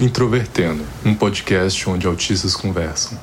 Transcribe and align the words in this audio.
Introvertendo, 0.00 0.82
um 1.04 1.14
podcast 1.14 1.86
onde 1.86 2.06
autistas 2.06 2.56
conversam. 2.56 3.18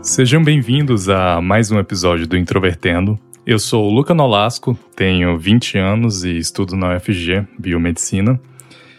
Sejam 0.00 0.42
bem-vindos 0.42 1.10
a 1.10 1.38
mais 1.42 1.70
um 1.70 1.78
episódio 1.78 2.26
do 2.26 2.34
Introvertendo. 2.34 3.20
Eu 3.44 3.58
sou 3.58 3.84
o 3.84 3.90
Luca 3.90 4.14
Nolasco, 4.14 4.74
tenho 4.96 5.38
20 5.38 5.76
anos 5.76 6.24
e 6.24 6.38
estudo 6.38 6.74
na 6.74 6.96
UFG, 6.96 7.46
Biomedicina. 7.58 8.40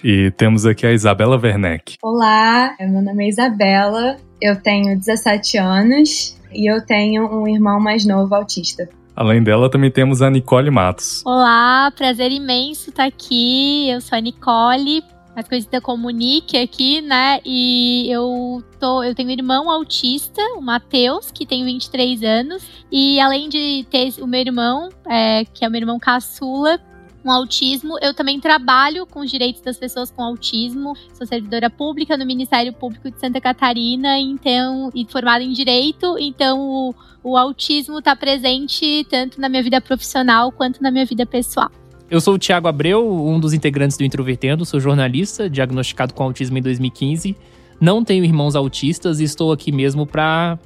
E 0.04 0.30
temos 0.38 0.68
aqui 0.68 0.86
a 0.86 0.94
Isabela 0.94 1.40
Werneck. 1.42 1.96
Olá, 2.04 2.76
meu 2.80 3.02
nome 3.02 3.26
é 3.26 3.30
Isabela, 3.30 4.18
eu 4.40 4.62
tenho 4.62 4.96
17 4.96 5.58
anos 5.58 6.40
e 6.54 6.72
eu 6.72 6.86
tenho 6.86 7.26
um 7.26 7.48
irmão 7.48 7.80
mais 7.80 8.06
novo 8.06 8.36
autista. 8.36 8.88
Além 9.22 9.44
dela, 9.44 9.70
também 9.70 9.92
temos 9.92 10.20
a 10.24 10.32
Nicole 10.32 10.72
Matos. 10.72 11.22
Olá, 11.24 11.94
prazer 11.96 12.32
imenso 12.32 12.90
estar 12.90 13.06
aqui. 13.06 13.88
Eu 13.88 14.02
sou 14.02 14.18
a 14.18 14.20
Nicole, 14.20 15.04
mais 15.36 15.48
conhecida 15.48 15.80
como 15.80 16.10
Nick 16.10 16.58
aqui, 16.58 17.02
né? 17.02 17.40
E 17.46 18.10
eu 18.10 18.64
tô, 18.80 19.04
eu 19.04 19.14
tenho 19.14 19.30
um 19.30 19.32
irmão 19.32 19.70
autista, 19.70 20.42
o 20.58 20.62
Matheus, 20.62 21.30
que 21.30 21.46
tem 21.46 21.64
23 21.64 22.24
anos. 22.24 22.68
E 22.92 23.20
além 23.20 23.48
de 23.48 23.86
ter 23.92 24.12
o 24.20 24.26
meu 24.26 24.40
irmão, 24.40 24.90
é, 25.08 25.46
que 25.46 25.64
é 25.64 25.68
o 25.68 25.72
meu 25.72 25.82
irmão 25.82 26.00
caçula, 26.00 26.80
com 27.22 27.32
autismo. 27.32 27.98
Eu 28.02 28.14
também 28.14 28.40
trabalho 28.40 29.06
com 29.06 29.22
os 29.22 29.32
direitos 29.32 29.62
das 29.62 29.78
pessoas 29.78 30.12
com 30.12 30.22
autismo. 30.22 30.94
Sou 31.14 31.26
servidora 31.26 31.70
pública 31.70 32.18
no 32.18 32.26
Ministério 32.26 32.74
Público 32.74 33.10
de 33.10 33.20
Santa 33.20 33.40
Catarina, 33.40 34.20
então, 34.20 34.90
e 34.94 35.06
formada 35.06 35.44
em 35.44 35.52
direito. 35.52 36.18
Então, 36.20 36.60
o, 36.60 36.96
o 37.24 37.38
autismo 37.38 38.00
está 38.00 38.16
presente 38.16 39.06
tanto 39.10 39.40
na 39.40 39.48
minha 39.48 39.64
vida 39.64 39.80
profissional 39.80 40.52
quanto 40.52 40.82
na 40.82 40.92
minha 40.92 41.06
vida 41.06 41.26
pessoal. 41.26 41.72
Eu 42.10 42.20
sou 42.20 42.34
o 42.34 42.40
Thiago 42.40 42.68
Abreu, 42.68 43.10
um 43.10 43.40
dos 43.40 43.54
integrantes 43.54 43.98
do 43.98 44.04
Introvertendo, 44.04 44.66
sou 44.66 44.80
jornalista, 44.80 45.50
diagnosticado 45.50 46.14
com 46.14 46.24
autismo 46.24 46.58
em 46.58 46.62
2015 46.62 47.38
não 47.82 48.04
tenho 48.06 48.24
irmãos 48.24 48.56
autistas 48.56 49.20
e 49.20 49.24
estou 49.24 49.52
aqui 49.52 49.72
mesmo 49.72 50.06
para 50.06 50.60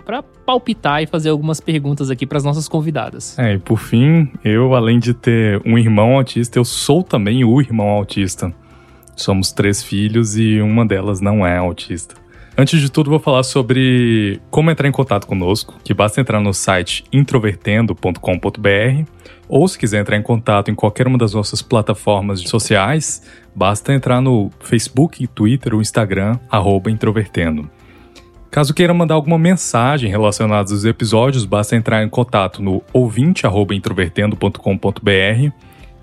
palpitar 0.45 1.01
e 1.01 1.07
fazer 1.07 1.29
algumas 1.29 1.61
perguntas 1.61 2.11
aqui 2.11 2.25
para 2.25 2.37
as 2.37 2.43
nossas 2.43 2.67
convidadas. 2.67 3.39
É, 3.39 3.53
e 3.53 3.57
por 3.57 3.79
fim, 3.79 4.29
eu, 4.43 4.75
além 4.75 4.99
de 4.99 5.13
ter 5.13 5.61
um 5.65 5.77
irmão 5.77 6.17
autista, 6.17 6.59
eu 6.59 6.65
sou 6.65 7.01
também 7.01 7.45
o 7.45 7.61
irmão 7.61 7.87
autista. 7.87 8.53
Somos 9.15 9.53
três 9.53 9.81
filhos 9.81 10.37
e 10.37 10.59
uma 10.59 10.85
delas 10.85 11.21
não 11.21 11.47
é 11.47 11.57
autista. 11.57 12.15
Antes 12.57 12.79
de 12.79 12.89
tudo, 12.89 13.09
vou 13.09 13.19
falar 13.19 13.43
sobre 13.43 14.41
como 14.49 14.71
entrar 14.71 14.87
em 14.87 14.91
contato 14.91 15.25
conosco, 15.25 15.73
que 15.83 15.93
basta 15.93 16.21
entrar 16.21 16.39
no 16.39 16.53
site 16.53 17.03
introvertendo.com.br 17.11 19.09
ou 19.47 19.67
se 19.67 19.77
quiser 19.77 20.01
entrar 20.01 20.17
em 20.17 20.21
contato 20.21 20.71
em 20.71 20.75
qualquer 20.75 21.07
uma 21.07 21.17
das 21.17 21.33
nossas 21.33 21.61
plataformas 21.61 22.41
sociais, 22.41 23.21
basta 23.55 23.93
entrar 23.93 24.21
no 24.21 24.51
Facebook, 24.59 25.25
Twitter 25.27 25.73
ou 25.73 25.81
Instagram, 25.81 26.37
introvertendo. 26.87 27.69
Caso 28.51 28.73
queira 28.73 28.93
mandar 28.93 29.15
alguma 29.15 29.37
mensagem 29.37 30.09
relacionada 30.09 30.71
aos 30.71 30.85
episódios, 30.85 31.43
basta 31.45 31.75
entrar 31.75 32.01
em 32.03 32.09
contato 32.09 32.61
no 32.61 32.81
ouvinte@introvertendo.com.br 32.93 35.51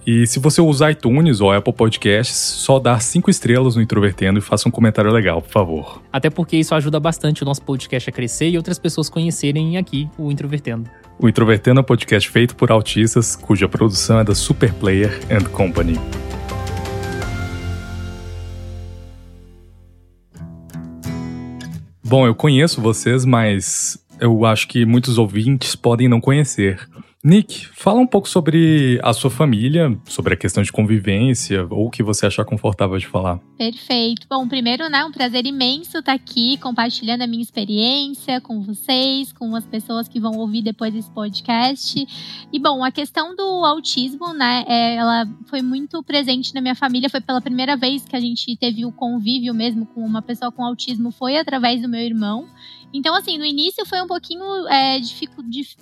e 0.05 0.27
se 0.27 0.41
você 0.41 0.61
usar 0.61 0.91
iTunes 0.91 1.41
ou 1.41 1.53
Apple 1.53 1.73
Podcasts, 1.73 2.37
só 2.37 2.81
dar 2.81 3.01
cinco 3.01 3.31
estrelas 3.31 3.77
no 3.77 3.83
Introvertendo 3.83 4.41
e 4.41 4.43
faça 4.43 4.69
um 4.69 4.73
comentário 4.73 5.13
legal, 5.13 5.41
por 5.41 5.51
favor. 5.51 6.03
Até 6.13 6.29
porque 6.29 6.57
isso 6.57 6.75
ajuda 6.75 6.99
bastante 6.99 7.43
o 7.43 7.45
nosso 7.45 7.63
podcast 7.63 8.11
a 8.11 8.13
crescer 8.13 8.49
e 8.49 8.57
outras 8.57 8.81
pessoas 8.81 9.09
conhecerem 9.09 9.77
aqui 9.77 10.09
o 10.19 10.31
Introvertendo. 10.31 10.91
O 11.21 11.29
Introvertendo 11.29 11.79
é 11.79 11.83
um 11.83 11.85
podcast 11.85 12.29
feito 12.29 12.57
por 12.57 12.73
autistas, 12.73 13.37
cuja 13.37 13.69
produção 13.69 14.19
é 14.19 14.25
da 14.25 14.35
Superplayer 14.35 15.21
and 15.31 15.49
Company. 15.51 15.97
Bom, 22.13 22.27
eu 22.27 22.35
conheço 22.35 22.83
vocês, 22.83 23.25
mas 23.25 23.97
eu 24.21 24.45
acho 24.45 24.69
que 24.69 24.85
muitos 24.85 25.17
ouvintes 25.17 25.75
podem 25.75 26.11
não 26.11 26.21
conhecer. 26.21 26.79
Nick, 27.25 27.69
fala 27.69 28.01
um 28.01 28.07
pouco 28.07 28.29
sobre 28.29 28.99
a 29.01 29.13
sua 29.13 29.31
família, 29.31 29.97
sobre 30.07 30.35
a 30.35 30.37
questão 30.37 30.61
de 30.61 30.73
convivência, 30.73 31.65
ou 31.71 31.87
o 31.87 31.91
que 31.91 32.03
você 32.03 32.27
achar 32.27 32.45
confortável 32.45 32.99
de 32.99 33.07
falar. 33.07 33.39
Perfeito. 33.57 34.27
Bom, 34.29 34.49
primeiro, 34.49 34.89
né, 34.89 35.05
um 35.05 35.13
prazer 35.13 35.47
imenso 35.47 35.99
estar 35.99 36.15
aqui 36.15 36.57
compartilhando 36.57 37.23
a 37.23 37.27
minha 37.29 37.41
experiência 37.41 38.41
com 38.41 38.61
vocês, 38.61 39.33
com 39.33 39.55
as 39.55 39.65
pessoas 39.65 40.09
que 40.09 40.19
vão 40.19 40.33
ouvir 40.33 40.63
depois 40.63 40.93
desse 40.93 41.13
podcast. 41.13 42.05
E 42.53 42.59
bom, 42.59 42.83
a 42.83 42.91
questão 42.91 43.37
do 43.37 43.65
autismo, 43.65 44.35
né, 44.35 44.65
é, 44.67 44.97
ela 44.97 45.25
foi 45.47 45.63
muito 45.63 46.03
presente 46.03 46.53
na 46.53 46.61
minha 46.61 46.75
família. 46.75 47.09
Foi 47.09 47.21
pela 47.21 47.41
primeira 47.41 47.77
vez 47.77 48.05
que 48.05 48.17
a 48.17 48.21
gente 48.21 48.57
teve 48.57 48.85
o 48.85 48.91
convívio 48.91 49.55
mesmo 49.55 49.87
com 49.87 50.01
uma 50.05 50.23
pessoa 50.23 50.51
com 50.51 50.65
autismo, 50.65 51.13
foi 51.13 51.37
através 51.37 51.83
do 51.83 51.89
meu 51.89 52.01
irmão. 52.01 52.49
Então, 52.93 53.15
assim, 53.15 53.39
no 53.39 53.45
início 53.45 53.87
foi 53.87 54.01
um 54.03 54.07
pouquinho 54.07 54.45
é, 54.69 55.01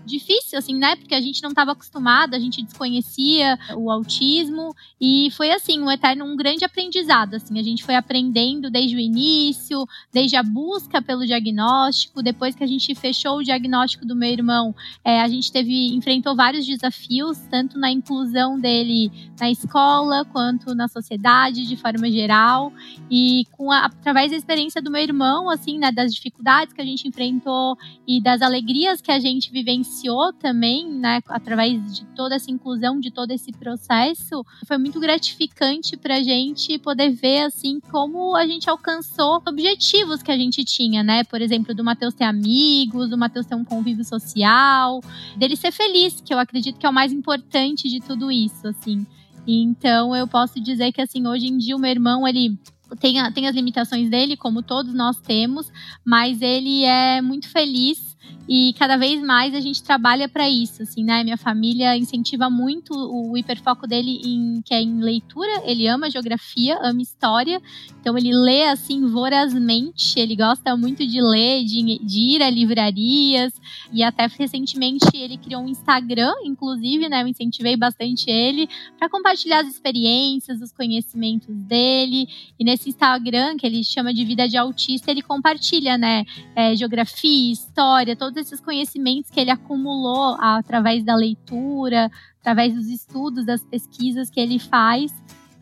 difícil, 0.06 0.59
assim, 0.59 0.75
né? 0.75 0.97
Porque 0.97 1.15
a 1.15 1.21
gente 1.21 1.43
não 1.43 1.50
estava 1.50 1.72
acostumado, 1.72 2.34
a 2.34 2.38
gente 2.38 2.62
desconhecia 2.62 3.59
o 3.76 3.91
autismo. 3.91 4.75
E 5.00 5.31
foi, 5.32 5.50
assim, 5.50 5.81
um 5.81 5.91
eterno, 5.91 6.25
um 6.25 6.37
grande 6.37 6.65
aprendizado, 6.65 7.34
assim. 7.34 7.59
A 7.59 7.62
gente 7.62 7.82
foi 7.82 7.97
aprendendo 7.97 8.70
desde 8.70 8.97
o 8.97 9.00
início, 9.00 9.87
desde 10.12 10.37
a 10.37 10.43
busca 10.43 11.03
pelo 11.03 11.26
diagnóstico. 11.26 12.22
Depois 12.22 12.54
que 12.54 12.62
a 12.62 12.66
gente 12.66 12.94
fechou 12.94 13.38
o 13.38 13.44
diagnóstico 13.44 14.06
do 14.06 14.15
meu 14.15 14.31
irmão, 14.31 14.75
é, 15.04 15.20
a 15.20 15.28
gente 15.28 15.50
teve, 15.50 15.94
enfrentou 15.94 16.37
vários 16.37 16.66
desafios, 16.66 17.38
tanto 17.50 17.78
na 17.78 17.91
inclusão 17.91 18.59
dele 18.59 19.10
na 19.38 19.50
escola, 19.50 20.25
quanto 20.25 20.75
na 20.75 20.87
sociedade, 20.87 21.66
de 21.66 21.76
forma 21.76 22.10
geral. 22.10 22.72
E 23.10 23.47
com 23.53 23.72
a, 23.72 23.87
através 23.87 24.31
da 24.31 24.37
experiência 24.37 24.81
do 24.81 24.91
meu 24.91 25.03
irmão, 25.03 25.50
assim, 25.50 25.78
né? 25.78 25.91
Das 25.91 26.15
dificuldades 26.15 26.72
que 26.72 26.81
a 26.81 26.84
gente 26.84 27.00
gente 27.00 27.09
enfrentou 27.09 27.77
e 28.06 28.21
das 28.21 28.43
alegrias 28.43 29.00
que 29.00 29.11
a 29.11 29.19
gente 29.19 29.50
vivenciou 29.50 30.33
também, 30.33 30.88
né, 30.88 31.21
através 31.28 31.97
de 31.97 32.05
toda 32.15 32.34
essa 32.34 32.50
inclusão, 32.50 33.00
de 33.00 33.11
todo 33.11 33.31
esse 33.31 33.53
processo, 33.53 34.44
foi 34.66 34.78
muito 34.78 35.00
gratificante 35.00 35.97
pra 35.97 36.22
gente 36.22 36.78
poder 36.78 37.11
ver, 37.11 37.43
assim, 37.43 37.81
como 37.91 38.37
a 38.37 38.47
gente 38.47 38.69
alcançou 38.69 39.43
objetivos 39.47 40.22
que 40.22 40.31
a 40.31 40.37
gente 40.37 40.65
tinha, 40.65 41.03
né? 41.03 41.25
Por 41.25 41.41
exemplo, 41.41 41.75
do 41.75 41.83
Matheus 41.83 42.15
ter 42.15 42.25
amigos, 42.25 43.09
do 43.09 43.17
Matheus 43.17 43.47
ter 43.47 43.55
um 43.55 43.65
convívio 43.65 44.05
social, 44.05 45.00
dele 45.37 45.56
ser 45.56 45.72
feliz, 45.72 46.21
que 46.21 46.34
eu 46.34 46.38
acredito 46.38 46.78
que 46.78 46.87
é 46.87 46.88
o 46.88 46.93
mais 46.93 47.12
importante 47.12 47.88
de 47.88 48.00
tudo 48.00 48.31
isso, 48.31 48.67
assim. 48.67 49.06
Então, 49.47 50.15
eu 50.15 50.27
posso 50.27 50.61
dizer 50.61 50.93
que, 50.93 51.00
assim, 51.00 51.27
hoje 51.27 51.47
em 51.47 51.56
dia 51.56 51.77
o 51.77 51.78
meu 51.78 51.91
irmão, 51.91 52.28
ele 52.28 52.59
tem, 52.98 53.20
a, 53.20 53.30
tem 53.30 53.46
as 53.46 53.54
limitações 53.54 54.10
dele, 54.10 54.36
como 54.36 54.62
todos 54.62 54.92
nós 54.94 55.18
temos, 55.20 55.70
mas 56.04 56.42
ele 56.42 56.84
é 56.84 57.20
muito 57.20 57.48
feliz 57.48 58.09
e 58.52 58.74
cada 58.76 58.96
vez 58.96 59.22
mais 59.22 59.54
a 59.54 59.60
gente 59.60 59.80
trabalha 59.80 60.28
para 60.28 60.50
isso, 60.50 60.82
assim, 60.82 61.04
né? 61.04 61.22
Minha 61.22 61.36
família 61.36 61.96
incentiva 61.96 62.50
muito 62.50 62.92
o 62.92 63.36
hiperfoco 63.36 63.86
dele 63.86 64.20
em 64.24 64.60
que 64.62 64.74
é 64.74 64.82
em 64.82 65.00
leitura. 65.00 65.62
Ele 65.64 65.86
ama 65.86 66.10
geografia, 66.10 66.76
ama 66.82 67.00
história. 67.00 67.62
Então 68.00 68.19
ele 68.19 68.32
lê 68.32 68.64
assim 68.64 69.06
vorazmente. 69.06 70.19
Ele 70.19 70.34
gosta 70.34 70.76
muito 70.76 71.06
de 71.06 71.20
ler, 71.22 71.64
de, 71.64 72.00
de 72.04 72.19
ir 72.36 72.42
a 72.42 72.50
livrarias 72.50 73.52
e 73.92 74.02
até 74.02 74.26
recentemente 74.26 75.06
ele 75.14 75.36
criou 75.36 75.62
um 75.62 75.69
Instagram, 75.69 76.32
inclusive, 76.44 77.08
né? 77.08 77.22
Eu 77.22 77.28
incentivei 77.28 77.76
bastante 77.76 78.28
ele 78.28 78.69
para 78.99 79.08
compartilhar 79.08 79.60
as 79.60 79.69
experiências, 79.69 80.60
os 80.60 80.72
conhecimentos 80.72 81.55
dele. 81.55 82.28
E 82.58 82.64
nesse 82.64 82.88
Instagram 82.88 83.56
que 83.56 83.64
ele 83.64 83.84
chama 83.84 84.12
de 84.12 84.25
vida 84.25 84.49
de 84.49 84.56
autista, 84.56 85.08
ele 85.08 85.22
compartilha, 85.22 85.96
né? 85.96 86.25
É, 86.56 86.75
geografia, 86.75 87.52
história, 87.52 88.16
todos 88.20 88.37
esses 88.37 88.61
conhecimentos 88.61 89.31
que 89.31 89.40
ele 89.40 89.50
acumulou 89.50 90.37
através 90.38 91.02
da 91.02 91.17
leitura, 91.17 92.11
através 92.38 92.75
dos 92.75 92.87
estudos, 92.88 93.46
das 93.46 93.64
pesquisas 93.64 94.28
que 94.28 94.38
ele 94.38 94.58
faz 94.58 95.11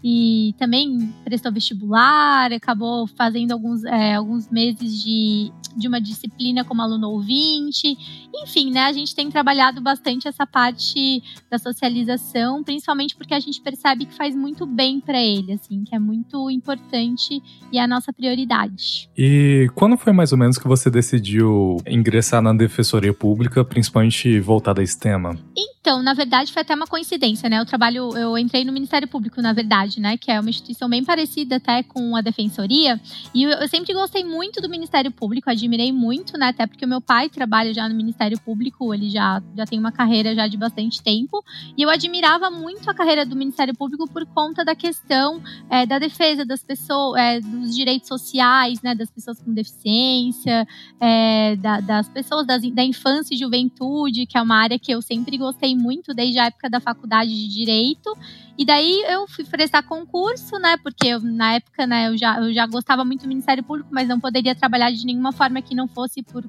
e 0.03 0.55
também 0.59 1.13
prestou 1.25 1.53
vestibular, 1.53 2.53
acabou 2.53 3.07
fazendo 3.07 3.53
alguns, 3.53 3.85
é, 3.85 4.15
alguns 4.15 4.49
meses 4.51 5.03
de, 5.03 5.53
de 5.77 5.89
uma 5.89 6.01
disciplina 6.01 6.65
como 6.65 6.83
aluno 6.83 7.09
ouvinte. 7.09 7.97
Enfim, 8.43 8.71
né, 8.71 8.85
a 8.85 8.93
gente 8.93 9.15
tem 9.15 9.31
trabalhado 9.31 9.81
bastante 9.81 10.29
essa 10.29 10.47
parte 10.47 11.23
da 11.51 11.59
socialização, 11.59 12.63
principalmente 12.63 13.17
porque 13.17 13.35
a 13.35 13.41
gente 13.41 13.61
percebe 13.61 14.07
que 14.07 14.15
faz 14.15 14.35
muito 14.37 14.67
bem 14.67 15.01
para 15.01 15.21
ele, 15.21 15.53
assim, 15.53 15.83
que 15.85 15.95
é 15.95 15.99
muito 15.99 16.49
importante 16.51 17.43
e 17.73 17.79
é 17.79 17.83
a 17.83 17.89
nossa 17.89 18.13
prioridade. 18.13 19.11
E 19.17 19.69
quando 19.75 19.97
foi 19.97 20.13
mais 20.13 20.33
ou 20.33 20.39
menos 20.39 20.59
que 20.59 20.69
você 20.69 20.91
decidiu 20.91 21.77
ingressar 21.87 22.41
na 22.41 22.53
defensoria 22.53 23.13
pública, 23.13 23.65
principalmente 23.65 24.39
voltada 24.41 24.81
a 24.81 24.85
esse 24.85 24.99
tema? 24.99 25.39
Então, 25.57 26.03
na 26.03 26.13
verdade, 26.13 26.53
foi 26.53 26.61
até 26.63 26.75
uma 26.75 26.87
coincidência, 26.87 27.49
né? 27.49 27.59
Eu 27.59 27.65
trabalho, 27.65 28.17
eu 28.17 28.37
entrei 28.37 28.63
no 28.63 28.73
Ministério 28.73 29.09
Público, 29.09 29.41
na 29.41 29.55
verdade, 29.55 29.88
né? 29.97 30.17
Que 30.17 30.31
é 30.31 30.41
uma 30.41 30.51
instituição 30.51 30.89
bem 30.89 31.05
parecida 31.05 31.57
até 31.57 31.83
com 31.83 32.15
a 32.17 32.21
Defensoria. 32.21 33.01
E 33.35 33.45
eu, 33.45 33.69
sempre 33.69 33.95
gostei 33.95 34.25
muito 34.25 34.61
do 34.61 34.69
Ministério 34.69 35.11
Público, 35.11 35.51
admirei 35.51 35.93
muito, 35.93 36.37
né? 36.37 36.49
Até 36.49 36.67
porque 36.67 36.85
o 36.85 36.89
meu 36.89 37.01
pai 37.01 37.29
trabalha 37.29 37.73
já 37.73 37.89
no 37.89 37.95
Ministério 37.95 38.39
Público, 38.41 38.93
ele 38.93 39.09
já, 39.09 39.43
já 39.57 39.65
tem 39.65 39.79
uma 39.79 39.93
carreira 39.93 40.35
já 40.35 40.47
de 40.47 40.57
bastante 40.57 41.03
tempo. 41.03 41.43
E 41.77 41.83
eu 41.83 41.91
admirava 41.91 42.51
muito 42.51 42.89
a 42.91 42.95
carreira 42.95 43.25
do 43.25 43.37
Ministério 43.37 43.75
Público 43.75 44.09
por 44.09 44.27
conta 44.27 44.65
da 44.65 44.75
questão 44.75 45.43
é, 45.71 45.87
da 45.87 45.99
defesa 45.99 46.45
das 46.45 46.63
pessoas, 46.63 47.21
é, 47.21 47.41
dos 47.41 47.75
direitos 47.75 48.09
sociais, 48.09 48.83
né? 48.83 48.95
Das 48.95 49.11
pessoas 49.11 49.41
com 49.41 49.53
deficiência, 49.53 50.67
é, 51.01 51.57
da, 51.57 51.81
das 51.81 52.09
pessoas 52.09 52.47
das, 52.47 52.63
da 52.73 52.85
infância 52.85 53.35
e 53.35 53.39
juventude, 53.39 54.27
que 54.27 54.37
é 54.37 54.43
uma 54.43 54.57
área 54.57 54.79
que 54.79 54.93
eu 54.93 55.01
sempre 55.01 55.37
gostei 55.37 55.77
muito 55.77 56.15
desde 56.15 56.39
a 56.39 56.47
época 56.47 56.69
da 56.69 56.81
faculdade 56.81 57.31
de 57.31 57.49
Direito. 57.49 58.17
E 58.59 58.65
daí 58.65 59.05
eu 59.07 59.29
fui 59.29 59.45
prestar 59.45 59.85
concurso, 59.85 60.59
né? 60.59 60.77
Porque 60.83 61.07
eu, 61.07 61.21
na 61.21 61.55
época, 61.55 61.87
né, 61.87 62.09
eu 62.09 62.19
já, 62.19 62.41
eu 62.41 62.53
já 62.53 62.67
gostava 62.67 63.05
muito 63.05 63.23
do 63.23 63.29
Ministério 63.29 63.63
Público, 63.63 63.89
mas 63.93 64.09
não 64.09 64.19
poderia 64.19 64.53
trabalhar 64.53 64.91
de 64.91 65.07
nenhuma 65.07 65.31
forma 65.31 65.63
que 65.63 65.77
não 65.77 65.87
fosse 65.87 66.25
por 66.25 66.45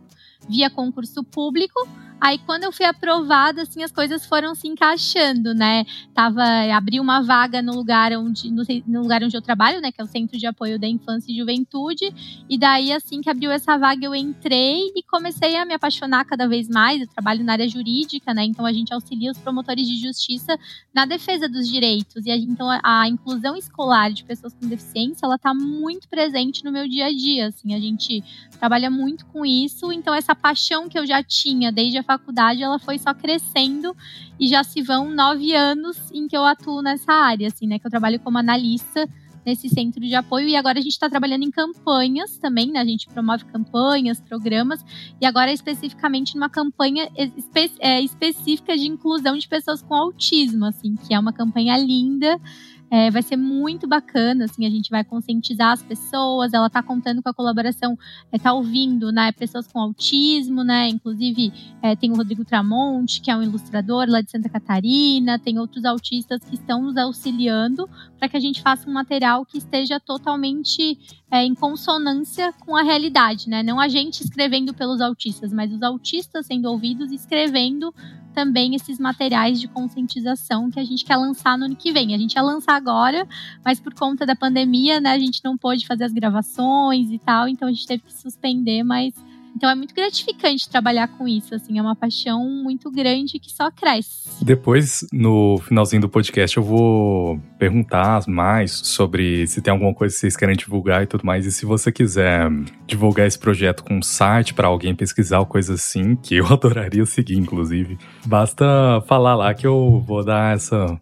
via 0.47 0.69
concurso 0.69 1.23
público. 1.23 1.87
Aí 2.21 2.37
quando 2.39 2.65
eu 2.65 2.71
fui 2.71 2.85
aprovada, 2.85 3.61
assim, 3.61 3.81
as 3.81 3.91
coisas 3.91 4.25
foram 4.25 4.53
se 4.53 4.67
encaixando, 4.67 5.53
né? 5.53 5.85
Tava, 6.13 6.43
abri 6.75 6.99
uma 6.99 7.21
vaga 7.21 7.61
no 7.61 7.73
lugar 7.73 8.11
onde 8.13 8.51
no, 8.51 8.63
no, 8.85 9.01
lugar 9.01 9.23
onde 9.23 9.37
eu 9.37 9.41
trabalho, 9.41 9.79
né, 9.79 9.89
que 9.91 10.01
é 10.01 10.03
o 10.03 10.07
Centro 10.07 10.37
de 10.37 10.45
Apoio 10.45 10.77
da 10.77 10.87
Infância 10.87 11.31
e 11.31 11.37
Juventude, 11.37 12.13
e 12.49 12.57
daí 12.57 12.91
assim 12.91 13.21
que 13.21 13.29
abriu 13.29 13.51
essa 13.51 13.77
vaga 13.77 14.05
eu 14.05 14.13
entrei 14.13 14.91
e 14.95 15.03
comecei 15.03 15.55
a 15.55 15.65
me 15.65 15.73
apaixonar 15.73 16.25
cada 16.25 16.47
vez 16.47 16.67
mais. 16.67 17.01
Eu 17.01 17.07
trabalho 17.07 17.43
na 17.43 17.53
área 17.53 17.69
jurídica, 17.69 18.33
né? 18.33 18.43
Então 18.43 18.65
a 18.65 18.73
gente 18.73 18.93
auxilia 18.93 19.31
os 19.31 19.37
promotores 19.37 19.87
de 19.87 19.95
justiça 20.01 20.57
na 20.93 21.05
defesa 21.05 21.47
dos 21.47 21.69
direitos. 21.69 22.25
E 22.25 22.31
a, 22.31 22.37
então 22.37 22.69
a, 22.69 22.81
a 22.83 23.07
inclusão 23.07 23.55
escolar 23.55 24.11
de 24.11 24.25
pessoas 24.25 24.53
com 24.53 24.67
deficiência, 24.67 25.25
ela 25.25 25.37
tá 25.37 25.53
muito 25.53 26.09
presente 26.09 26.65
no 26.65 26.71
meu 26.71 26.87
dia 26.87 27.05
a 27.05 27.11
dia, 27.11 27.47
assim, 27.47 27.73
a 27.73 27.79
gente 27.79 28.21
trabalha 28.59 28.91
muito 28.91 29.25
com 29.27 29.45
isso, 29.45 29.89
então 29.91 30.13
essa 30.13 30.28
paixão 30.35 30.87
que 30.87 30.97
eu 30.97 31.05
já 31.05 31.23
tinha 31.23 31.71
desde 31.71 31.97
a 31.97 32.03
faculdade, 32.03 32.63
ela 32.63 32.79
foi 32.79 32.97
só 32.97 33.13
crescendo 33.13 33.95
e 34.39 34.47
já 34.47 34.63
se 34.63 34.81
vão 34.81 35.09
nove 35.09 35.53
anos 35.53 36.11
em 36.11 36.27
que 36.27 36.35
eu 36.35 36.45
atuo 36.45 36.81
nessa 36.81 37.11
área, 37.11 37.47
assim, 37.47 37.67
né? 37.67 37.79
Que 37.79 37.87
eu 37.87 37.91
trabalho 37.91 38.19
como 38.19 38.37
analista 38.37 39.07
nesse 39.45 39.69
centro 39.69 40.01
de 40.01 40.13
apoio 40.15 40.47
e 40.47 40.55
agora 40.55 40.79
a 40.79 40.81
gente 40.81 40.93
está 40.93 41.09
trabalhando 41.09 41.43
em 41.43 41.51
campanhas 41.51 42.37
também, 42.37 42.71
né? 42.71 42.79
A 42.79 42.85
gente 42.85 43.07
promove 43.07 43.45
campanhas, 43.45 44.21
programas 44.21 44.83
e 45.19 45.25
agora 45.25 45.51
especificamente 45.51 46.35
numa 46.35 46.49
campanha 46.49 47.09
espe 47.15 47.71
é, 47.79 48.01
específica 48.01 48.75
de 48.77 48.87
inclusão 48.87 49.37
de 49.37 49.47
pessoas 49.47 49.81
com 49.81 49.95
autismo, 49.95 50.65
assim, 50.65 50.95
que 50.95 51.13
é 51.13 51.19
uma 51.19 51.33
campanha 51.33 51.77
linda 51.77 52.39
é, 52.91 53.11
vai 53.11 53.21
ser 53.21 53.37
muito 53.37 53.87
bacana, 53.87 54.45
assim, 54.45 54.65
a 54.65 54.69
gente 54.69 54.89
vai 54.89 55.03
conscientizar 55.03 55.71
as 55.71 55.83
pessoas, 55.83 56.53
ela 56.53 56.67
está 56.67 56.81
contando 56.81 57.21
com 57.21 57.29
a 57.29 57.33
colaboração, 57.33 57.97
está 58.31 58.49
é, 58.49 58.53
ouvindo, 58.53 59.11
né, 59.11 59.31
pessoas 59.31 59.67
com 59.67 59.79
autismo, 59.79 60.63
né, 60.63 60.87
inclusive 60.87 61.53
é, 61.81 61.95
tem 61.95 62.11
o 62.11 62.15
Rodrigo 62.15 62.43
Tramonte, 62.43 63.21
que 63.21 63.29
é 63.29 63.35
um 63.35 63.43
ilustrador 63.43 64.05
lá 64.07 64.21
de 64.21 64.31
Santa 64.31 64.49
Catarina, 64.49 65.37
tem 65.37 65.59
outros 65.59 65.85
autistas 65.85 66.43
que 66.43 66.55
estão 66.55 66.81
nos 66.81 66.97
auxiliando 66.97 67.87
para 68.17 68.27
que 68.27 68.37
a 68.37 68.39
gente 68.39 68.61
faça 68.61 68.89
um 68.89 68.93
material 68.93 69.45
que 69.45 69.57
esteja 69.57 69.99
totalmente 69.99 70.97
é, 71.31 71.45
em 71.45 71.53
consonância 71.53 72.51
com 72.65 72.75
a 72.75 72.81
realidade, 72.81 73.49
né, 73.49 73.61
não 73.61 73.79
a 73.79 73.87
gente 73.87 74.21
escrevendo 74.21 74.73
pelos 74.73 74.99
autistas, 74.99 75.53
mas 75.53 75.71
os 75.71 75.83
autistas 75.83 76.47
sendo 76.47 76.69
ouvidos 76.69 77.11
e 77.11 77.15
escrevendo 77.15 77.93
também 78.39 78.73
esses 78.73 78.97
materiais 78.97 79.59
de 79.59 79.67
conscientização 79.67 80.71
que 80.71 80.79
a 80.79 80.83
gente 80.83 81.03
quer 81.03 81.17
lançar 81.17 81.57
no 81.57 81.65
ano 81.65 81.75
que 81.75 81.91
vem. 81.91 82.15
A 82.15 82.17
gente 82.17 82.35
ia 82.35 82.41
lançar 82.41 82.73
agora, 82.73 83.27
mas 83.65 83.81
por 83.81 83.93
conta 83.93 84.25
da 84.25 84.33
pandemia, 84.33 85.01
né, 85.01 85.11
a 85.11 85.19
gente 85.19 85.41
não 85.43 85.57
pôde 85.57 85.85
fazer 85.85 86.05
as 86.05 86.13
gravações 86.13 87.11
e 87.11 87.19
tal, 87.19 87.49
então 87.49 87.67
a 87.67 87.71
gente 87.71 87.85
teve 87.85 88.01
que 88.03 88.13
suspender, 88.13 88.81
mas 88.81 89.13
então 89.55 89.69
é 89.69 89.75
muito 89.75 89.93
gratificante 89.93 90.69
trabalhar 90.69 91.07
com 91.07 91.27
isso, 91.27 91.53
assim, 91.53 91.77
é 91.77 91.81
uma 91.81 91.95
paixão 91.95 92.45
muito 92.45 92.89
grande 92.91 93.39
que 93.39 93.51
só 93.51 93.69
cresce. 93.71 94.43
Depois, 94.43 95.05
no 95.11 95.57
finalzinho 95.59 96.01
do 96.01 96.09
podcast, 96.09 96.55
eu 96.57 96.63
vou 96.63 97.39
perguntar 97.57 98.27
mais 98.27 98.71
sobre 98.71 99.45
se 99.47 99.61
tem 99.61 99.71
alguma 99.71 99.93
coisa 99.93 100.13
que 100.13 100.19
vocês 100.19 100.37
querem 100.37 100.55
divulgar 100.55 101.03
e 101.03 101.07
tudo 101.07 101.25
mais. 101.25 101.45
E 101.45 101.51
se 101.51 101.65
você 101.65 101.91
quiser 101.91 102.49
divulgar 102.87 103.27
esse 103.27 103.37
projeto 103.37 103.83
com 103.83 103.97
um 103.97 104.01
site 104.01 104.53
para 104.53 104.67
alguém 104.67 104.95
pesquisar 104.95 105.39
coisa 105.45 105.73
assim, 105.73 106.15
que 106.15 106.35
eu 106.35 106.45
adoraria 106.51 107.05
seguir, 107.05 107.37
inclusive, 107.37 107.97
basta 108.25 108.65
falar 109.07 109.35
lá 109.35 109.53
que 109.53 109.67
eu 109.67 110.03
vou 110.05 110.23
dar 110.23 110.55
essa, 110.55 110.99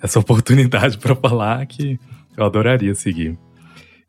essa 0.00 0.18
oportunidade 0.20 0.98
para 0.98 1.16
falar 1.16 1.66
que 1.66 1.98
eu 2.36 2.44
adoraria 2.44 2.94
seguir. 2.94 3.38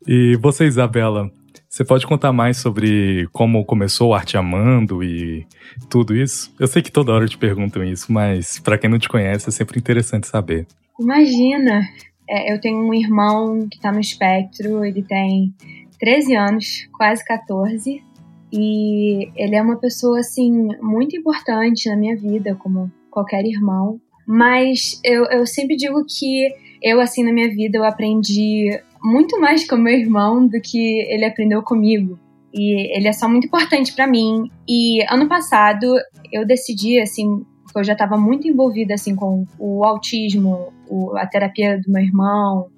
E 0.06 0.36
você, 0.40 0.66
Isabela, 0.66 1.30
você 1.68 1.84
pode 1.84 2.06
contar 2.06 2.32
mais 2.32 2.56
sobre 2.56 3.28
como 3.30 3.64
começou 3.64 4.10
o 4.10 4.14
Arte 4.14 4.36
Amando 4.36 5.02
e 5.04 5.46
tudo 5.90 6.16
isso? 6.16 6.52
Eu 6.58 6.66
sei 6.66 6.80
que 6.80 6.90
toda 6.90 7.12
hora 7.12 7.26
te 7.26 7.36
perguntam 7.36 7.84
isso, 7.84 8.10
mas 8.10 8.58
para 8.58 8.78
quem 8.78 8.88
não 8.88 8.98
te 8.98 9.08
conhece 9.08 9.48
é 9.48 9.52
sempre 9.52 9.78
interessante 9.78 10.26
saber. 10.26 10.66
Imagina, 10.98 11.82
é, 12.28 12.52
eu 12.52 12.60
tenho 12.60 12.78
um 12.78 12.94
irmão 12.94 13.68
que 13.68 13.76
está 13.76 13.92
no 13.92 14.00
espectro, 14.00 14.84
ele 14.84 15.02
tem 15.02 15.54
13 16.00 16.34
anos, 16.36 16.88
quase 16.92 17.24
14, 17.24 18.02
e 18.50 19.30
ele 19.36 19.54
é 19.54 19.62
uma 19.62 19.76
pessoa 19.76 20.20
assim 20.20 20.68
muito 20.80 21.16
importante 21.16 21.88
na 21.90 21.96
minha 21.96 22.16
vida, 22.16 22.54
como 22.54 22.90
qualquer 23.10 23.44
irmão. 23.44 24.00
Mas 24.26 25.00
eu, 25.04 25.24
eu 25.26 25.46
sempre 25.46 25.76
digo 25.76 26.04
que 26.06 26.48
eu, 26.82 27.00
assim, 27.00 27.24
na 27.24 27.32
minha 27.32 27.48
vida, 27.48 27.78
eu 27.78 27.84
aprendi 27.84 28.70
muito 29.02 29.40
mais 29.40 29.68
com 29.68 29.76
meu 29.76 29.94
irmão 29.94 30.46
do 30.46 30.60
que 30.60 31.00
ele 31.12 31.24
aprendeu 31.24 31.62
comigo. 31.62 32.18
E 32.52 32.96
ele 32.96 33.08
é 33.08 33.12
só 33.12 33.28
muito 33.28 33.46
importante 33.46 33.92
para 33.94 34.06
mim. 34.06 34.50
E 34.68 35.04
ano 35.10 35.28
passado 35.28 35.86
eu 36.32 36.46
decidi, 36.46 37.00
assim, 37.00 37.44
porque 37.64 37.78
eu 37.78 37.84
já 37.84 37.92
estava 37.92 38.16
muito 38.16 38.48
envolvida, 38.48 38.94
assim, 38.94 39.14
com 39.14 39.44
o 39.58 39.84
autismo, 39.84 40.72
o, 40.88 41.16
a 41.16 41.26
terapia 41.26 41.78
do 41.78 41.92
meu 41.92 42.02
irmão, 42.02 42.68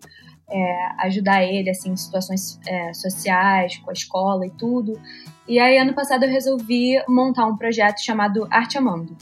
é, 0.51 1.07
ajudar 1.07 1.45
ele, 1.45 1.71
assim, 1.71 1.93
em 1.93 1.97
situações 1.97 2.59
é, 2.67 2.93
sociais, 2.93 3.79
com 3.79 3.91
a 3.91 3.93
escola 3.93 4.47
e 4.47 4.51
tudo. 4.51 5.01
E 5.49 5.59
aí, 5.59 5.79
ano 5.79 5.95
passado, 5.95 6.25
eu 6.25 6.31
resolvi 6.31 7.01
montar 7.09 7.47
um 7.47 7.57
projeto 7.57 8.01
chamado 8.05 8.47
Arte 8.51 8.77
Amando. 8.77 9.17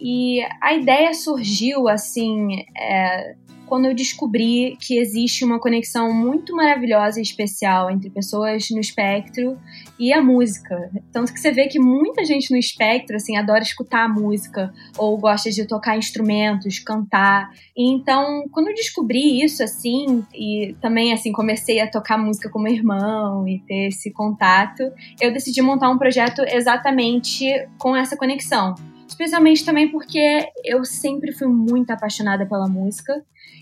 E 0.00 0.40
a 0.60 0.74
ideia 0.74 1.12
surgiu, 1.12 1.88
assim, 1.88 2.64
é, 2.76 3.34
quando 3.70 3.84
eu 3.84 3.94
descobri 3.94 4.76
que 4.80 4.98
existe 4.98 5.44
uma 5.44 5.60
conexão 5.60 6.12
muito 6.12 6.56
maravilhosa 6.56 7.20
e 7.20 7.22
especial 7.22 7.88
entre 7.88 8.10
pessoas 8.10 8.68
no 8.72 8.80
espectro 8.80 9.56
e 9.96 10.12
a 10.12 10.20
música. 10.20 10.90
Tanto 11.12 11.32
que 11.32 11.38
você 11.38 11.52
vê 11.52 11.68
que 11.68 11.78
muita 11.78 12.24
gente 12.24 12.50
no 12.50 12.56
espectro, 12.56 13.14
assim, 13.14 13.36
adora 13.36 13.62
escutar 13.62 14.12
música 14.12 14.72
ou 14.98 15.16
gosta 15.16 15.50
de 15.50 15.64
tocar 15.68 15.96
instrumentos, 15.96 16.80
cantar. 16.80 17.48
E 17.76 17.88
então, 17.92 18.42
quando 18.50 18.68
eu 18.68 18.74
descobri 18.74 19.40
isso, 19.40 19.62
assim, 19.62 20.24
e 20.34 20.74
também, 20.80 21.12
assim, 21.12 21.30
comecei 21.30 21.78
a 21.78 21.88
tocar 21.88 22.18
música 22.18 22.50
com 22.50 22.58
meu 22.58 22.72
irmão 22.72 23.46
e 23.46 23.60
ter 23.60 23.86
esse 23.86 24.10
contato, 24.12 24.82
eu 25.20 25.32
decidi 25.32 25.62
montar 25.62 25.90
um 25.90 25.98
projeto 25.98 26.42
exatamente 26.48 27.46
com 27.78 27.94
essa 27.94 28.16
conexão. 28.16 28.74
Especialmente 29.10 29.64
também 29.64 29.90
porque 29.90 30.48
eu 30.64 30.84
sempre 30.84 31.32
fui 31.32 31.48
muito 31.48 31.90
apaixonada 31.90 32.46
pela 32.46 32.68
música. 32.68 33.12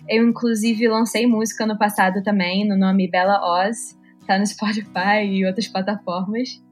Eu, 0.07 0.29
inclusive, 0.29 0.87
lancei 0.87 1.27
música 1.27 1.67
no 1.67 1.79
passado 1.79 2.23
também, 2.23 2.69
no 2.69 2.77
nome 2.77 3.11
Bela 3.11 3.41
Oz, 3.43 3.99
tá 4.27 4.39
no 4.39 4.47
Spotify 4.47 5.25
e 5.25 5.47
outras 5.47 5.67
plataformas. 5.67 6.63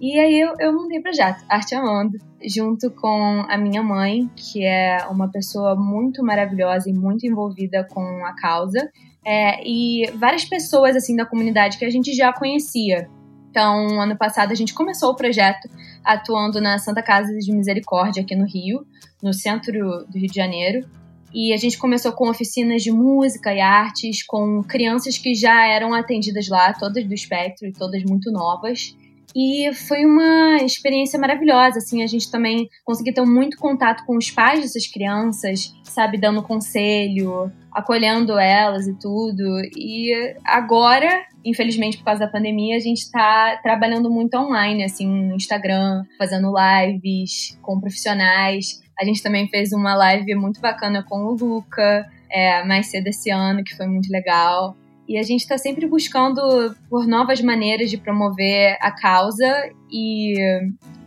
E 0.00 0.18
aí 0.18 0.40
eu, 0.40 0.52
eu 0.58 0.72
montei 0.72 0.98
o 0.98 1.02
projeto 1.02 1.44
Arte 1.48 1.76
Amando, 1.76 2.18
junto 2.44 2.90
com 2.90 3.46
a 3.48 3.56
minha 3.56 3.84
mãe, 3.84 4.28
que 4.34 4.64
é 4.64 5.06
uma 5.08 5.30
pessoa 5.30 5.76
muito 5.76 6.20
maravilhosa 6.24 6.90
e 6.90 6.92
muito 6.92 7.24
envolvida 7.24 7.86
com 7.88 8.26
a 8.26 8.34
causa, 8.34 8.90
é, 9.24 9.64
e 9.64 10.10
várias 10.16 10.44
pessoas 10.44 10.96
assim 10.96 11.14
da 11.14 11.24
comunidade 11.24 11.78
que 11.78 11.84
a 11.84 11.90
gente 11.90 12.12
já 12.12 12.32
conhecia. 12.32 13.08
Então, 13.54 14.00
ano 14.00 14.16
passado 14.16 14.50
a 14.50 14.54
gente 14.56 14.74
começou 14.74 15.10
o 15.10 15.14
projeto 15.14 15.70
atuando 16.04 16.60
na 16.60 16.76
Santa 16.76 17.00
Casa 17.00 17.32
de 17.38 17.52
Misericórdia 17.52 18.20
aqui 18.20 18.34
no 18.34 18.44
Rio, 18.44 18.84
no 19.22 19.32
centro 19.32 20.04
do 20.08 20.18
Rio 20.18 20.26
de 20.28 20.34
Janeiro. 20.34 20.84
E 21.32 21.52
a 21.52 21.56
gente 21.56 21.78
começou 21.78 22.10
com 22.10 22.28
oficinas 22.28 22.82
de 22.82 22.90
música 22.90 23.54
e 23.54 23.60
artes 23.60 24.26
com 24.26 24.60
crianças 24.64 25.18
que 25.18 25.36
já 25.36 25.64
eram 25.68 25.94
atendidas 25.94 26.48
lá, 26.48 26.72
todas 26.72 27.06
do 27.06 27.14
espectro 27.14 27.68
e 27.68 27.72
todas 27.72 28.02
muito 28.02 28.32
novas. 28.32 28.96
E 29.34 29.74
foi 29.74 30.04
uma 30.04 30.58
experiência 30.58 31.18
maravilhosa, 31.18 31.78
assim, 31.78 32.04
a 32.04 32.06
gente 32.06 32.30
também 32.30 32.68
conseguiu 32.84 33.12
ter 33.12 33.24
muito 33.24 33.58
contato 33.58 34.04
com 34.06 34.16
os 34.16 34.30
pais 34.30 34.60
dessas 34.60 34.86
crianças, 34.86 35.74
sabe, 35.82 36.18
dando 36.18 36.42
conselho, 36.42 37.50
acolhendo 37.72 38.38
elas 38.38 38.86
e 38.86 38.94
tudo. 38.94 39.42
E 39.76 40.36
agora, 40.44 41.26
infelizmente 41.44 41.98
por 41.98 42.04
causa 42.04 42.26
da 42.26 42.30
pandemia, 42.30 42.76
a 42.76 42.80
gente 42.80 42.98
está 42.98 43.58
trabalhando 43.60 44.08
muito 44.08 44.36
online, 44.36 44.84
assim, 44.84 45.06
no 45.06 45.34
Instagram, 45.34 46.04
fazendo 46.16 46.52
lives 46.56 47.58
com 47.60 47.80
profissionais. 47.80 48.80
A 49.00 49.04
gente 49.04 49.20
também 49.20 49.48
fez 49.48 49.72
uma 49.72 49.96
live 49.96 50.32
muito 50.36 50.60
bacana 50.60 51.02
com 51.02 51.24
o 51.24 51.34
Luca, 51.34 52.08
é, 52.30 52.62
mais 52.64 52.86
cedo 52.86 53.08
esse 53.08 53.30
ano, 53.30 53.64
que 53.64 53.76
foi 53.76 53.88
muito 53.88 54.08
legal. 54.12 54.76
E 55.08 55.18
a 55.18 55.22
gente 55.22 55.40
está 55.40 55.58
sempre 55.58 55.86
buscando 55.86 56.74
por 56.88 57.06
novas 57.06 57.40
maneiras 57.40 57.90
de 57.90 57.98
promover 57.98 58.76
a 58.80 58.90
causa 58.90 59.70
e 59.90 60.34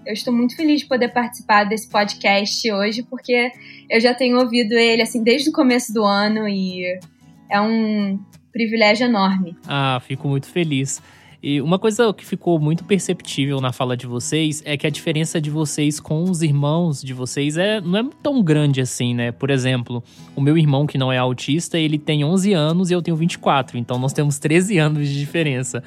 eu 0.05 0.13
estou 0.13 0.33
muito 0.33 0.55
feliz 0.55 0.81
de 0.81 0.85
poder 0.87 1.09
participar 1.09 1.65
desse 1.65 1.89
podcast 1.89 2.71
hoje, 2.71 3.03
porque 3.03 3.51
eu 3.89 3.99
já 3.99 4.13
tenho 4.13 4.37
ouvido 4.37 4.73
ele 4.73 5.01
assim 5.01 5.21
desde 5.23 5.49
o 5.49 5.53
começo 5.53 5.93
do 5.93 6.03
ano 6.03 6.47
e 6.47 6.99
é 7.51 7.59
um 7.59 8.19
privilégio 8.51 9.05
enorme. 9.05 9.55
Ah, 9.67 9.99
fico 10.05 10.27
muito 10.27 10.47
feliz. 10.47 11.01
E 11.41 11.61
uma 11.61 11.77
coisa 11.77 12.11
que 12.13 12.25
ficou 12.25 12.59
muito 12.59 12.83
perceptível 12.83 13.61
na 13.61 13.71
fala 13.71 13.95
de 13.95 14.07
vocês 14.07 14.63
é 14.65 14.75
que 14.75 14.87
a 14.87 14.89
diferença 14.89 15.39
de 15.39 15.51
vocês 15.51 15.99
com 15.99 16.23
os 16.23 16.41
irmãos 16.41 17.01
de 17.01 17.13
vocês 17.13 17.57
é, 17.57 17.79
não 17.79 17.99
é 17.99 18.05
tão 18.23 18.41
grande 18.41 18.81
assim, 18.81 19.13
né? 19.13 19.31
Por 19.31 19.51
exemplo, 19.51 20.03
o 20.35 20.41
meu 20.41 20.57
irmão 20.57 20.87
que 20.87 20.97
não 20.97 21.11
é 21.11 21.17
autista, 21.17 21.77
ele 21.77 21.99
tem 21.99 22.23
11 22.25 22.53
anos 22.53 22.89
e 22.89 22.93
eu 22.93 23.01
tenho 23.01 23.15
24, 23.15 23.77
então 23.77 23.99
nós 23.99 24.13
temos 24.13 24.39
13 24.39 24.79
anos 24.79 25.07
de 25.07 25.19
diferença. 25.19 25.83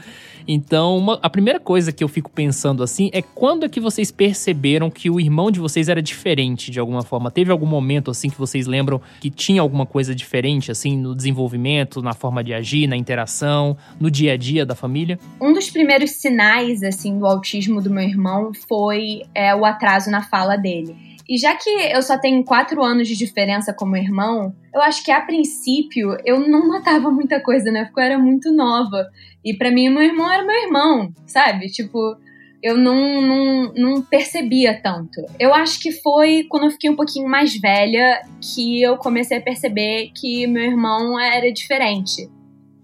Então, 0.47 0.97
uma, 0.97 1.19
a 1.23 1.31
primeira 1.31 1.61
coisa 1.61 1.93
que 1.93 2.03
eu 2.03 2.09
fico 2.09 2.31
pensando 2.31 2.83
assim 2.83 3.11
é 3.13 3.23
quando 3.23 3.65
é 3.65 3.69
que 3.69 3.81
vocês 3.81 4.11
perceberam 4.11 4.91
que 4.91 5.11
o 5.11 5.21
irmão 5.21 5.51
de 5.51 5.61
vocês 5.61 5.89
era 5.89 6.03
diferente 6.03 6.71
de 6.71 6.79
alguma 6.81 7.03
forma? 7.03 7.31
Teve 7.31 7.51
algum 7.51 7.67
momento 7.67 8.11
assim 8.11 8.29
que 8.29 8.39
vocês 8.39 8.67
lembram 8.67 9.01
que 9.21 9.31
tinha 9.31 9.61
alguma 9.61 9.87
coisa 9.87 10.15
diferente 10.15 10.71
assim 10.71 10.97
no 10.97 11.15
desenvolvimento, 11.15 12.03
na 12.03 12.13
forma 12.13 12.43
de 12.43 12.55
agir, 12.55 12.87
na 12.87 12.97
interação, 12.97 13.77
no 13.99 14.11
dia 14.11 14.33
a 14.33 14.37
dia 14.37 14.65
da 14.65 14.75
família? 14.75 15.19
Um 15.41 15.53
dos 15.53 15.71
primeiros 15.71 16.13
sinais 16.13 16.83
assim 16.83 17.19
do 17.19 17.27
autismo 17.27 17.81
do 17.81 17.91
meu 17.91 18.05
irmão 18.05 18.53
foi 18.69 19.23
é, 19.35 19.55
o 19.55 19.65
atraso 19.65 20.11
na 20.11 20.23
fala 20.23 20.57
dele. 20.57 21.10
E 21.31 21.39
já 21.39 21.55
que 21.55 21.71
eu 21.71 22.03
só 22.03 22.19
tenho 22.19 22.43
quatro 22.45 22.83
anos 22.83 23.07
de 23.07 23.17
diferença 23.17 23.73
com 23.73 23.87
meu 23.87 24.03
irmão, 24.03 24.53
eu 24.75 24.83
acho 24.83 25.05
que 25.05 25.13
a 25.13 25.21
princípio 25.21 26.17
eu 26.25 26.41
não 26.41 26.67
notava 26.67 27.09
muita 27.09 27.41
coisa, 27.41 27.71
né? 27.71 27.85
Porque 27.85 28.01
eu 28.01 28.05
era 28.05 28.19
muito 28.19 28.53
nova. 28.53 29.09
E 29.45 29.57
para 29.57 29.71
mim, 29.71 29.89
meu 29.91 30.03
irmão 30.03 30.29
era 30.29 30.45
meu 30.45 30.57
irmão, 30.57 31.15
sabe? 31.29 31.69
Tipo, 31.69 32.17
eu 32.61 32.77
não, 32.77 33.23
não, 33.23 33.73
não 33.75 34.03
percebia 34.03 34.83
tanto. 34.83 35.25
Eu 35.39 35.55
acho 35.55 35.81
que 35.81 35.93
foi 35.93 36.47
quando 36.51 36.65
eu 36.65 36.71
fiquei 36.73 36.91
um 36.91 36.97
pouquinho 36.97 37.29
mais 37.29 37.57
velha 37.57 38.23
que 38.43 38.83
eu 38.83 38.97
comecei 38.97 39.39
a 39.39 39.43
perceber 39.43 40.11
que 40.13 40.49
meu 40.49 40.65
irmão 40.65 41.17
era 41.17 41.53
diferente. 41.53 42.29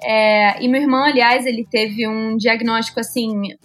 É, 0.00 0.62
e 0.62 0.68
meu 0.68 0.80
irmão, 0.80 1.02
aliás, 1.02 1.46
ele 1.46 1.66
teve 1.68 2.06
um 2.06 2.36
diagnóstico 2.36 3.00
assim, 3.00 3.56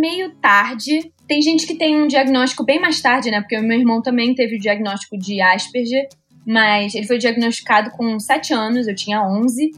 meio 0.00 0.34
tarde, 0.36 1.12
tem 1.32 1.40
gente 1.40 1.66
que 1.66 1.74
tem 1.74 1.98
um 1.98 2.06
diagnóstico 2.06 2.62
bem 2.62 2.78
mais 2.78 3.00
tarde, 3.00 3.30
né? 3.30 3.40
Porque 3.40 3.56
o 3.56 3.62
meu 3.62 3.78
irmão 3.78 4.02
também 4.02 4.34
teve 4.34 4.56
o 4.56 4.60
diagnóstico 4.60 5.16
de 5.16 5.40
Asperger, 5.40 6.06
mas 6.46 6.94
ele 6.94 7.06
foi 7.06 7.16
diagnosticado 7.16 7.90
com 7.92 8.20
7 8.20 8.52
anos, 8.52 8.86
eu 8.86 8.94
tinha 8.94 9.26
11. 9.26 9.70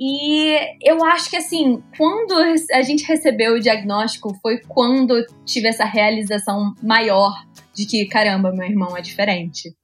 E 0.00 0.56
eu 0.82 1.04
acho 1.04 1.28
que, 1.28 1.36
assim, 1.36 1.82
quando 1.98 2.32
a 2.72 2.80
gente 2.80 3.04
recebeu 3.04 3.52
o 3.52 3.60
diagnóstico 3.60 4.34
foi 4.40 4.62
quando 4.66 5.18
eu 5.18 5.26
tive 5.44 5.68
essa 5.68 5.84
realização 5.84 6.72
maior 6.82 7.34
de 7.74 7.84
que, 7.84 8.06
caramba, 8.06 8.50
meu 8.50 8.66
irmão 8.66 8.96
é 8.96 9.02
diferente. 9.02 9.74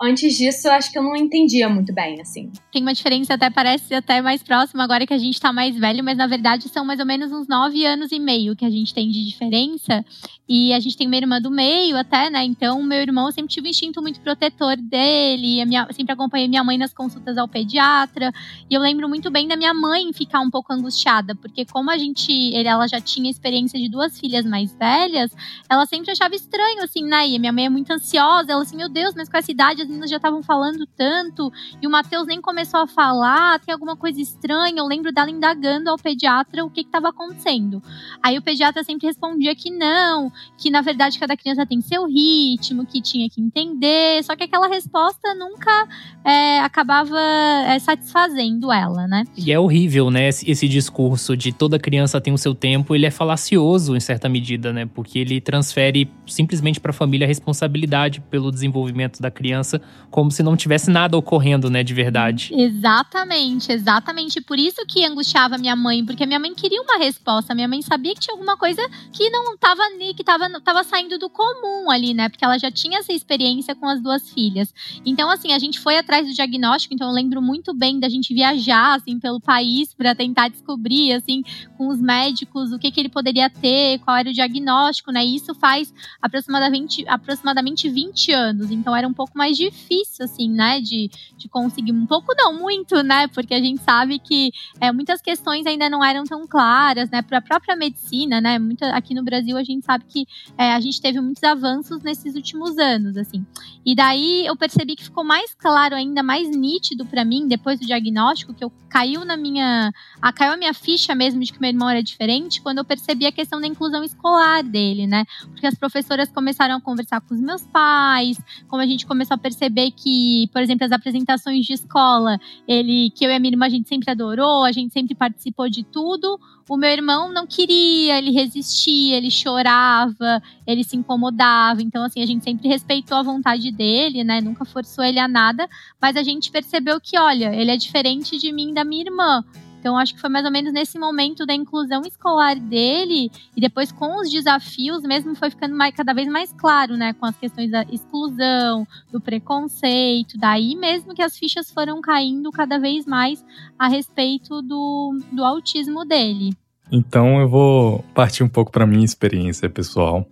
Antes 0.00 0.36
disso, 0.36 0.68
eu 0.68 0.72
acho 0.72 0.92
que 0.92 0.98
eu 0.98 1.02
não 1.02 1.16
entendia 1.16 1.68
muito 1.68 1.92
bem, 1.92 2.20
assim. 2.20 2.50
Tem 2.72 2.82
uma 2.82 2.92
diferença, 2.92 3.34
até 3.34 3.50
parece 3.50 3.94
até 3.94 4.22
mais 4.22 4.42
próxima 4.42 4.84
agora 4.84 5.06
que 5.06 5.14
a 5.14 5.18
gente 5.18 5.40
tá 5.40 5.52
mais 5.52 5.76
velho, 5.76 6.04
mas 6.04 6.16
na 6.16 6.26
verdade 6.26 6.68
são 6.68 6.84
mais 6.84 7.00
ou 7.00 7.06
menos 7.06 7.32
uns 7.32 7.48
nove 7.48 7.84
anos 7.84 8.12
e 8.12 8.18
meio 8.18 8.54
que 8.54 8.64
a 8.64 8.70
gente 8.70 8.94
tem 8.94 9.08
de 9.08 9.24
diferença. 9.24 10.04
E 10.48 10.72
a 10.72 10.80
gente 10.80 10.96
tem 10.96 11.06
uma 11.06 11.16
irmã 11.16 11.40
do 11.42 11.50
meio 11.50 11.94
até, 11.96 12.30
né? 12.30 12.42
Então, 12.42 12.82
meu 12.82 13.00
irmão 13.02 13.30
sempre 13.30 13.52
tive 13.52 13.68
um 13.68 13.70
instinto 13.70 14.00
muito 14.00 14.18
protetor 14.20 14.76
dele. 14.76 15.62
Minha, 15.66 15.86
sempre 15.92 16.14
acompanhei 16.14 16.48
minha 16.48 16.64
mãe 16.64 16.78
nas 16.78 16.94
consultas 16.94 17.36
ao 17.36 17.46
pediatra. 17.46 18.32
E 18.70 18.74
eu 18.74 18.80
lembro 18.80 19.06
muito 19.10 19.30
bem 19.30 19.46
da 19.46 19.56
minha 19.56 19.74
mãe 19.74 20.10
ficar 20.14 20.40
um 20.40 20.50
pouco 20.50 20.72
angustiada, 20.72 21.34
porque 21.34 21.66
como 21.66 21.90
a 21.90 21.98
gente, 21.98 22.32
ele, 22.32 22.66
ela 22.66 22.86
já 22.86 22.98
tinha 22.98 23.30
experiência 23.30 23.78
de 23.78 23.90
duas 23.90 24.18
filhas 24.18 24.46
mais 24.46 24.72
velhas, 24.72 25.30
ela 25.68 25.84
sempre 25.84 26.12
achava 26.12 26.34
estranho, 26.34 26.82
assim, 26.82 27.04
né? 27.04 27.28
E 27.28 27.38
minha 27.38 27.52
mãe 27.52 27.66
é 27.66 27.68
muito 27.68 27.92
ansiosa. 27.92 28.52
Ela 28.52 28.62
assim, 28.62 28.76
meu 28.76 28.88
Deus, 28.88 29.12
mas 29.14 29.28
com 29.28 29.36
essa 29.36 29.52
idade 29.52 29.87
as 29.88 29.90
meninas 29.90 30.10
já 30.10 30.16
estavam 30.16 30.42
falando 30.42 30.86
tanto. 30.96 31.50
E 31.80 31.86
o 31.86 31.90
Matheus 31.90 32.26
nem 32.26 32.40
começou 32.40 32.80
a 32.80 32.86
falar, 32.86 33.58
tem 33.60 33.72
alguma 33.72 33.96
coisa 33.96 34.20
estranha. 34.20 34.78
Eu 34.78 34.86
lembro 34.86 35.10
dela 35.10 35.30
indagando 35.30 35.88
ao 35.88 35.96
pediatra 35.96 36.64
o 36.64 36.70
que 36.70 36.82
estava 36.82 37.08
acontecendo. 37.08 37.82
Aí 38.22 38.36
o 38.38 38.42
pediatra 38.42 38.84
sempre 38.84 39.06
respondia 39.06 39.54
que 39.54 39.70
não, 39.70 40.30
que 40.58 40.70
na 40.70 40.82
verdade 40.82 41.18
cada 41.18 41.36
criança 41.36 41.64
tem 41.64 41.80
seu 41.80 42.06
ritmo, 42.06 42.84
que 42.84 43.00
tinha 43.00 43.28
que 43.30 43.40
entender, 43.40 44.22
só 44.22 44.36
que 44.36 44.44
aquela 44.44 44.68
resposta 44.68 45.34
nunca 45.34 45.88
é, 46.24 46.60
acabava 46.60 47.18
é, 47.66 47.78
satisfazendo 47.78 48.70
ela, 48.70 49.06
né? 49.06 49.24
E 49.36 49.50
é 49.50 49.58
horrível, 49.58 50.10
né? 50.10 50.28
Esse, 50.28 50.68
discurso 50.68 51.34
de 51.34 51.50
toda 51.50 51.78
criança 51.78 52.20
tem 52.20 52.32
o 52.32 52.36
seu 52.36 52.54
tempo, 52.54 52.94
ele 52.94 53.06
é 53.06 53.10
falacioso 53.10 53.96
em 53.96 54.00
certa 54.00 54.28
medida, 54.28 54.70
né? 54.70 54.84
Porque 54.84 55.18
ele 55.18 55.40
transfere 55.40 56.10
simplesmente 56.26 56.78
para 56.78 56.90
a 56.90 56.94
família 56.94 57.24
a 57.24 57.28
responsabilidade 57.28 58.20
pelo 58.20 58.52
desenvolvimento 58.52 59.22
da 59.22 59.30
criança, 59.30 59.77
como 60.10 60.30
se 60.30 60.42
não 60.42 60.56
tivesse 60.56 60.90
nada 60.90 61.16
ocorrendo, 61.16 61.68
né, 61.68 61.82
de 61.82 61.92
verdade. 61.92 62.52
Exatamente, 62.54 63.70
exatamente. 63.70 64.40
Por 64.40 64.58
isso 64.58 64.84
que 64.86 65.04
angustiava 65.04 65.58
minha 65.58 65.76
mãe, 65.76 66.04
porque 66.04 66.24
minha 66.24 66.38
mãe 66.38 66.54
queria 66.54 66.80
uma 66.80 66.96
resposta, 66.98 67.54
minha 67.54 67.68
mãe 67.68 67.82
sabia 67.82 68.14
que 68.14 68.20
tinha 68.20 68.34
alguma 68.34 68.56
coisa 68.56 68.82
que 69.12 69.28
não 69.30 69.54
estava 69.54 69.82
ali, 69.82 70.14
que 70.14 70.24
tava, 70.24 70.48
tava 70.60 70.82
saindo 70.82 71.18
do 71.18 71.28
comum 71.28 71.90
ali, 71.90 72.14
né? 72.14 72.28
Porque 72.28 72.44
ela 72.44 72.58
já 72.58 72.70
tinha 72.70 72.98
essa 72.98 73.12
experiência 73.12 73.74
com 73.74 73.86
as 73.86 74.00
duas 74.00 74.30
filhas. 74.30 74.72
Então, 75.04 75.30
assim, 75.30 75.52
a 75.52 75.58
gente 75.58 75.78
foi 75.78 75.98
atrás 75.98 76.26
do 76.26 76.32
diagnóstico, 76.32 76.94
então 76.94 77.08
eu 77.08 77.14
lembro 77.14 77.42
muito 77.42 77.74
bem 77.74 78.00
da 78.00 78.08
gente 78.08 78.32
viajar, 78.32 78.96
assim, 78.96 79.18
pelo 79.18 79.40
país 79.40 79.92
para 79.92 80.14
tentar 80.14 80.48
descobrir, 80.48 81.12
assim, 81.12 81.42
com 81.76 81.88
os 81.88 82.00
médicos 82.00 82.72
o 82.72 82.78
que, 82.78 82.90
que 82.90 83.00
ele 83.00 83.08
poderia 83.08 83.50
ter, 83.50 83.98
qual 84.00 84.16
era 84.16 84.30
o 84.30 84.32
diagnóstico, 84.32 85.12
né? 85.12 85.24
E 85.24 85.36
isso 85.36 85.54
faz 85.54 85.92
aproximadamente, 86.20 87.04
aproximadamente 87.06 87.88
20 87.88 88.32
anos. 88.32 88.70
Então, 88.70 88.96
era 88.96 89.06
um 89.06 89.12
pouco 89.12 89.36
mais 89.36 89.56
difícil, 89.70 90.24
assim, 90.24 90.50
né? 90.50 90.80
De, 90.80 91.10
de 91.36 91.48
conseguir. 91.48 91.92
Um 91.92 92.06
pouco, 92.06 92.34
não, 92.36 92.58
muito, 92.58 93.02
né? 93.02 93.26
Porque 93.28 93.54
a 93.54 93.60
gente 93.60 93.82
sabe 93.82 94.18
que 94.18 94.50
é, 94.80 94.92
muitas 94.92 95.20
questões 95.20 95.66
ainda 95.66 95.88
não 95.88 96.04
eram 96.04 96.24
tão 96.24 96.46
claras, 96.46 97.10
né? 97.10 97.22
Para 97.22 97.38
a 97.38 97.42
própria 97.42 97.76
medicina, 97.76 98.40
né? 98.40 98.58
Muita, 98.58 98.90
aqui 98.90 99.14
no 99.14 99.22
Brasil 99.22 99.56
a 99.56 99.64
gente 99.64 99.84
sabe 99.84 100.04
que 100.08 100.26
é, 100.56 100.72
a 100.72 100.80
gente 100.80 101.00
teve 101.00 101.20
muitos 101.20 101.42
avanços 101.42 102.02
nesses 102.02 102.34
últimos 102.34 102.78
anos, 102.78 103.16
assim. 103.16 103.44
E 103.84 103.94
daí 103.94 104.44
eu 104.46 104.56
percebi 104.56 104.96
que 104.96 105.04
ficou 105.04 105.24
mais 105.24 105.54
claro, 105.54 105.94
ainda 105.94 106.22
mais 106.22 106.48
nítido 106.50 107.06
para 107.06 107.24
mim, 107.24 107.46
depois 107.48 107.80
do 107.80 107.86
diagnóstico, 107.86 108.54
que 108.54 108.64
eu 108.64 108.72
caiu 108.88 109.24
na 109.24 109.36
minha. 109.36 109.92
A, 110.20 110.32
caiu 110.32 110.52
a 110.52 110.56
minha 110.56 110.74
ficha 110.74 111.14
mesmo 111.14 111.40
de 111.42 111.52
que 111.52 111.60
meu 111.60 111.70
irmão 111.70 111.88
era 111.88 112.02
diferente, 112.02 112.60
quando 112.60 112.78
eu 112.78 112.84
percebi 112.84 113.26
a 113.26 113.32
questão 113.32 113.60
da 113.60 113.66
inclusão 113.66 114.02
escolar 114.02 114.62
dele, 114.62 115.06
né? 115.06 115.24
Porque 115.46 115.66
as 115.66 115.74
professoras 115.74 116.30
começaram 116.30 116.76
a 116.76 116.80
conversar 116.80 117.20
com 117.20 117.34
os 117.34 117.40
meus 117.40 117.62
pais, 117.66 118.38
como 118.68 118.82
a 118.82 118.86
gente 118.86 119.06
começou 119.06 119.34
a 119.34 119.38
perceber 119.38 119.57
que, 119.90 120.48
por 120.52 120.62
exemplo, 120.62 120.84
as 120.84 120.92
apresentações 120.92 121.66
de 121.66 121.72
escola, 121.72 122.38
ele, 122.66 123.10
que 123.10 123.24
eu 123.24 123.30
e 123.30 123.34
a 123.34 123.38
minha 123.38 123.52
irmã 123.52 123.66
a 123.66 123.70
gente 123.70 123.88
sempre 123.88 124.10
adorou, 124.10 124.64
a 124.64 124.72
gente 124.72 124.92
sempre 124.92 125.14
participou 125.14 125.68
de 125.68 125.84
tudo 125.84 126.38
o 126.68 126.76
meu 126.76 126.90
irmão 126.90 127.32
não 127.32 127.46
queria, 127.46 128.18
ele 128.18 128.30
resistia, 128.30 129.16
ele 129.16 129.30
chorava, 129.30 130.42
ele 130.66 130.84
se 130.84 130.96
incomodava. 130.96 131.80
Então, 131.82 132.04
assim, 132.04 132.22
a 132.22 132.26
gente 132.26 132.44
sempre 132.44 132.68
respeitou 132.68 133.16
a 133.16 133.22
vontade 133.22 133.70
dele, 133.70 134.22
né? 134.22 134.40
Nunca 134.40 134.64
forçou 134.64 135.02
ele 135.02 135.18
a 135.18 135.26
nada, 135.26 135.68
mas 136.00 136.14
a 136.16 136.22
gente 136.22 136.50
percebeu 136.50 137.00
que, 137.00 137.18
olha, 137.18 137.54
ele 137.54 137.70
é 137.70 137.76
diferente 137.76 138.36
de 138.36 138.52
mim 138.52 138.70
e 138.70 138.74
da 138.74 138.84
minha 138.84 139.04
irmã. 139.04 139.42
Então, 139.88 139.96
acho 139.96 140.14
que 140.14 140.20
foi 140.20 140.28
mais 140.28 140.44
ou 140.44 140.50
menos 140.50 140.70
nesse 140.70 140.98
momento 140.98 141.46
da 141.46 141.54
inclusão 141.54 142.02
escolar 142.02 142.56
dele, 142.56 143.30
e 143.56 143.60
depois 143.60 143.90
com 143.90 144.20
os 144.20 144.30
desafios, 144.30 145.02
mesmo 145.02 145.34
foi 145.34 145.48
ficando 145.48 145.74
mais, 145.74 145.94
cada 145.94 146.12
vez 146.12 146.28
mais 146.28 146.52
claro, 146.52 146.94
né? 146.94 147.14
Com 147.14 147.24
as 147.24 147.34
questões 147.38 147.70
da 147.70 147.84
exclusão, 147.84 148.86
do 149.10 149.18
preconceito, 149.18 150.36
daí 150.36 150.76
mesmo 150.76 151.14
que 151.14 151.22
as 151.22 151.38
fichas 151.38 151.70
foram 151.70 152.02
caindo 152.02 152.52
cada 152.52 152.78
vez 152.78 153.06
mais 153.06 153.42
a 153.78 153.88
respeito 153.88 154.60
do, 154.60 155.18
do 155.32 155.42
autismo 155.42 156.04
dele. 156.04 156.50
Então 156.92 157.40
eu 157.40 157.48
vou 157.48 158.04
partir 158.14 158.42
um 158.42 158.48
pouco 158.48 158.70
para 158.70 158.86
minha 158.86 159.04
experiência 159.04 159.70
pessoal, 159.70 160.26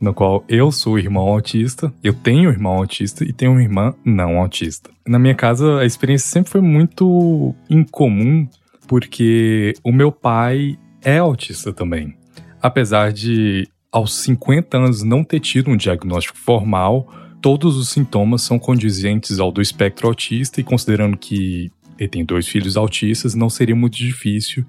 no 0.00 0.14
qual 0.14 0.42
eu 0.48 0.72
sou 0.72 0.98
irmão 0.98 1.28
autista, 1.28 1.92
eu 2.02 2.14
tenho 2.14 2.50
irmão 2.50 2.78
autista 2.78 3.24
e 3.24 3.32
tenho 3.32 3.52
uma 3.52 3.62
irmã 3.62 3.94
não 4.04 4.38
autista. 4.38 4.90
Na 5.06 5.18
minha 5.18 5.34
casa 5.34 5.80
a 5.80 5.84
experiência 5.84 6.28
sempre 6.28 6.50
foi 6.50 6.60
muito 6.62 7.54
incomum 7.68 8.48
porque 8.92 9.72
o 9.82 9.90
meu 9.90 10.12
pai 10.12 10.78
é 11.00 11.16
autista 11.16 11.72
também. 11.72 12.14
Apesar 12.60 13.10
de 13.10 13.66
aos 13.90 14.14
50 14.16 14.76
anos 14.76 15.02
não 15.02 15.24
ter 15.24 15.40
tido 15.40 15.70
um 15.70 15.78
diagnóstico 15.78 16.36
formal, 16.36 17.10
todos 17.40 17.78
os 17.78 17.88
sintomas 17.88 18.42
são 18.42 18.58
condizentes 18.58 19.40
ao 19.40 19.50
do 19.50 19.62
espectro 19.62 20.06
autista 20.08 20.60
e 20.60 20.62
considerando 20.62 21.16
que 21.16 21.72
ele 21.98 22.08
tem 22.10 22.22
dois 22.22 22.46
filhos 22.46 22.76
autistas, 22.76 23.34
não 23.34 23.48
seria 23.48 23.74
muito 23.74 23.96
difícil 23.96 24.62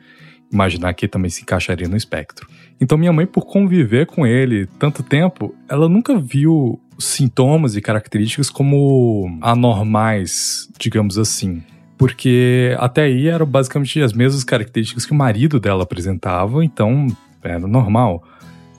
imaginar 0.50 0.94
que 0.94 1.04
ele 1.04 1.12
também 1.12 1.30
se 1.30 1.42
encaixaria 1.42 1.90
no 1.90 1.98
espectro. 1.98 2.48
Então 2.80 2.98
minha 2.98 3.12
mãe, 3.12 3.26
por 3.26 3.46
conviver 3.46 4.06
com 4.06 4.26
ele 4.26 4.68
tanto 4.80 5.04
tempo, 5.04 5.54
ela 5.68 5.90
nunca 5.90 6.18
viu 6.18 6.80
sintomas 6.98 7.76
e 7.76 7.82
características 7.82 8.50
como 8.50 9.38
anormais, 9.42 10.70
digamos 10.80 11.18
assim. 11.18 11.62
Porque 12.04 12.76
até 12.80 13.04
aí 13.04 13.30
eram 13.30 13.46
basicamente 13.46 14.02
as 14.02 14.12
mesmas 14.12 14.44
características 14.44 15.06
que 15.06 15.14
o 15.14 15.16
marido 15.16 15.58
dela 15.58 15.84
apresentava, 15.84 16.62
então 16.66 17.08
era 17.42 17.66
normal. 17.66 18.22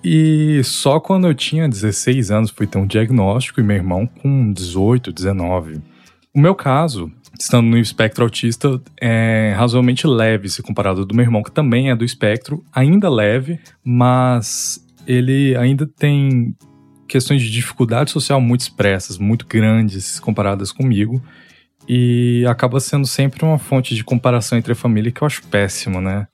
E 0.05 0.61
só 0.63 1.01
quando 1.01 1.27
eu 1.27 1.35
tinha 1.35 1.67
16 1.67 2.31
anos 2.31 2.51
fui 2.51 2.67
ter 2.67 2.77
um 2.77 2.87
diagnóstico 2.87 3.61
e 3.61 3.63
meu 3.63 3.77
irmão 3.77 4.07
com 4.07 4.53
18, 4.53 5.11
19. 5.11 5.81
O 6.35 6.39
meu 6.39 6.55
caso, 6.55 7.11
estando 7.41 7.67
no 7.67 7.79
espectro 7.79 8.25
autista, 8.25 8.79
é 9.01 9.55
razoavelmente 9.57 10.07
leve 10.07 10.51
se 10.51 10.63
comparado 10.63 11.01
ao 11.01 11.07
do 11.07 11.15
meu 11.15 11.25
irmão, 11.25 11.43
que 11.43 11.51
também 11.51 11.89
é 11.89 11.97
do 11.97 12.05
espectro, 12.05 12.63
ainda 12.71 13.09
leve, 13.09 13.59
mas 13.83 14.87
ele 15.07 15.57
ainda 15.57 15.87
tem 15.87 16.55
questões 17.09 17.41
de 17.41 17.51
dificuldade 17.51 18.11
social 18.11 18.39
muito 18.39 18.61
expressas, 18.61 19.17
muito 19.17 19.47
grandes 19.47 20.21
comparadas 20.21 20.71
comigo. 20.71 21.23
E 21.89 22.45
acaba 22.49 22.81
sendo 22.81 23.07
sempre 23.07 23.45
uma 23.45 23.59
fonte 23.59 23.95
de 23.95 24.03
comparação 24.03 24.57
entre 24.57 24.73
a 24.73 24.77
família 24.77 25.13
que 25.13 25.23
eu 25.23 25.27
acho 25.27 25.43
péssimo, 25.47 26.01
né? 26.01 26.27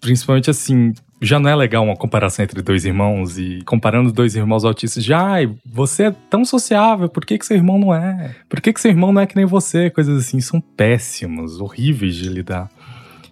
Principalmente 0.00 0.50
assim, 0.50 0.92
já 1.24 1.38
não 1.38 1.48
é 1.48 1.56
legal 1.56 1.84
uma 1.84 1.96
comparação 1.96 2.44
entre 2.44 2.60
dois 2.60 2.84
irmãos 2.84 3.38
e 3.38 3.62
comparando 3.64 4.12
dois 4.12 4.34
irmãos 4.34 4.64
autistas, 4.64 5.02
já, 5.02 5.36
você 5.64 6.04
é 6.04 6.14
tão 6.28 6.44
sociável, 6.44 7.08
por 7.08 7.24
que, 7.24 7.38
que 7.38 7.46
seu 7.46 7.56
irmão 7.56 7.78
não 7.78 7.94
é? 7.94 8.34
Por 8.48 8.60
que, 8.60 8.72
que 8.72 8.80
seu 8.80 8.90
irmão 8.90 9.12
não 9.12 9.22
é 9.22 9.26
que 9.26 9.36
nem 9.36 9.46
você? 9.46 9.88
Coisas 9.88 10.18
assim 10.18 10.40
são 10.40 10.60
péssimas, 10.60 11.60
horríveis 11.60 12.14
de 12.14 12.28
lidar. 12.28 12.68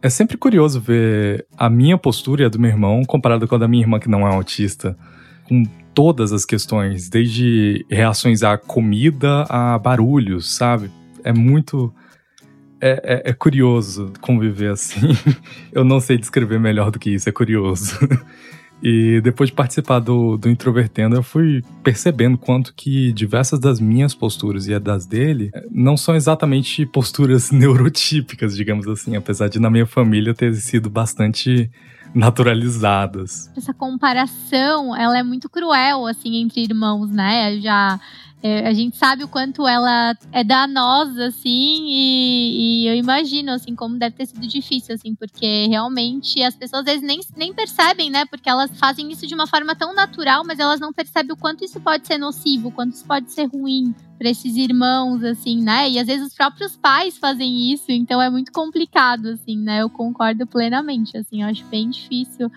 É 0.01 0.09
sempre 0.09 0.37
curioso 0.37 0.81
ver 0.81 1.47
a 1.57 1.71
minha 1.71 1.97
postura 1.97 2.43
e 2.43 2.47
a 2.47 2.49
do 2.49 2.59
meu 2.59 2.71
irmão 2.71 3.05
comparada 3.05 3.47
com 3.47 3.55
a 3.55 3.59
da 3.59 3.69
minha 3.69 3.85
irmã 3.85 4.01
que 4.01 4.09
não 4.09 4.27
é 4.27 4.35
autista, 4.35 4.97
com 5.45 5.65
todas 5.95 6.33
as 6.33 6.45
questões, 6.45 7.09
desde 7.09 7.85
reações 7.91 8.43
à 8.43 8.57
comida 8.57 9.45
a 9.49 9.79
barulhos, 9.79 10.57
sabe? 10.57 10.91
É 11.25 11.33
muito 11.33 11.93
é, 12.81 12.91
é, 13.05 13.31
é, 13.31 13.33
curioso 13.33 14.13
conviver 14.21 14.73
assim. 14.73 15.09
Eu 15.73 15.85
não 15.85 16.01
sei 16.01 16.19
descrever 16.19 16.59
melhor 16.59 16.91
do 16.91 16.99
que 16.99 17.11
isso, 17.11 17.29
é 17.29 17.33
curioso. 17.33 17.97
E 18.85 19.21
depois 19.21 19.49
de 19.49 19.55
participar 19.55 20.01
do, 20.01 20.37
do 20.37 20.51
Introvertendo, 20.51 21.15
eu 21.15 21.23
fui 21.23 21.63
percebendo 21.85 22.37
quanto 22.37 22.75
que 22.75 23.13
diversas 23.13 23.61
das 23.61 23.79
minhas 23.79 24.13
posturas 24.13 24.67
e 24.67 24.75
a 24.75 24.81
das 24.81 25.07
dele 25.07 25.53
não 25.71 25.97
são 25.97 26.17
exatamente 26.17 26.85
posturas 26.85 27.53
neurotípicas, 27.55 28.57
digamos 28.57 28.89
assim, 28.89 29.15
apesar 29.15 29.49
de 29.49 29.61
na 29.61 29.71
minha 29.71 29.87
família 29.87 30.35
ter 30.35 30.53
sido 30.57 30.91
bastante 30.91 31.71
naturalizadas. 32.13 33.49
Essa 33.57 33.73
comparação, 33.73 34.97
ela 34.97 35.17
é 35.17 35.23
muito 35.23 35.49
cruel, 35.49 36.05
assim, 36.09 36.43
entre 36.43 36.63
irmãos, 36.63 37.09
né? 37.09 37.61
Já 37.61 38.01
é, 38.43 38.67
a 38.67 38.73
gente 38.73 38.97
sabe 38.97 39.23
o 39.23 39.29
quanto 39.29 39.69
ela 39.69 40.17
é 40.33 40.43
danosa, 40.43 41.27
assim, 41.27 41.87
e, 41.87 42.83
e, 42.83 42.89
eu 42.89 42.97
imagino, 42.97 43.53
assim, 43.53 43.77
como 43.77 43.97
deve 43.97 44.17
ter 44.17 44.27
sido 44.27 44.45
difícil, 44.49 44.97
assim, 44.97 45.15
porque 45.15 45.69
realmente 45.69 46.43
as 46.43 46.57
pessoas 46.57 46.81
às 46.81 46.87
vezes 46.87 47.03
nem, 47.03 47.21
nem 47.37 47.55
percebem, 47.55 48.11
né? 48.11 48.25
Porque 48.25 48.51
elas 48.51 48.77
fazem 48.79 49.13
isso 49.13 49.29
de 49.29 49.35
uma 49.35 49.47
forma 49.47 49.77
tão 49.77 49.95
natural, 49.95 50.43
mas 50.45 50.59
elas 50.59 50.81
não 50.81 50.93
percebem 50.93 51.33
o 51.33 51.37
quanto 51.37 51.65
isso 51.65 51.81
pode 51.81 52.05
ser 52.05 52.19
nocivo, 52.19 52.69
o 52.69 52.73
quanto 52.73 52.95
isso 52.95 53.07
pode 53.07 53.31
ser 53.31 53.45
ruim 53.45 53.95
para 54.19 54.29
esses 54.29 54.57
irmãos, 54.57 55.23
assim, 55.23 55.63
né? 55.63 55.89
E 55.89 56.01
às 56.01 56.09
vezes 56.09 56.27
os 56.27 56.35
próprios 56.35 56.77
pais 56.77 57.17
fazem 57.17 57.73
isso, 57.73 57.93
então 57.93 58.21
é 58.21 58.29
muito 58.29 58.51
complicado, 58.51 59.29
assim, 59.29 59.57
né? 59.57 59.83
Eu 59.83 59.89
concordo 59.89 60.49
plenamente, 60.49 61.17
assim, 61.17 61.43
eu 61.43 61.49
acho 61.49 61.65
bem 61.67 61.89
difícil 61.89 62.51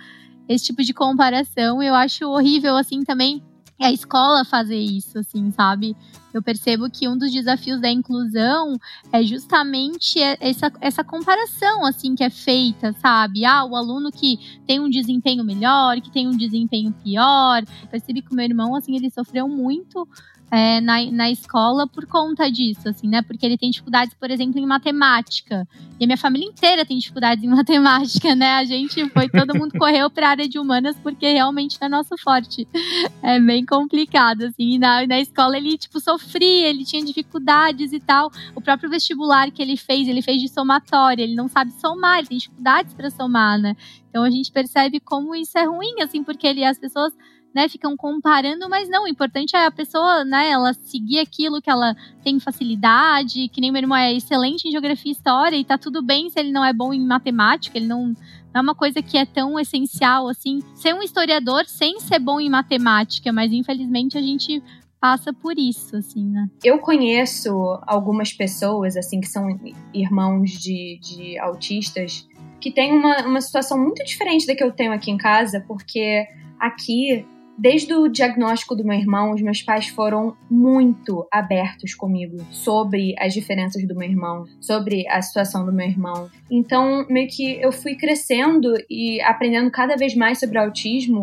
esse 0.50 0.66
tipo 0.66 0.84
de 0.84 0.94
comparação. 0.94 1.82
Eu 1.82 1.94
acho 1.94 2.26
horrível, 2.28 2.76
assim, 2.76 3.04
também 3.04 3.44
é 3.80 3.88
a 3.88 3.92
escola 3.92 4.46
fazer 4.46 4.78
isso, 4.78 5.20
assim, 5.20 5.52
sabe? 5.52 5.96
Eu 6.34 6.42
percebo 6.42 6.90
que 6.90 7.08
um 7.08 7.18
dos 7.18 7.32
desafios 7.32 7.80
da 7.80 7.90
inclusão 7.90 8.78
é 9.12 9.24
justamente 9.24 10.20
essa, 10.40 10.72
essa 10.82 11.04
comparação, 11.04 11.86
assim, 11.86 12.16
que 12.16 12.24
é 12.24 12.30
feita, 12.30 12.94
sabe? 13.02 13.46
Ah, 13.46 13.66
o 13.66 13.76
aluno 13.76 14.12
que 14.12 14.38
tem 14.66 14.80
um 14.80 14.90
desempenho 14.90 15.44
melhor, 15.44 16.00
que 16.02 16.12
tem 16.12 16.28
um 16.28 16.36
desempenho 16.36 16.94
pior. 17.04 17.64
Eu 17.82 17.88
percebi 17.88 18.22
que 18.22 18.32
o 18.32 18.36
meu 18.36 18.46
irmão, 18.46 18.76
assim, 18.76 18.96
ele 18.96 19.10
sofreu 19.10 19.48
muito 19.48 20.08
é, 20.52 20.80
na, 20.80 21.04
na 21.12 21.30
escola 21.30 21.88
por 21.88 22.06
conta 22.06 22.50
disso, 22.52 22.88
assim, 22.88 23.08
né? 23.08 23.22
Porque 23.22 23.46
ele 23.46 23.58
tem 23.58 23.70
dificuldades, 23.70 24.14
por 24.14 24.30
exemplo, 24.30 24.60
em 24.60 24.66
matemática. 24.66 25.68
E 26.00 26.04
a 26.04 26.08
minha 26.08 26.18
família 26.18 26.48
inteira 26.48 26.86
tem 26.86 26.98
dificuldades 26.98 27.44
em 27.44 27.48
matemática, 27.50 28.36
né? 28.36 28.54
A 28.54 28.66
gente 28.66 29.08
foi, 29.10 29.28
todo 29.28 29.58
mundo 29.58 29.74
correu 29.80 30.10
para 30.10 30.28
a 30.28 30.30
área 30.32 30.48
de 30.48 30.60
humanas 30.60 30.96
porque 31.02 31.32
realmente 31.34 31.78
é 31.82 31.90
nosso 31.90 32.16
forte. 32.18 32.68
É 33.22 33.40
bem 33.40 33.66
complicado, 33.66 34.44
assim. 34.44 34.76
E 34.76 34.80
na, 34.80 35.06
na 35.08 35.20
escola 35.20 35.58
ele, 35.58 35.78
tipo, 35.78 36.00
sofria, 36.00 36.68
ele 36.68 36.86
tinha 36.86 37.04
dificuldades 37.04 37.92
e 37.92 38.00
tal. 38.00 38.32
O 38.56 38.62
próprio 38.62 38.90
vestibular 38.90 39.50
que 39.52 39.62
ele 39.62 39.76
fez, 39.76 40.08
ele 40.08 40.22
fez 40.22 40.42
de 40.42 40.48
somatória, 40.48 41.24
ele 41.24 41.36
não 41.36 41.48
sabe 41.48 41.72
somar, 41.74 42.20
ele 42.20 42.28
tem 42.28 42.38
dificuldades 42.38 42.94
para 42.94 43.10
somar, 43.10 43.60
né? 43.60 43.76
Então 44.10 44.24
a 44.24 44.30
gente 44.30 44.52
percebe 44.52 45.00
como 45.00 45.36
isso 45.36 45.58
é 45.58 45.66
ruim, 45.66 46.02
assim, 46.02 46.24
porque 46.24 46.48
ele, 46.48 46.64
as 46.64 46.80
pessoas 46.80 47.14
né, 47.56 47.70
ficam 47.70 47.96
comparando, 47.96 48.70
mas 48.70 48.90
não, 48.90 49.06
o 49.06 49.08
importante 49.08 49.56
é 49.56 49.66
a 49.66 49.72
pessoa, 49.72 50.26
né, 50.26 50.50
ela 50.50 50.74
seguir 50.74 51.20
aquilo 51.20 51.62
que 51.62 51.70
ela 51.70 51.96
tem 52.22 52.38
facilidade, 52.38 53.48
que 53.48 53.62
nem 53.62 53.72
meu 53.72 53.82
irmão 53.82 53.98
é 53.98 54.14
excelente 54.14 54.68
em 54.68 54.72
geografia 54.72 55.10
e 55.10 55.16
história, 55.16 55.56
e 55.56 55.64
tá 55.64 55.78
tudo 55.78 56.02
bem 56.02 56.30
se 56.30 56.38
ele 56.38 56.52
não 56.52 56.66
é 56.66 56.74
bom 56.74 56.94
em 56.94 57.06
matemática, 57.06 57.78
ele 57.78 57.88
não, 57.88 58.14
é 58.54 58.60
uma 58.60 58.76
coisa 58.76 59.02
que 59.02 59.18
é 59.18 59.26
tão 59.26 59.58
essencial, 59.58 60.28
assim, 60.28 60.60
ser 60.76 60.94
um 60.94 61.02
historiador 61.02 61.66
sem 61.66 61.98
ser 62.02 62.20
bom 62.20 62.42
em 62.42 62.50
matemática, 62.50 63.32
mas 63.32 63.54
infelizmente 63.54 64.18
a 64.18 64.22
gente 64.22 64.62
passa 65.00 65.32
por 65.32 65.58
isso, 65.58 65.96
assim, 65.96 66.26
né? 66.26 66.48
Eu 66.62 66.80
conheço 66.80 67.52
algumas 67.88 68.34
pessoas, 68.34 68.98
assim, 68.98 69.22
que 69.22 69.28
são 69.28 69.48
irmãos 69.94 70.52
de, 70.52 71.00
de 71.02 71.40
autistas, 71.40 72.28
que 72.60 72.70
têm 72.70 72.92
uma, 72.92 73.26
uma 73.26 73.40
situação 73.40 73.78
muito 73.78 74.04
diferente 74.04 74.46
da 74.46 74.56
que 74.56 74.64
eu 74.64 74.72
tenho 74.72 74.92
aqui 74.92 75.12
em 75.12 75.18
casa, 75.18 75.64
porque 75.66 76.26
aqui 76.60 77.26
Desde 77.58 77.94
o 77.94 78.10
diagnóstico 78.10 78.76
do 78.76 78.84
meu 78.84 78.98
irmão, 78.98 79.32
os 79.32 79.42
meus 79.42 79.62
pais 79.62 79.88
foram 79.88 80.36
muito 80.50 81.26
abertos 81.32 81.96
comigo 81.96 82.38
sobre 82.52 83.16
as 83.18 83.34
diferenças 83.34 83.88
do 83.88 83.96
meu 83.96 84.10
irmão, 84.10 84.46
sobre 84.60 85.08
a 85.08 85.22
situação 85.22 85.66
do 85.66 85.72
meu 85.72 85.88
irmão. 85.88 86.30
Então, 86.52 87.06
meio 87.10 87.30
que 87.30 87.54
eu 87.62 87.72
fui 87.72 87.96
crescendo 87.96 88.74
e 88.90 89.22
aprendendo 89.22 89.72
cada 89.72 89.96
vez 89.96 90.14
mais 90.16 90.40
sobre 90.40 90.58
autismo. 90.58 91.22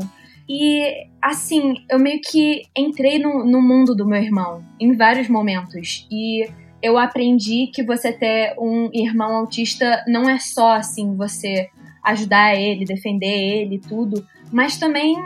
E, 0.48 1.06
assim, 1.20 1.74
eu 1.90 1.98
meio 1.98 2.20
que 2.22 2.62
entrei 2.76 3.18
no, 3.18 3.44
no 3.44 3.60
mundo 3.60 3.94
do 3.94 4.06
meu 4.06 4.20
irmão 4.20 4.64
em 4.80 4.96
vários 4.96 5.28
momentos. 5.28 6.08
E 6.10 6.48
eu 6.82 6.96
aprendi 6.96 7.68
que 7.72 7.82
você 7.82 8.10
ter 8.10 8.54
um 8.58 8.88
irmão 8.92 9.36
autista 9.36 10.02
não 10.08 10.28
é 10.28 10.38
só, 10.38 10.72
assim, 10.72 11.14
você 11.14 11.68
ajudar 12.02 12.56
ele, 12.56 12.84
defender 12.86 13.26
ele, 13.26 13.78
tudo, 13.78 14.26
mas 14.50 14.76
também 14.76 15.16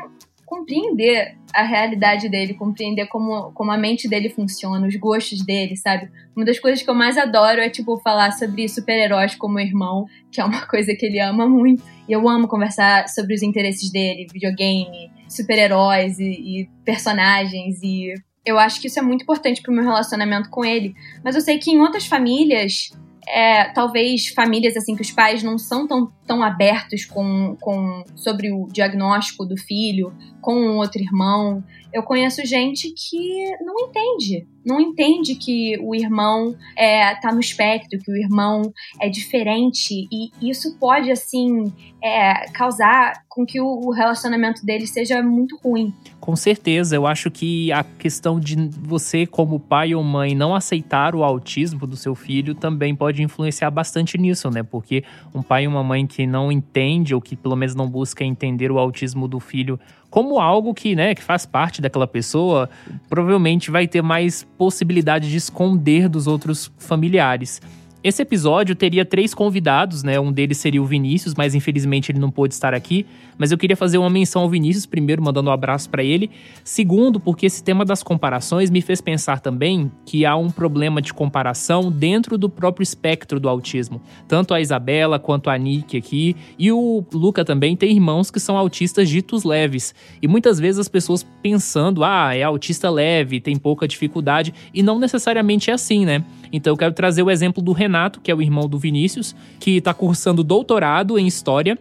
compreender 0.47 1.37
a 1.53 1.65
realidade 1.65 2.29
dele, 2.29 2.55
compreender 2.55 3.07
como, 3.09 3.51
como 3.53 3.73
a 3.73 3.77
mente 3.77 4.09
dele 4.09 4.31
funciona, 4.31 4.87
os 4.87 4.95
gostos 4.97 5.45
dele, 5.45 5.77
sabe? 5.77 6.09
Uma 6.35 6.47
das 6.47 6.61
coisas 6.61 6.83
que 6.83 6.89
eu 6.89 6.95
mais 6.95 7.19
adoro 7.19 7.61
é, 7.61 7.69
tipo, 7.69 7.99
falar 7.99 8.31
sobre 8.31 8.69
super-heróis 8.69 9.35
como 9.35 9.59
irmão, 9.59 10.07
que 10.31 10.41
é 10.41 10.45
uma 10.45 10.65
coisa 10.69 10.95
que 10.95 11.05
ele 11.05 11.19
ama 11.19 11.49
muito. 11.49 11.83
E 12.09 12.13
eu 12.13 12.29
amo 12.29 12.47
conversar 12.47 13.09
sobre 13.09 13.35
os 13.35 13.43
interesses 13.43 13.91
dele, 13.91 14.29
videogame, 14.33 15.11
super-heróis 15.29 16.19
e, 16.21 16.63
e 16.63 16.71
personagens 16.85 17.83
e 17.83 18.15
eu 18.45 18.61
acho 18.61 18.81
que 18.81 18.87
isso 18.87 19.01
é 19.01 19.03
muito 19.03 19.23
importante 19.23 19.61
pro 19.61 19.73
meu 19.73 19.83
relacionamento 19.83 20.49
com 20.49 20.65
ele. 20.65 20.95
Mas 21.25 21.35
eu 21.35 21.41
sei 21.41 21.59
que 21.59 21.73
em 21.73 21.81
outras 21.81 22.07
famílias 22.07 22.91
é, 23.29 23.71
talvez 23.71 24.29
famílias 24.29 24.77
assim 24.77 24.95
que 24.95 25.03
os 25.03 25.11
pais 25.11 25.43
não 25.43 25.59
são 25.59 25.87
tão, 25.87 26.13
tão 26.27 26.43
abertos 26.43 27.05
com, 27.05 27.57
com 27.61 28.05
sobre 28.15 28.53
o 28.53 28.69
diagnóstico 28.71 29.45
do 29.45 29.57
filho 29.57 30.13
com 30.41 30.77
outro 30.77 31.01
irmão. 31.01 31.63
Eu 31.97 32.03
conheço 32.03 32.45
gente 32.45 32.93
que 32.93 33.57
não 33.65 33.89
entende, 33.89 34.47
não 34.63 34.79
entende 34.79 35.35
que 35.35 35.79
o 35.81 35.95
irmão 35.95 36.55
é, 36.77 37.15
tá 37.15 37.33
no 37.33 37.41
espectro, 37.41 37.99
que 37.99 38.13
o 38.13 38.17
irmão 38.19 38.71
é 39.01 39.09
diferente 39.09 40.07
e 40.13 40.31
isso 40.47 40.79
pode 40.79 41.11
assim 41.11 41.73
é, 42.05 42.51
causar 42.53 43.15
com 43.31 43.47
que 43.47 43.63
o 43.63 43.91
relacionamento 43.91 44.65
dele 44.65 44.87
seja 44.87 45.23
muito 45.23 45.59
ruim. 45.65 45.91
Com 46.21 46.37
certeza, 46.37 46.95
eu 46.97 47.07
acho 47.07 47.31
que 47.31 47.73
a 47.73 47.83
questão 47.83 48.39
de 48.39 48.57
você, 48.79 49.27
como 49.27 49.59
pai 49.59 49.95
ou 49.95 50.03
mãe, 50.03 50.35
não 50.35 50.55
aceitar 50.55 51.15
o 51.15 51.25
autismo 51.25 51.87
do 51.87 51.97
seu 51.97 52.15
filho 52.15 52.55
também 52.55 52.95
pode 52.95 53.23
influenciar 53.23 53.71
bastante 53.71 54.19
nisso, 54.19 54.51
né? 54.51 54.63
Porque 54.63 55.03
um 55.35 55.43
pai 55.43 55.65
e 55.65 55.67
uma 55.67 55.83
mãe 55.83 56.07
que 56.07 56.27
não 56.27 56.53
entende 56.53 57.15
ou 57.15 57.21
que 57.23 57.37
pelo 57.37 57.57
menos 57.57 57.75
não 57.75 57.89
busca 57.89 58.23
entender 58.23 58.71
o 58.71 58.79
autismo 58.79 59.27
do 59.27 59.41
filho 59.41 59.79
como 60.11 60.39
algo 60.41 60.73
que, 60.73 60.95
né, 60.95 61.15
que 61.15 61.23
faz 61.23 61.45
parte 61.45 61.81
daquela 61.83 62.07
pessoa, 62.07 62.69
provavelmente 63.09 63.71
vai 63.71 63.87
ter 63.87 64.03
mais 64.03 64.47
possibilidade 64.57 65.31
de 65.31 65.37
esconder 65.37 66.09
dos 66.09 66.27
outros 66.27 66.73
familiares. 66.79 67.61
Esse 68.05 68.23
episódio 68.23 68.77
teria 68.77 69.05
três 69.05 69.35
convidados, 69.35 70.03
né? 70.03 70.21
Um 70.21 70.31
deles 70.31 70.59
seria 70.59 70.81
o 70.81 70.87
Vinícius, 70.87 71.35
mas 71.35 71.55
infelizmente 71.55 72.13
ele 72.13 72.19
não 72.19 72.31
pôde 72.31 72.55
estar 72.55 72.73
aqui. 72.73 73.05
Mas 73.39 73.51
eu 73.51 73.59
queria 73.59 73.77
fazer 73.77 73.99
uma 73.99 74.09
menção 74.09 74.43
ao 74.43 74.49
Vinícius, 74.49 74.87
primeiro, 74.87 75.23
mandando 75.23 75.51
um 75.51 75.53
abraço 75.53 75.91
para 75.91 76.05
ele. 76.05 76.31
Segundo, 76.63 77.19
porque 77.19 77.47
esse 77.47 77.63
tema 77.65 77.85
das 77.85 78.03
comparações 78.03 78.71
me 78.71 78.81
fez 78.81 79.01
pensar 79.01 79.41
também 79.41 79.91
que 80.05 80.25
há 80.25 80.37
um 80.37 80.51
problema 80.51 81.03
de 81.03 81.13
comparação 81.13 81.91
dentro 81.91 82.39
do 82.39 82.49
próprio 82.49 82.83
espectro 82.83 83.41
do 83.41 83.49
autismo. 83.49 84.01
Tanto 84.29 84.55
a 84.55 84.61
Isabela 84.61 85.19
quanto 85.19 85.51
a 85.51 85.59
Nick 85.59 85.97
aqui. 85.97 86.37
E 86.59 86.71
o 86.71 87.05
Luca 87.13 87.45
também 87.45 87.77
tem 87.77 87.91
irmãos 87.91 88.31
que 88.31 88.39
são 88.39 88.57
autistas 88.57 89.09
ditos 89.09 89.43
leves. 89.43 89.95
E 90.23 90.29
muitas 90.29 90.61
vezes 90.61 90.79
as 90.79 90.89
pessoas 90.89 91.27
pensando, 91.43 92.05
ah, 92.05 92.35
é 92.35 92.43
autista 92.43 92.89
leve, 92.89 93.41
tem 93.41 93.57
pouca 93.57 93.89
dificuldade. 93.89 94.55
E 94.73 94.83
não 94.83 94.99
necessariamente 94.99 95.71
é 95.71 95.75
assim, 95.75 96.07
né? 96.07 96.25
Então 96.53 96.73
eu 96.73 96.77
quero 96.77 96.93
trazer 96.93 97.23
o 97.23 97.31
exemplo 97.31 97.63
do 97.63 97.73
Renato, 97.73 98.21
que 98.21 98.31
é 98.31 98.35
o 98.35 98.43
irmão 98.43 98.69
do 98.69 98.79
Vinícius, 98.79 99.35
que 99.59 99.77
está 99.79 99.93
cursando 99.93 100.43
doutorado 100.45 101.19
em 101.19 101.27
História 101.27 101.79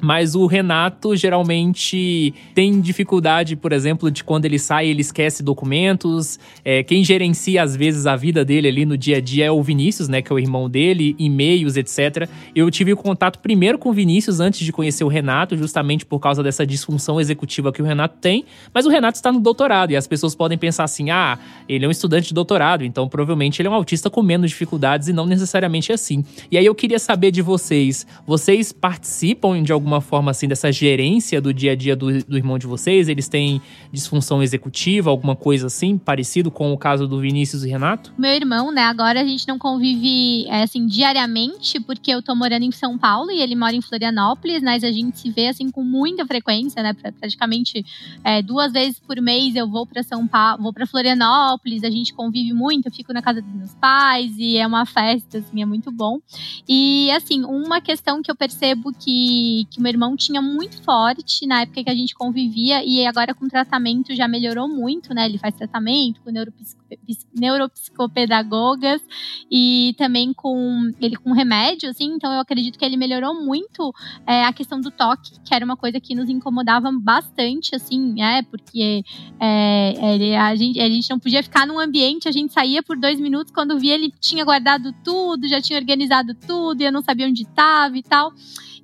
mas 0.00 0.34
o 0.34 0.46
Renato 0.46 1.14
geralmente 1.16 2.34
tem 2.54 2.80
dificuldade, 2.80 3.56
por 3.56 3.72
exemplo, 3.72 4.10
de 4.10 4.22
quando 4.22 4.44
ele 4.44 4.58
sai, 4.58 4.88
ele 4.88 5.00
esquece 5.00 5.42
documentos. 5.42 6.38
É, 6.64 6.82
quem 6.82 7.04
gerencia, 7.04 7.62
às 7.62 7.74
vezes, 7.74 8.06
a 8.06 8.16
vida 8.16 8.44
dele 8.44 8.68
ali 8.68 8.86
no 8.86 8.96
dia 8.96 9.16
a 9.16 9.20
dia 9.20 9.46
é 9.46 9.50
o 9.50 9.62
Vinícius, 9.62 10.08
né? 10.08 10.22
Que 10.22 10.32
é 10.32 10.34
o 10.34 10.38
irmão 10.38 10.68
dele, 10.68 11.14
e-mails, 11.18 11.76
etc. 11.76 12.28
Eu 12.54 12.70
tive 12.70 12.94
contato 12.94 13.38
primeiro 13.38 13.78
com 13.78 13.90
o 13.90 13.92
Vinícius 13.92 14.40
antes 14.40 14.60
de 14.60 14.72
conhecer 14.72 15.04
o 15.04 15.08
Renato, 15.08 15.56
justamente 15.56 16.04
por 16.06 16.18
causa 16.18 16.42
dessa 16.42 16.66
disfunção 16.66 17.20
executiva 17.20 17.72
que 17.72 17.82
o 17.82 17.84
Renato 17.84 18.16
tem. 18.20 18.44
Mas 18.72 18.86
o 18.86 18.90
Renato 18.90 19.16
está 19.16 19.32
no 19.32 19.40
doutorado 19.40 19.90
e 19.90 19.96
as 19.96 20.06
pessoas 20.06 20.34
podem 20.34 20.58
pensar 20.58 20.84
assim: 20.84 21.10
ah, 21.10 21.38
ele 21.68 21.84
é 21.84 21.88
um 21.88 21.90
estudante 21.90 22.28
de 22.28 22.34
doutorado, 22.34 22.84
então 22.84 23.08
provavelmente 23.08 23.60
ele 23.60 23.68
é 23.68 23.70
um 23.70 23.74
autista 23.74 24.10
com 24.10 24.22
menos 24.22 24.50
dificuldades 24.50 25.08
e 25.08 25.12
não 25.12 25.26
necessariamente 25.26 25.92
assim. 25.92 26.24
E 26.50 26.58
aí 26.58 26.66
eu 26.66 26.74
queria 26.74 26.98
saber 26.98 27.30
de 27.30 27.42
vocês: 27.42 28.06
vocês 28.26 28.72
participam 28.72 29.62
de 29.62 29.72
algum 29.72 29.87
alguma 29.88 30.00
forma 30.00 30.30
assim 30.30 30.46
dessa 30.46 30.70
gerência 30.70 31.40
do 31.40 31.52
dia 31.52 31.72
a 31.72 31.74
dia 31.74 31.96
do, 31.96 32.22
do 32.24 32.36
irmão 32.36 32.58
de 32.58 32.66
vocês? 32.66 33.08
Eles 33.08 33.26
têm 33.26 33.60
disfunção 33.90 34.42
executiva, 34.42 35.08
alguma 35.08 35.34
coisa 35.34 35.66
assim, 35.66 35.96
parecido 35.96 36.50
com 36.50 36.72
o 36.72 36.78
caso 36.78 37.08
do 37.08 37.18
Vinícius 37.18 37.64
e 37.64 37.68
Renato? 37.68 38.12
Meu 38.18 38.30
irmão, 38.30 38.70
né? 38.70 38.82
Agora 38.82 39.20
a 39.20 39.24
gente 39.24 39.48
não 39.48 39.58
convive 39.58 40.46
é, 40.48 40.62
assim 40.62 40.86
diariamente, 40.86 41.80
porque 41.80 42.10
eu 42.10 42.22
tô 42.22 42.34
morando 42.34 42.64
em 42.64 42.70
São 42.70 42.98
Paulo 42.98 43.30
e 43.30 43.40
ele 43.40 43.56
mora 43.56 43.74
em 43.74 43.80
Florianópolis, 43.80 44.62
mas 44.62 44.84
a 44.84 44.92
gente 44.92 45.18
se 45.18 45.30
vê 45.30 45.48
assim 45.48 45.70
com 45.70 45.82
muita 45.82 46.26
frequência, 46.26 46.82
né? 46.82 46.92
Praticamente 46.92 47.84
é, 48.22 48.42
duas 48.42 48.72
vezes 48.72 49.00
por 49.00 49.20
mês 49.20 49.56
eu 49.56 49.66
vou 49.66 49.86
para 49.86 50.02
São 50.02 50.26
Paulo, 50.26 50.62
vou 50.62 50.72
para 50.72 50.86
Florianópolis, 50.86 51.82
a 51.82 51.90
gente 51.90 52.12
convive 52.12 52.52
muito, 52.52 52.86
eu 52.86 52.92
fico 52.92 53.12
na 53.12 53.22
casa 53.22 53.40
dos 53.40 53.52
meus 53.54 53.74
pais 53.74 54.32
e 54.38 54.58
é 54.58 54.66
uma 54.66 54.84
festa, 54.84 55.38
assim, 55.38 55.62
é 55.62 55.66
muito 55.66 55.90
bom. 55.90 56.18
E 56.68 57.10
assim, 57.12 57.44
uma 57.44 57.80
questão 57.80 58.22
que 58.22 58.30
eu 58.30 58.36
percebo 58.36 58.92
que, 58.92 59.66
que 59.70 59.77
que 59.78 59.82
meu 59.82 59.90
irmão 59.90 60.16
tinha 60.16 60.42
muito 60.42 60.82
forte 60.82 61.46
na 61.46 61.62
época 61.62 61.84
que 61.84 61.90
a 61.90 61.94
gente 61.94 62.12
convivia 62.14 62.84
e 62.84 63.06
agora 63.06 63.32
com 63.32 63.46
tratamento 63.46 64.12
já 64.14 64.26
melhorou 64.26 64.68
muito, 64.68 65.14
né? 65.14 65.24
Ele 65.26 65.38
faz 65.38 65.54
tratamento 65.54 66.20
com 66.20 66.30
neuropsicopedagogas 67.32 69.00
e 69.48 69.94
também 69.96 70.32
com 70.32 70.90
ele 71.00 71.16
com 71.16 71.32
remédio, 71.32 71.88
assim. 71.88 72.12
Então 72.12 72.32
eu 72.32 72.40
acredito 72.40 72.76
que 72.76 72.84
ele 72.84 72.96
melhorou 72.96 73.40
muito 73.40 73.94
é, 74.26 74.44
a 74.44 74.52
questão 74.52 74.80
do 74.80 74.90
toque, 74.90 75.38
que 75.44 75.54
era 75.54 75.64
uma 75.64 75.76
coisa 75.76 76.00
que 76.00 76.14
nos 76.14 76.28
incomodava 76.28 76.90
bastante, 76.92 77.76
assim, 77.76 78.20
é 78.20 78.42
porque 78.42 79.04
é, 79.38 80.14
ele, 80.14 80.34
a, 80.34 80.54
gente, 80.56 80.80
a 80.80 80.88
gente 80.88 81.08
não 81.08 81.20
podia 81.20 81.42
ficar 81.42 81.66
num 81.66 81.78
ambiente, 81.78 82.28
a 82.28 82.32
gente 82.32 82.52
saía 82.52 82.82
por 82.82 82.98
dois 82.98 83.20
minutos 83.20 83.52
quando 83.52 83.78
via 83.78 83.94
ele 83.94 84.12
tinha 84.20 84.44
guardado 84.44 84.92
tudo, 85.04 85.46
já 85.46 85.60
tinha 85.60 85.78
organizado 85.78 86.34
tudo, 86.34 86.80
e 86.80 86.84
eu 86.84 86.92
não 86.92 87.02
sabia 87.02 87.28
onde 87.28 87.42
estava 87.42 87.96
e 87.96 88.02
tal. 88.02 88.32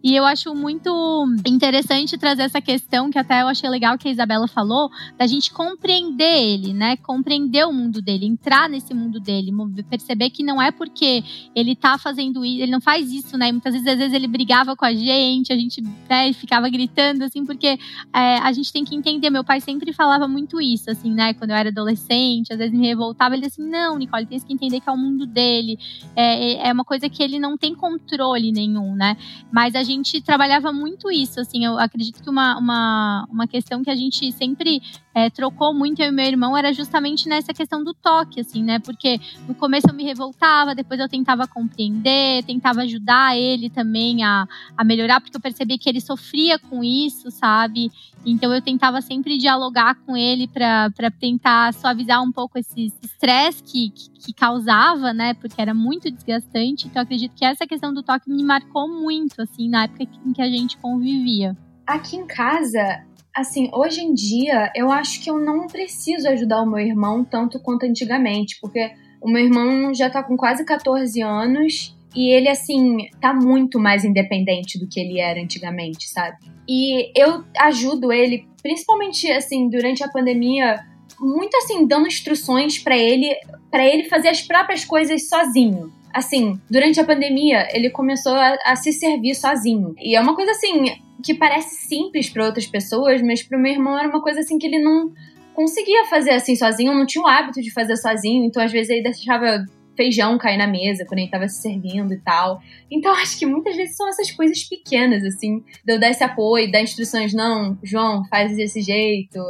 E 0.05 0.15
eu 0.15 0.27
acho 0.27 0.55
muito 0.55 1.27
interessante 1.47 2.19
trazer 2.19 2.43
essa 2.43 2.61
questão, 2.61 3.11
que 3.11 3.19
até 3.19 3.41
eu 3.41 3.49
achei 3.49 3.71
legal 3.71 3.97
que 3.97 4.07
a 4.07 4.11
Isabela 4.11 4.47
falou, 4.47 4.91
da 5.17 5.27
gente 5.27 5.51
compreender 5.51 6.43
ele, 6.43 6.75
né? 6.75 6.99
Compreender 6.99 7.67
o 7.67 7.73
mundo 7.73 8.03
dele, 8.03 8.27
entrar 8.27 8.69
nesse 8.69 8.93
mundo 8.93 9.19
dele, 9.19 9.51
perceber 9.89 10.29
que 10.29 10.45
não 10.45 10.61
é 10.61 10.71
porque 10.71 11.25
ele 11.57 11.75
tá 11.75 11.97
fazendo 11.97 12.45
isso, 12.45 12.63
ele 12.63 12.71
não 12.71 12.83
faz 12.83 13.11
isso, 13.11 13.39
né? 13.39 13.49
E 13.49 13.53
muitas 13.53 13.73
vezes, 13.73 13.89
às 13.89 13.97
vezes 13.97 14.13
ele 14.13 14.29
brigava 14.29 14.77
com 14.77 14.85
a 14.85 14.93
gente, 14.93 15.51
a 15.51 15.57
gente 15.57 15.83
né, 15.83 16.31
ficava 16.35 16.69
gritando, 16.69 17.25
assim, 17.25 17.43
porque 17.47 17.79
é, 18.13 18.37
a 18.41 18.53
gente 18.53 18.71
tem 18.71 18.85
que 18.85 18.95
entender. 18.95 19.31
Meu 19.31 19.43
pai 19.43 19.63
sempre 19.63 19.91
falava 19.95 20.29
muito 20.29 20.61
isso, 20.61 20.91
assim, 20.91 21.15
né? 21.15 21.33
Quando 21.33 21.53
eu 21.53 21.57
era 21.57 21.71
adolescente, 21.71 22.53
às 22.53 22.59
vezes 22.59 22.79
me 22.79 22.87
revoltava, 22.87 23.35
ele 23.35 23.47
assim, 23.47 23.67
não, 23.67 23.97
Nicole, 23.97 24.27
tem 24.27 24.39
que 24.39 24.53
entender 24.53 24.81
que 24.81 24.89
é 24.91 24.93
o 24.93 24.99
mundo 24.99 25.25
dele. 25.25 25.79
É, 26.15 26.69
é 26.69 26.73
uma 26.75 26.85
coisa 26.85 27.09
que 27.09 27.23
ele 27.23 27.39
não 27.39 27.57
tem 27.57 27.75
controle 27.75 28.53
nenhum, 28.53 28.95
né? 28.95 29.17
Mas 29.51 29.75
a 29.75 29.83
gente 29.83 29.94
gente 29.95 30.21
trabalhava 30.21 30.73
muito 30.73 31.11
isso, 31.11 31.41
assim, 31.41 31.65
eu 31.65 31.79
acredito 31.79 32.23
que 32.23 32.31
uma, 32.31 32.59
uma, 32.59 33.27
uma 33.31 33.47
questão 33.47 33.83
que 33.83 33.91
a 33.91 33.97
gente 33.97 34.31
sempre 34.33 34.83
é, 35.15 35.31
trocou 35.31 35.73
muito 35.73 36.03
eu 36.03 36.09
e 36.09 36.11
meu 36.11 36.25
irmão 36.27 36.57
era 36.57 36.73
justamente 36.73 37.29
nessa 37.29 37.55
questão 37.55 37.85
do 37.85 37.95
toque, 37.95 38.41
assim, 38.41 38.63
né? 38.65 38.81
Porque 38.81 39.21
no 39.47 39.55
começo 39.55 39.89
eu 39.89 39.95
me 39.95 40.03
revoltava, 40.03 40.75
depois 40.75 40.99
eu 40.99 41.09
tentava 41.09 41.47
compreender, 41.47 42.45
tentava 42.45 42.83
ajudar 42.83 43.37
ele 43.39 43.71
também 43.71 44.25
a, 44.25 44.47
a 44.77 44.85
melhorar, 44.85 45.21
porque 45.21 45.37
eu 45.37 45.41
percebi 45.41 45.79
que 45.79 45.89
ele 45.89 46.01
sofria 46.01 46.59
com 46.59 46.83
isso, 46.83 47.31
sabe? 47.31 47.91
Então 48.27 48.53
eu 48.53 48.61
tentava 48.61 49.01
sempre 49.01 49.39
dialogar 49.39 49.95
com 50.07 50.17
ele 50.17 50.49
para 50.49 51.11
tentar 51.21 51.73
suavizar 51.75 52.23
um 52.23 52.33
pouco 52.33 52.59
esse 52.59 52.93
estresse 53.03 53.63
que, 53.63 53.91
que, 53.91 54.11
que, 54.11 54.33
causava, 54.33 55.13
né? 55.13 55.35
Porque 55.35 55.61
era 55.61 55.75
muito 55.75 56.11
desgastante. 56.11 56.87
Então 56.87 57.03
acredito 57.03 57.35
que 57.35 57.45
essa 57.45 57.67
questão 57.67 57.93
do 57.93 58.03
toque 58.03 58.31
me 58.31 58.43
marcou 58.43 58.89
muito, 58.89 59.43
assim, 59.43 59.69
na 59.69 59.84
época 59.85 60.05
em 60.27 60.33
que 60.33 60.43
a 60.43 60.49
gente 60.49 60.77
convivia. 60.79 61.57
Aqui 61.87 62.17
em 62.17 62.27
casa, 62.27 63.05
assim, 63.35 63.71
hoje 63.73 64.01
em 64.01 64.15
dia, 64.15 64.71
eu 64.75 64.91
acho 64.91 65.23
que 65.23 65.31
eu 65.31 65.39
não 65.39 65.67
preciso 65.67 66.29
ajudar 66.29 66.63
o 66.63 66.67
meu 66.67 66.79
irmão 66.79 67.25
tanto 67.25 67.61
quanto 67.61 67.85
antigamente, 67.85 68.59
porque 68.61 68.93
o 69.21 69.29
meu 69.29 69.45
irmão 69.45 69.93
já 69.95 70.09
tá 70.11 70.23
com 70.23 70.37
quase 70.37 70.65
14 70.65 71.21
anos 71.23 71.97
e 72.15 72.33
ele, 72.33 72.49
assim, 72.49 73.09
tá 73.21 73.35
muito 73.35 73.79
mais 73.79 74.05
independente 74.05 74.79
do 74.79 74.87
que 74.87 75.01
ele 75.01 75.19
era 75.19 75.41
antigamente, 75.41 76.09
sabe? 76.09 76.37
E 76.69 77.11
eu 77.19 77.45
ajudo 77.59 78.13
ele, 78.13 78.47
principalmente, 78.63 79.31
assim, 79.31 79.69
durante 79.69 80.05
a 80.05 80.09
pandemia, 80.09 80.77
muito, 81.19 81.57
assim, 81.57 81.87
dando 81.87 82.07
instruções 82.07 82.79
para 82.79 82.97
ele, 82.97 83.35
para 83.71 83.87
ele 83.87 84.05
fazer 84.05 84.29
as 84.29 84.43
próprias 84.43 84.85
coisas 84.85 85.29
sozinho. 85.29 85.93
Assim, 86.13 86.61
durante 86.71 87.01
a 87.01 87.05
pandemia, 87.05 87.69
ele 87.73 87.91
começou 87.91 88.35
a, 88.35 88.57
a 88.65 88.77
se 88.77 88.93
servir 88.93 89.35
sozinho. 89.35 89.95
E 89.99 90.15
é 90.15 90.21
uma 90.21 90.37
coisa, 90.37 90.53
assim, 90.53 90.95
que 91.25 91.35
parece 91.35 91.87
simples 91.87 92.29
para 92.29 92.45
outras 92.45 92.67
pessoas, 92.67 93.23
mas 93.23 93.43
para 93.43 93.59
o 93.59 93.61
meu 93.61 93.73
irmão 93.73 93.99
era 93.99 94.09
uma 94.09 94.23
coisa 94.23 94.41
assim 94.41 94.59
que 94.59 94.67
ele 94.67 94.79
não 94.79 95.13
conseguia 95.55 96.05
fazer 96.05 96.33
assim 96.33 96.55
sozinho, 96.55 96.93
não 96.93 97.07
tinha 97.07 97.23
o 97.23 97.27
hábito 97.27 97.63
de 97.63 97.73
fazer 97.73 97.97
sozinho, 97.97 98.45
então 98.45 98.63
às 98.63 98.71
vezes 98.71 98.91
ele 98.91 99.03
deixava 99.03 99.65
feijão 99.97 100.37
cair 100.37 100.59
na 100.59 100.67
mesa 100.67 101.05
quando 101.07 101.21
ele 101.21 101.31
tava 101.31 101.49
se 101.49 101.63
servindo 101.63 102.13
e 102.13 102.19
tal. 102.19 102.61
Então 102.91 103.13
acho 103.17 103.39
que 103.39 103.47
muitas 103.47 103.75
vezes 103.75 103.97
são 103.97 104.09
essas 104.09 104.31
coisas 104.31 104.63
pequenas, 104.65 105.25
assim, 105.25 105.63
de 105.85 105.93
eu 105.95 105.99
dar 105.99 106.11
esse 106.11 106.23
apoio, 106.23 106.71
dar 106.71 106.83
instruções, 106.83 107.33
não, 107.33 107.79
João, 107.83 108.25
faz 108.29 108.55
desse 108.57 108.83
jeito, 108.83 109.41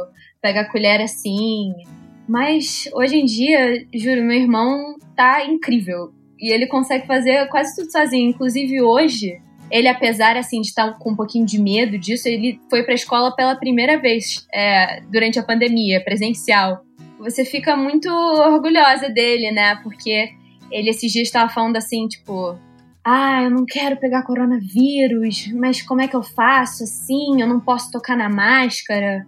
pega 0.45 0.61
a 0.61 0.71
colher 0.71 1.01
assim. 1.01 1.73
Mas 2.29 2.87
hoje 2.93 3.17
em 3.17 3.25
dia, 3.25 3.83
juro, 3.91 4.21
meu 4.21 4.37
irmão 4.37 4.95
tá 5.15 5.43
incrível. 5.43 6.13
E 6.39 6.53
ele 6.53 6.67
consegue 6.67 7.07
fazer 7.07 7.47
quase 7.47 7.75
tudo 7.75 7.91
sozinho. 7.91 8.29
Inclusive 8.29 8.79
hoje, 8.79 9.41
ele, 9.71 9.87
apesar 9.87 10.37
assim 10.37 10.61
de 10.61 10.67
estar 10.67 10.99
com 10.99 11.13
um 11.13 11.15
pouquinho 11.15 11.47
de 11.47 11.59
medo 11.59 11.97
disso, 11.97 12.27
ele 12.27 12.59
foi 12.69 12.83
para 12.83 12.93
a 12.93 12.95
escola 12.95 13.35
pela 13.35 13.55
primeira 13.55 13.99
vez 13.99 14.45
é, 14.53 15.01
durante 15.11 15.39
a 15.39 15.43
pandemia, 15.43 16.03
presencial. 16.03 16.85
Você 17.17 17.43
fica 17.43 17.75
muito 17.75 18.07
orgulhosa 18.07 19.09
dele, 19.09 19.51
né? 19.51 19.77
Porque 19.81 20.29
ele 20.71 20.91
esses 20.91 21.11
dias 21.11 21.27
estava 21.27 21.49
falando 21.49 21.77
assim, 21.77 22.07
tipo, 22.07 22.55
ah, 23.03 23.41
eu 23.41 23.49
não 23.49 23.65
quero 23.65 23.97
pegar 23.97 24.21
coronavírus, 24.21 25.51
mas 25.53 25.81
como 25.81 26.01
é 26.01 26.07
que 26.07 26.15
eu 26.15 26.21
faço 26.21 26.83
assim? 26.83 27.41
Eu 27.41 27.47
não 27.47 27.59
posso 27.59 27.89
tocar 27.89 28.15
na 28.15 28.29
máscara. 28.29 29.25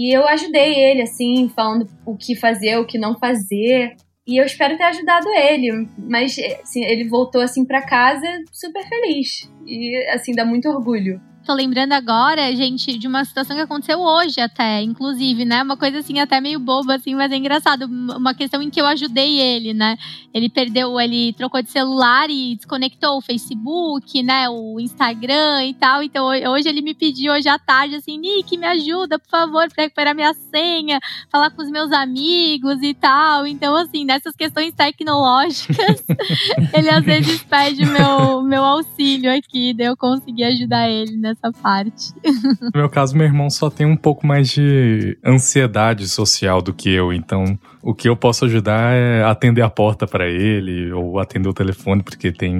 E 0.00 0.16
eu 0.16 0.26
ajudei 0.26 0.82
ele, 0.82 1.02
assim, 1.02 1.50
falando 1.54 1.86
o 2.06 2.16
que 2.16 2.34
fazer, 2.34 2.78
o 2.78 2.86
que 2.86 2.96
não 2.96 3.18
fazer. 3.18 3.96
E 4.26 4.40
eu 4.40 4.46
espero 4.46 4.78
ter 4.78 4.84
ajudado 4.84 5.28
ele, 5.28 5.86
mas 5.98 6.38
assim, 6.62 6.82
ele 6.86 7.06
voltou 7.06 7.42
assim 7.42 7.66
para 7.66 7.84
casa 7.84 8.26
super 8.50 8.82
feliz. 8.88 9.52
E 9.66 9.94
assim, 10.14 10.32
dá 10.32 10.42
muito 10.42 10.70
orgulho. 10.70 11.20
Tô 11.44 11.54
lembrando 11.54 11.92
agora, 11.92 12.54
gente, 12.54 12.98
de 12.98 13.08
uma 13.08 13.24
situação 13.24 13.56
que 13.56 13.62
aconteceu 13.62 13.98
hoje 13.98 14.40
até, 14.40 14.82
inclusive, 14.82 15.46
né? 15.46 15.62
Uma 15.62 15.76
coisa 15.76 16.00
assim 16.00 16.18
até 16.18 16.38
meio 16.38 16.60
boba, 16.60 16.96
assim, 16.96 17.14
mas 17.14 17.32
é 17.32 17.36
engraçado. 17.36 17.86
Uma 17.86 18.34
questão 18.34 18.60
em 18.60 18.68
que 18.68 18.78
eu 18.78 18.86
ajudei 18.86 19.40
ele, 19.40 19.72
né? 19.72 19.96
Ele 20.34 20.50
perdeu, 20.50 21.00
ele 21.00 21.32
trocou 21.32 21.62
de 21.62 21.70
celular 21.70 22.28
e 22.28 22.56
desconectou 22.56 23.16
o 23.16 23.22
Facebook, 23.22 24.22
né? 24.22 24.50
O 24.50 24.78
Instagram 24.78 25.64
e 25.64 25.74
tal. 25.74 26.02
Então 26.02 26.26
hoje 26.26 26.68
ele 26.68 26.82
me 26.82 26.94
pediu 26.94 27.32
hoje 27.32 27.48
à 27.48 27.58
tarde, 27.58 27.94
assim, 27.94 28.18
Nick, 28.18 28.58
me 28.58 28.66
ajuda, 28.66 29.18
por 29.18 29.30
favor, 29.30 29.66
pra 29.74 29.84
recuperar 29.84 30.14
minha 30.14 30.34
senha, 30.34 31.00
falar 31.32 31.50
com 31.50 31.62
os 31.62 31.70
meus 31.70 31.90
amigos 31.90 32.82
e 32.82 32.92
tal. 32.92 33.46
Então, 33.46 33.74
assim, 33.76 34.04
nessas 34.04 34.36
questões 34.36 34.74
tecnológicas, 34.74 36.04
ele 36.76 36.90
às 36.90 37.04
vezes 37.04 37.42
pede 37.44 37.86
meu, 37.86 38.42
meu 38.42 38.62
auxílio 38.62 39.34
aqui, 39.34 39.72
daí 39.72 39.86
eu 39.86 39.96
consegui 39.96 40.44
ajudar 40.44 40.88
ele, 40.88 41.16
né? 41.16 41.29
Nessa 41.30 41.52
parte. 41.52 42.12
No 42.60 42.70
meu 42.74 42.88
caso, 42.88 43.16
meu 43.16 43.26
irmão 43.26 43.48
só 43.48 43.70
tem 43.70 43.86
um 43.86 43.96
pouco 43.96 44.26
mais 44.26 44.48
de 44.48 45.18
ansiedade 45.24 46.08
social 46.08 46.60
do 46.60 46.72
que 46.72 46.90
eu, 46.90 47.12
então 47.12 47.58
o 47.82 47.94
que 47.94 48.08
eu 48.08 48.16
posso 48.16 48.44
ajudar 48.44 48.92
é 48.92 49.24
atender 49.24 49.62
a 49.62 49.70
porta 49.70 50.06
para 50.06 50.28
ele 50.28 50.92
ou 50.92 51.18
atender 51.18 51.48
o 51.48 51.54
telefone, 51.54 52.02
porque 52.02 52.30
tem 52.32 52.58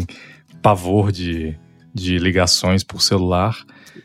pavor 0.62 1.12
de, 1.12 1.56
de 1.92 2.18
ligações 2.18 2.82
por 2.82 3.02
celular. 3.02 3.56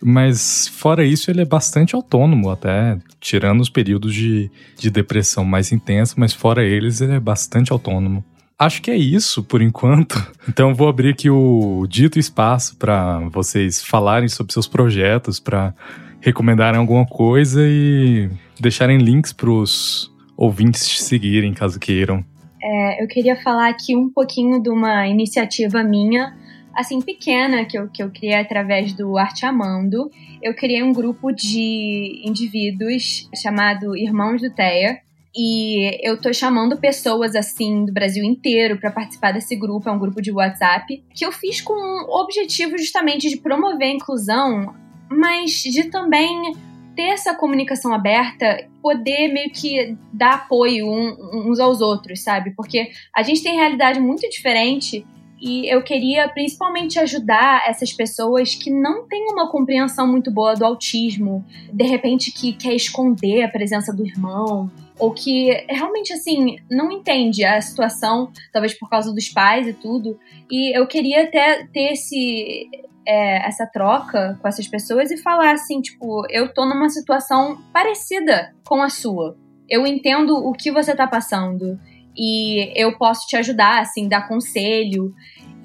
Mas 0.01 0.67
fora 0.67 1.05
isso, 1.05 1.31
ele 1.31 1.41
é 1.41 1.45
bastante 1.45 1.95
autônomo, 1.95 2.49
até 2.49 2.97
tirando 3.19 3.61
os 3.61 3.69
períodos 3.69 4.13
de, 4.13 4.51
de 4.77 4.89
depressão 4.89 5.45
mais 5.45 5.71
intensa, 5.71 6.15
mas 6.17 6.33
fora 6.33 6.63
eles, 6.63 7.01
ele 7.01 7.13
é 7.13 7.19
bastante 7.19 7.71
autônomo. 7.71 8.23
Acho 8.57 8.81
que 8.81 8.89
é 8.89 8.95
isso 8.95 9.43
por 9.43 9.61
enquanto. 9.61 10.15
Então 10.47 10.75
vou 10.75 10.87
abrir 10.87 11.09
aqui 11.09 11.27
o 11.27 11.87
dito 11.89 12.19
espaço 12.19 12.77
para 12.77 13.19
vocês 13.29 13.83
falarem 13.83 14.29
sobre 14.29 14.53
seus 14.53 14.67
projetos, 14.67 15.39
para 15.39 15.73
recomendarem 16.21 16.79
alguma 16.79 17.05
coisa 17.05 17.61
e 17.63 18.29
deixarem 18.59 18.99
links 18.99 19.33
para 19.33 19.49
os 19.49 20.13
ouvintes 20.37 20.87
te 20.87 21.03
seguirem, 21.03 21.51
caso 21.51 21.79
queiram. 21.79 22.23
É, 22.61 23.03
eu 23.03 23.07
queria 23.07 23.35
falar 23.35 23.69
aqui 23.69 23.95
um 23.95 24.09
pouquinho 24.09 24.61
de 24.61 24.69
uma 24.69 25.07
iniciativa 25.07 25.83
minha, 25.83 26.35
assim, 26.75 27.01
pequena, 27.01 27.65
que 27.65 27.77
eu, 27.77 27.89
que 27.89 28.01
eu 28.01 28.09
criei 28.11 28.35
através 28.35 28.93
do 28.93 29.17
Arte 29.17 29.45
Amando. 29.45 30.09
Eu 30.41 30.55
criei 30.55 30.81
um 30.83 30.93
grupo 30.93 31.31
de 31.31 32.21
indivíduos 32.23 33.29
chamado 33.35 33.95
Irmãos 33.97 34.41
do 34.41 34.49
Teia, 34.49 34.99
e 35.35 35.99
eu 36.01 36.19
tô 36.19 36.31
chamando 36.33 36.77
pessoas 36.77 37.35
assim 37.35 37.83
do 37.83 37.91
Brasil 37.91 38.23
inteiro 38.23 38.79
para 38.79 38.89
participar 38.89 39.33
desse 39.33 39.55
grupo, 39.55 39.89
é 39.89 39.91
um 39.91 39.99
grupo 39.99 40.21
de 40.21 40.31
WhatsApp, 40.31 41.03
que 41.13 41.25
eu 41.25 41.31
fiz 41.31 41.59
com 41.59 41.73
o 41.73 42.21
objetivo 42.21 42.77
justamente 42.77 43.29
de 43.29 43.37
promover 43.37 43.87
a 43.87 43.93
inclusão, 43.93 44.73
mas 45.09 45.51
de 45.51 45.89
também 45.89 46.53
ter 46.95 47.09
essa 47.09 47.35
comunicação 47.35 47.93
aberta, 47.93 48.65
poder 48.81 49.27
meio 49.27 49.49
que 49.51 49.97
dar 50.13 50.35
apoio 50.35 50.87
uns 50.89 51.59
aos 51.59 51.81
outros, 51.81 52.23
sabe? 52.23 52.51
Porque 52.55 52.89
a 53.13 53.21
gente 53.21 53.43
tem 53.43 53.55
realidade 53.55 53.99
muito 53.99 54.29
diferente 54.29 55.05
e 55.37 55.67
eu 55.67 55.83
queria 55.83 56.29
principalmente 56.29 56.97
ajudar 56.97 57.67
essas 57.67 57.91
pessoas 57.91 58.55
que 58.55 58.71
não 58.71 59.05
têm 59.05 59.27
uma 59.33 59.51
compreensão 59.51 60.07
muito 60.07 60.31
boa 60.31 60.55
do 60.55 60.63
autismo, 60.63 61.45
de 61.73 61.83
repente 61.83 62.31
que 62.31 62.53
quer 62.53 62.73
esconder 62.73 63.43
a 63.43 63.49
presença 63.49 63.93
do 63.93 64.05
irmão, 64.05 64.71
ou 64.97 65.13
que 65.13 65.49
realmente 65.69 66.13
assim 66.13 66.57
não 66.69 66.91
entende 66.91 67.43
a 67.43 67.59
situação, 67.59 68.31
talvez 68.51 68.73
por 68.73 68.89
causa 68.89 69.13
dos 69.13 69.29
pais 69.29 69.67
e 69.67 69.73
tudo. 69.73 70.17
E 70.49 70.77
eu 70.77 70.87
queria 70.87 71.23
até 71.23 71.65
ter 71.67 71.93
esse 71.93 72.69
é, 73.07 73.47
essa 73.47 73.67
troca 73.67 74.37
com 74.41 74.47
essas 74.47 74.67
pessoas 74.67 75.11
e 75.11 75.17
falar 75.17 75.53
assim, 75.53 75.81
tipo, 75.81 76.25
eu 76.29 76.53
tô 76.53 76.65
numa 76.65 76.89
situação 76.89 77.61
parecida 77.71 78.53
com 78.65 78.81
a 78.81 78.89
sua. 78.89 79.37
Eu 79.69 79.85
entendo 79.85 80.35
o 80.35 80.53
que 80.53 80.71
você 80.71 80.95
tá 80.95 81.07
passando 81.07 81.79
e 82.17 82.71
eu 82.75 82.97
posso 82.97 83.27
te 83.27 83.35
ajudar, 83.35 83.81
assim, 83.81 84.07
dar 84.07 84.27
conselho. 84.27 85.13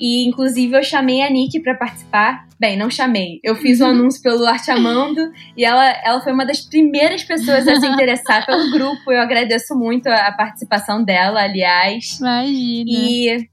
E 0.00 0.26
inclusive 0.26 0.76
eu 0.76 0.82
chamei 0.82 1.20
a 1.20 1.30
Nick 1.30 1.60
para 1.60 1.74
participar. 1.74 2.48
Bem, 2.58 2.76
não 2.76 2.88
chamei. 2.88 3.38
Eu 3.44 3.54
fiz 3.54 3.80
o 3.80 3.84
um 3.84 3.88
anúncio 3.92 4.22
pelo 4.22 4.46
Arte 4.46 4.70
Amando 4.70 5.30
e 5.56 5.64
ela, 5.64 5.86
ela 6.04 6.20
foi 6.22 6.32
uma 6.32 6.46
das 6.46 6.60
primeiras 6.60 7.22
pessoas 7.22 7.68
a 7.68 7.76
se 7.76 7.86
interessar 7.86 8.46
pelo 8.46 8.70
grupo. 8.72 9.12
Eu 9.12 9.20
agradeço 9.20 9.74
muito 9.74 10.08
a 10.08 10.32
participação 10.32 11.04
dela, 11.04 11.42
aliás. 11.42 12.18
Imagina. 12.18 12.90
E 12.90 13.48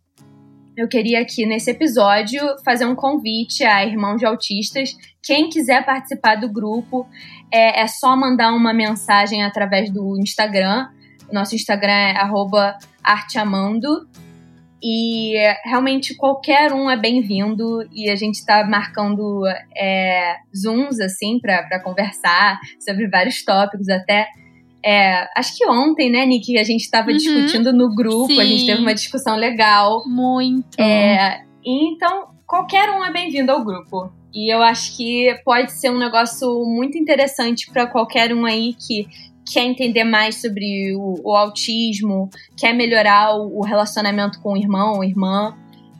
eu 0.77 0.88
queria 0.88 1.19
aqui 1.21 1.43
nesse 1.45 1.71
episódio 1.71 2.39
fazer 2.63 2.86
um 2.86 2.95
convite 2.95 3.63
a 3.63 3.83
irmãos 3.83 4.17
de 4.17 4.25
autistas. 4.25 4.95
Quem 5.23 5.49
quiser 5.49 5.83
participar 5.83 6.36
do 6.36 6.47
grupo, 6.47 7.07
é, 7.51 7.81
é 7.81 7.88
só 7.88 8.15
mandar 8.15 8.53
uma 8.53 8.73
mensagem 8.73 9.43
através 9.43 9.91
do 9.91 10.17
Instagram. 10.19 10.88
Nosso 11.31 11.55
Instagram 11.55 11.91
é 11.91 12.15
arteamando. 13.03 14.07
E 14.81 15.33
realmente 15.65 16.15
qualquer 16.15 16.71
um 16.71 16.89
é 16.89 16.95
bem-vindo 16.95 17.79
e 17.91 18.09
a 18.09 18.15
gente 18.15 18.35
está 18.35 18.63
marcando 18.63 19.43
é, 19.75 20.35
Zooms 20.55 20.99
assim 20.99 21.39
para 21.39 21.81
conversar 21.83 22.59
sobre 22.79 23.09
vários 23.09 23.43
tópicos 23.43 23.89
até. 23.89 24.27
É, 24.85 25.27
acho 25.35 25.57
que 25.57 25.67
ontem, 25.67 26.11
né, 26.11 26.25
Nick, 26.25 26.57
a 26.57 26.63
gente 26.63 26.81
estava 26.81 27.09
uhum, 27.09 27.17
discutindo 27.17 27.73
no 27.73 27.93
grupo, 27.93 28.27
sim. 28.27 28.39
a 28.39 28.45
gente 28.45 28.65
teve 28.65 28.81
uma 28.81 28.93
discussão 28.93 29.35
legal. 29.35 30.03
Muito. 30.07 30.79
É, 30.79 31.43
então, 31.65 32.27
qualquer 32.45 32.89
um 32.91 33.03
é 33.03 33.11
bem-vindo 33.11 33.51
ao 33.51 33.65
grupo. 33.65 34.11
E 34.33 34.53
eu 34.53 34.61
acho 34.61 34.95
que 34.95 35.35
pode 35.43 35.71
ser 35.71 35.89
um 35.89 35.97
negócio 35.97 36.47
muito 36.63 36.97
interessante 36.97 37.71
para 37.71 37.87
qualquer 37.87 38.33
um 38.33 38.45
aí 38.45 38.73
que 38.75 39.07
quer 39.51 39.63
entender 39.63 40.03
mais 40.03 40.41
sobre 40.41 40.95
o, 40.95 41.21
o 41.23 41.36
autismo, 41.36 42.29
quer 42.55 42.73
melhorar 42.73 43.36
o, 43.36 43.60
o 43.60 43.63
relacionamento 43.63 44.39
com 44.41 44.53
o 44.53 44.57
irmão 44.57 44.95
ou 44.95 45.03
irmã, 45.03 45.55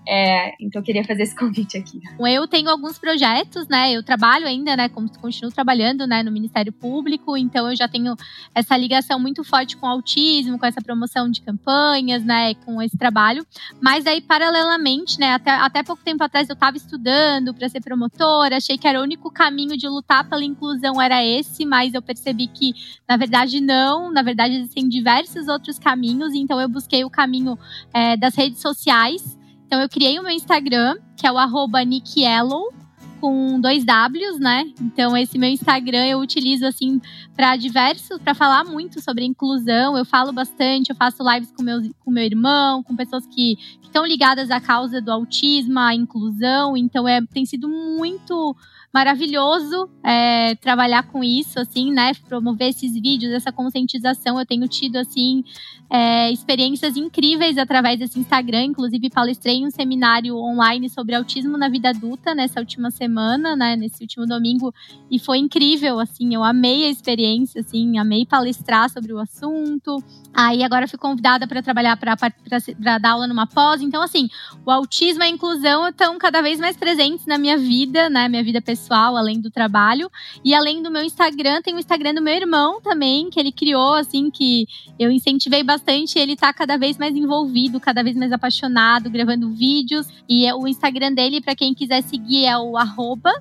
é, 0.08 0.56
então 0.62 0.80
eu 0.82 0.86
queria 0.86 1.04
fazer 1.04 1.24
esse 1.24 1.36
convite 1.38 1.78
aqui. 1.78 2.00
Eu 2.20 2.48
tenho 2.48 2.70
alguns 2.70 2.98
projetos, 2.98 3.68
né? 3.68 3.92
Eu 3.92 4.02
trabalho 4.02 4.48
ainda, 4.48 4.76
né? 4.78 4.88
Continuo 4.88 5.52
trabalhando 5.54 6.08
né, 6.08 6.24
no 6.24 6.32
Ministério 6.32 6.72
Público, 6.72 7.36
então 7.36 7.70
eu 7.70 7.76
já 7.76 7.88
tenho 7.88 8.16
essa 8.56 8.78
ligação 8.78 9.20
muito 9.20 9.44
forte 9.44 9.76
com 9.76 9.86
o 9.86 9.90
autismo, 9.90 10.58
com 10.58 10.66
essa 10.66 10.82
promoção 10.82 11.30
de 11.30 11.42
campanhas, 11.42 12.24
né? 12.24 12.54
Com 12.56 12.82
esse 12.82 12.98
trabalho. 12.98 13.46
Mas 13.82 14.08
aí, 14.08 14.22
paralelamente, 14.22 15.20
né? 15.20 15.34
Até, 15.34 15.52
até 15.52 15.84
pouco 15.84 16.02
tempo 16.04 16.24
atrás 16.24 16.48
eu 16.48 16.54
estava 16.54 16.78
estudando 16.78 17.54
para 17.54 17.68
ser 17.68 17.82
promotora, 17.82 18.58
achei 18.58 18.78
que 18.78 18.88
era 18.88 19.00
o 19.00 19.04
único 19.04 19.30
caminho 19.30 19.76
de 19.76 19.88
lutar 19.88 20.30
pela 20.30 20.44
inclusão 20.44 21.02
era 21.02 21.24
esse, 21.24 21.66
mas 21.66 21.94
eu 21.94 22.02
percebi 22.02 22.48
que, 22.48 22.74
na 23.08 23.18
verdade, 23.18 23.60
não. 23.60 24.12
Na 24.12 24.22
verdade, 24.22 24.56
existem 24.56 24.88
diversos 24.88 25.48
outros 25.48 25.78
caminhos, 25.78 26.34
então 26.34 26.62
eu 26.62 26.70
busquei 26.70 27.04
o 27.04 27.10
caminho 27.10 27.58
é, 27.94 28.16
das 28.16 28.36
redes 28.36 28.62
sociais 28.62 29.37
então 29.68 29.82
eu 29.82 29.90
criei 29.90 30.18
o 30.18 30.24
meu 30.24 30.32
Instagram, 30.32 30.98
que 31.18 31.28
é 31.28 31.32
o 31.32 31.38
arroba 31.38 31.84
Nickiellow, 31.84 32.74
com 33.20 33.60
dois 33.60 33.84
Ws, 33.84 34.40
né? 34.40 34.72
Então 34.80 35.16
esse 35.18 35.38
meu 35.38 35.50
Instagram 35.50 36.06
eu 36.06 36.20
utilizo 36.20 36.66
assim 36.66 37.02
para 37.36 37.58
diversos, 37.58 38.18
para 38.20 38.34
falar 38.34 38.64
muito 38.64 39.02
sobre 39.02 39.26
inclusão. 39.26 39.98
Eu 39.98 40.06
falo 40.06 40.32
bastante, 40.32 40.90
eu 40.90 40.96
faço 40.96 41.22
lives 41.30 41.52
com 41.52 41.62
meu, 41.62 41.82
com 42.00 42.10
meu 42.10 42.24
irmão, 42.24 42.82
com 42.82 42.96
pessoas 42.96 43.26
que 43.28 43.58
estão 43.84 44.06
ligadas 44.06 44.50
à 44.50 44.62
causa 44.62 45.02
do 45.02 45.12
autismo, 45.12 45.80
à 45.80 45.94
inclusão. 45.94 46.78
Então 46.78 47.06
é, 47.06 47.20
tem 47.26 47.46
sido 47.46 47.68
muito 47.68 48.56
maravilhoso 48.94 49.90
é, 50.04 50.56
trabalhar 50.56 51.04
com 51.04 51.24
isso, 51.24 51.60
assim, 51.60 51.92
né? 51.92 52.14
Promover 52.28 52.70
esses 52.70 52.94
vídeos, 52.94 53.32
essa 53.34 53.52
conscientização. 53.52 54.40
Eu 54.40 54.46
tenho 54.46 54.68
tido, 54.68 54.98
assim, 54.98 55.44
é, 55.90 56.32
experiências 56.32 56.98
incríveis 56.98 57.58
através 57.58 58.00
desse 58.00 58.20
Instagram. 58.20 58.64
Inclusive, 58.66 59.10
palestrei 59.10 59.58
em 59.58 59.68
um 59.68 59.70
seminário 59.70 60.36
online 60.38 60.90
sobre 60.90 61.16
autismo 61.16 61.58
na 61.58 61.70
vida 61.70 61.90
adulta 61.90 62.34
nessa 62.34 62.60
última 62.60 62.90
semana, 62.90 63.56
né? 63.56 63.76
Nesse 63.76 64.04
último 64.04 64.26
domingo. 64.26 64.74
E 65.12 65.20
foi 65.20 65.38
incrível, 65.38 66.00
assim. 66.00 66.34
Eu 66.34 66.44
amei 66.44 66.86
a 66.86 66.90
experiência, 66.90 67.62
assim. 67.62 67.98
Amei 68.00 68.26
palestrar 68.26 68.90
sobre 68.90 69.14
o 69.14 69.20
assunto. 69.20 70.02
Aí 70.34 70.64
agora 70.64 70.88
fui 70.88 71.00
convidada 71.00 71.48
para 71.48 71.62
trabalhar, 71.62 71.98
para 71.98 72.98
dar 73.00 73.12
aula 73.12 73.28
numa 73.28 73.48
pós. 73.48 73.82
Então, 73.82 74.02
assim, 74.02 74.30
o 74.66 74.72
autismo 74.72 75.24
e 75.24 75.26
a 75.26 75.30
inclusão 75.30 75.88
estão 75.88 76.18
cada 76.18 76.42
vez 76.42 76.60
mais 76.60 76.78
presentes 76.78 77.26
na 77.26 77.38
minha 77.38 77.58
vida, 77.58 78.10
né? 78.10 78.28
Minha 78.30 78.44
vida 78.44 78.62
pessoal, 78.62 78.77
além 79.18 79.40
do 79.40 79.50
trabalho. 79.50 80.10
E 80.44 80.54
além 80.54 80.82
do 80.82 80.92
meu 80.92 81.04
Instagram, 81.04 81.62
tem 81.62 81.74
o 81.74 81.80
Instagram 81.80 82.14
do 82.14 82.22
meu 82.22 82.34
irmão 82.34 82.82
também, 82.82 83.30
que 83.30 83.40
ele 83.40 83.52
criou, 83.52 83.94
assim, 83.94 84.30
que 84.30 84.68
eu 85.00 85.10
incentivei 85.12 85.64
bastante. 85.64 86.20
Ele 86.20 86.36
tá 86.36 86.54
cada 86.54 86.78
vez 86.78 86.98
mais 86.98 87.16
envolvido, 87.16 87.80
cada 87.80 88.04
vez 88.04 88.16
mais 88.16 88.32
apaixonado, 88.32 89.10
gravando 89.10 89.50
vídeos. 89.50 90.08
E 90.30 90.52
o 90.54 90.68
Instagram 90.68 91.14
dele, 91.14 91.42
para 91.42 91.56
quem 91.56 91.74
quiser 91.74 92.02
seguir, 92.04 92.46
é 92.46 92.58
o 92.58 92.78
arroba 92.78 93.32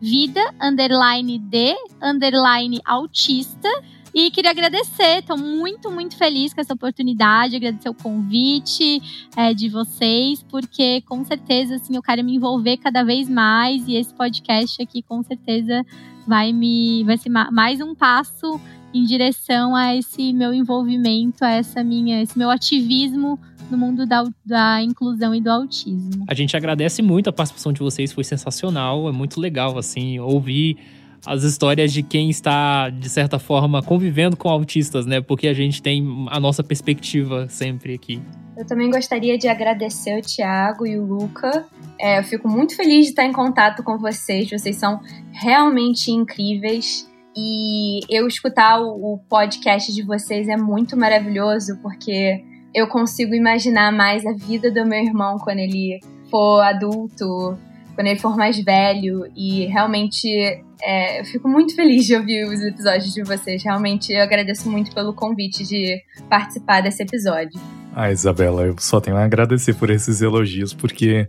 vida 0.00 0.40
underline 0.60 1.38
de 1.38 1.76
underline 2.02 2.80
autista 2.86 3.68
E 4.14 4.30
queria 4.30 4.50
agradecer, 4.50 5.18
estou 5.18 5.38
muito, 5.38 5.90
muito 5.90 6.16
feliz 6.16 6.52
com 6.52 6.60
essa 6.60 6.74
oportunidade, 6.74 7.56
agradecer 7.56 7.88
o 7.88 7.94
convite 7.94 9.00
é, 9.36 9.54
de 9.54 9.68
vocês, 9.68 10.42
porque 10.42 11.00
com 11.02 11.24
certeza 11.24 11.76
assim, 11.76 11.94
eu 11.94 12.02
quero 12.02 12.24
me 12.24 12.34
envolver 12.34 12.76
cada 12.78 13.04
vez 13.04 13.28
mais 13.28 13.86
e 13.86 13.94
esse 13.94 14.12
podcast 14.12 14.82
aqui 14.82 15.02
com 15.02 15.22
certeza 15.22 15.84
vai 16.26 16.52
me 16.52 17.04
vai 17.04 17.16
ser 17.16 17.28
mais 17.28 17.80
um 17.80 17.94
passo 17.94 18.60
em 18.92 19.04
direção 19.04 19.74
a 19.76 19.94
esse 19.94 20.32
meu 20.32 20.52
envolvimento, 20.52 21.44
a 21.44 21.50
essa 21.50 21.82
minha, 21.84 22.22
esse 22.22 22.36
meu 22.36 22.50
ativismo 22.50 23.38
no 23.70 23.78
mundo 23.78 24.04
da, 24.04 24.24
da 24.44 24.82
inclusão 24.82 25.32
e 25.32 25.40
do 25.40 25.48
autismo. 25.48 26.24
A 26.26 26.34
gente 26.34 26.56
agradece 26.56 27.00
muito 27.02 27.30
a 27.30 27.32
participação 27.32 27.72
de 27.72 27.78
vocês, 27.78 28.12
foi 28.12 28.24
sensacional, 28.24 29.08
é 29.08 29.12
muito 29.12 29.40
legal 29.40 29.78
assim 29.78 30.18
ouvir 30.18 30.76
as 31.26 31.42
histórias 31.42 31.92
de 31.92 32.02
quem 32.02 32.30
está, 32.30 32.90
de 32.90 33.08
certa 33.08 33.38
forma, 33.38 33.82
convivendo 33.82 34.36
com 34.36 34.48
autistas, 34.48 35.06
né? 35.06 35.20
Porque 35.20 35.48
a 35.48 35.54
gente 35.54 35.82
tem 35.82 36.26
a 36.30 36.40
nossa 36.40 36.62
perspectiva 36.62 37.48
sempre 37.48 37.94
aqui. 37.94 38.20
Eu 38.56 38.66
também 38.66 38.90
gostaria 38.90 39.38
de 39.38 39.48
agradecer 39.48 40.18
o 40.18 40.22
Thiago 40.22 40.86
e 40.86 40.98
o 40.98 41.04
Luca. 41.04 41.66
É, 41.98 42.18
eu 42.18 42.24
fico 42.24 42.48
muito 42.48 42.76
feliz 42.76 43.06
de 43.06 43.10
estar 43.10 43.24
em 43.24 43.32
contato 43.32 43.82
com 43.82 43.98
vocês. 43.98 44.50
Vocês 44.50 44.76
são 44.76 45.00
realmente 45.32 46.10
incríveis. 46.10 47.08
E 47.36 48.00
eu 48.10 48.26
escutar 48.26 48.80
o, 48.80 49.14
o 49.14 49.18
podcast 49.28 49.94
de 49.94 50.02
vocês 50.02 50.48
é 50.48 50.56
muito 50.56 50.96
maravilhoso, 50.96 51.78
porque 51.80 52.44
eu 52.74 52.86
consigo 52.86 53.34
imaginar 53.34 53.92
mais 53.92 54.26
a 54.26 54.32
vida 54.32 54.70
do 54.70 54.84
meu 54.84 55.02
irmão 55.02 55.38
quando 55.38 55.58
ele 55.58 56.00
for 56.30 56.60
adulto, 56.60 57.56
quando 57.94 58.08
ele 58.08 58.18
for 58.18 58.36
mais 58.36 58.62
velho. 58.62 59.30
E 59.34 59.66
realmente 59.66 60.62
é, 60.82 61.20
eu 61.20 61.24
fico 61.24 61.48
muito 61.48 61.74
feliz 61.74 62.06
de 62.06 62.14
ouvir 62.14 62.44
os 62.44 62.60
episódios 62.60 63.12
de 63.12 63.22
vocês. 63.22 63.62
Realmente 63.62 64.12
eu 64.12 64.22
agradeço 64.22 64.70
muito 64.70 64.94
pelo 64.94 65.12
convite 65.12 65.64
de 65.64 66.00
participar 66.28 66.80
desse 66.80 67.02
episódio. 67.02 67.60
Ah, 67.94 68.10
Isabela, 68.10 68.62
eu 68.66 68.76
só 68.78 69.00
tenho 69.00 69.16
a 69.16 69.24
agradecer 69.24 69.74
por 69.74 69.90
esses 69.90 70.22
elogios, 70.22 70.72
porque 70.72 71.28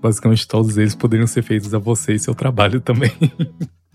basicamente 0.00 0.46
todos 0.46 0.76
eles 0.78 0.94
poderiam 0.94 1.26
ser 1.26 1.42
feitos 1.42 1.74
a 1.74 1.78
você 1.78 2.14
e 2.14 2.18
seu 2.18 2.34
trabalho 2.34 2.80
também. 2.80 3.12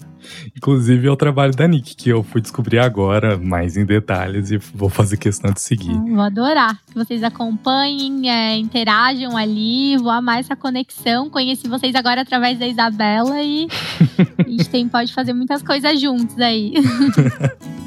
Inclusive 0.56 1.08
é 1.08 1.12
o 1.12 1.16
trabalho 1.16 1.54
da 1.54 1.68
Nick, 1.68 1.96
que 1.96 2.10
eu 2.10 2.24
fui 2.24 2.42
descobrir 2.42 2.80
agora, 2.80 3.38
mais 3.38 3.78
em 3.78 3.86
detalhes, 3.86 4.52
e 4.52 4.58
vou 4.58 4.90
fazer 4.90 5.18
questão 5.18 5.52
de 5.52 5.62
seguir. 5.62 5.94
Vou 5.94 6.22
adorar 6.22 6.78
que 6.88 6.96
vocês 6.96 7.24
acompanhem, 7.24 8.30
é, 8.30 8.58
interajam 8.58 9.38
ali, 9.38 9.98
vou 9.98 10.12
amar 10.12 10.40
essa 10.40 10.56
conexão. 10.56 11.30
Conheci 11.30 11.68
vocês 11.68 11.96
agora 11.96 12.22
através 12.22 12.60
da 12.60 12.68
Isabela 12.68 13.42
e 13.42 13.68
a 14.46 14.50
gente 14.50 14.70
tem, 14.70 14.88
pode 14.88 15.14
fazer 15.14 15.34
muitas 15.34 15.62
coisas 15.62 16.00
juntos 16.00 16.38
aí. 16.40 16.74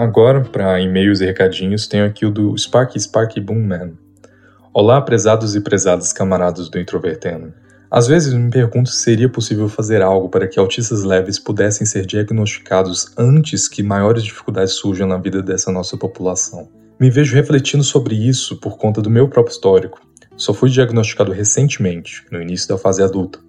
Agora, 0.00 0.40
para 0.40 0.80
e-mails 0.80 1.20
e 1.20 1.26
recadinhos, 1.26 1.86
tenho 1.86 2.06
aqui 2.06 2.24
o 2.24 2.30
do 2.30 2.56
Sparky 2.56 2.98
Sparky 2.98 3.38
Boom 3.38 3.66
Man. 3.66 3.90
Olá, 4.72 5.00
prezados 5.00 5.56
e 5.56 5.60
prezadas 5.60 6.12
camaradas 6.12 6.68
do 6.68 6.78
Introvertendo. 6.78 7.52
Às 7.90 8.06
vezes 8.06 8.32
me 8.32 8.48
pergunto 8.48 8.88
se 8.88 9.02
seria 9.02 9.28
possível 9.28 9.68
fazer 9.68 10.00
algo 10.00 10.28
para 10.28 10.46
que 10.46 10.60
autistas 10.60 11.02
leves 11.02 11.40
pudessem 11.40 11.84
ser 11.84 12.06
diagnosticados 12.06 13.12
antes 13.18 13.66
que 13.66 13.82
maiores 13.82 14.22
dificuldades 14.22 14.74
surjam 14.74 15.08
na 15.08 15.16
vida 15.16 15.42
dessa 15.42 15.72
nossa 15.72 15.96
população. 15.96 16.68
Me 17.00 17.10
vejo 17.10 17.34
refletindo 17.34 17.82
sobre 17.82 18.14
isso 18.14 18.60
por 18.60 18.78
conta 18.78 19.02
do 19.02 19.10
meu 19.10 19.28
próprio 19.28 19.52
histórico. 19.52 20.00
Só 20.36 20.54
fui 20.54 20.70
diagnosticado 20.70 21.32
recentemente, 21.32 22.24
no 22.30 22.40
início 22.40 22.68
da 22.68 22.78
fase 22.78 23.02
adulta, 23.02 23.40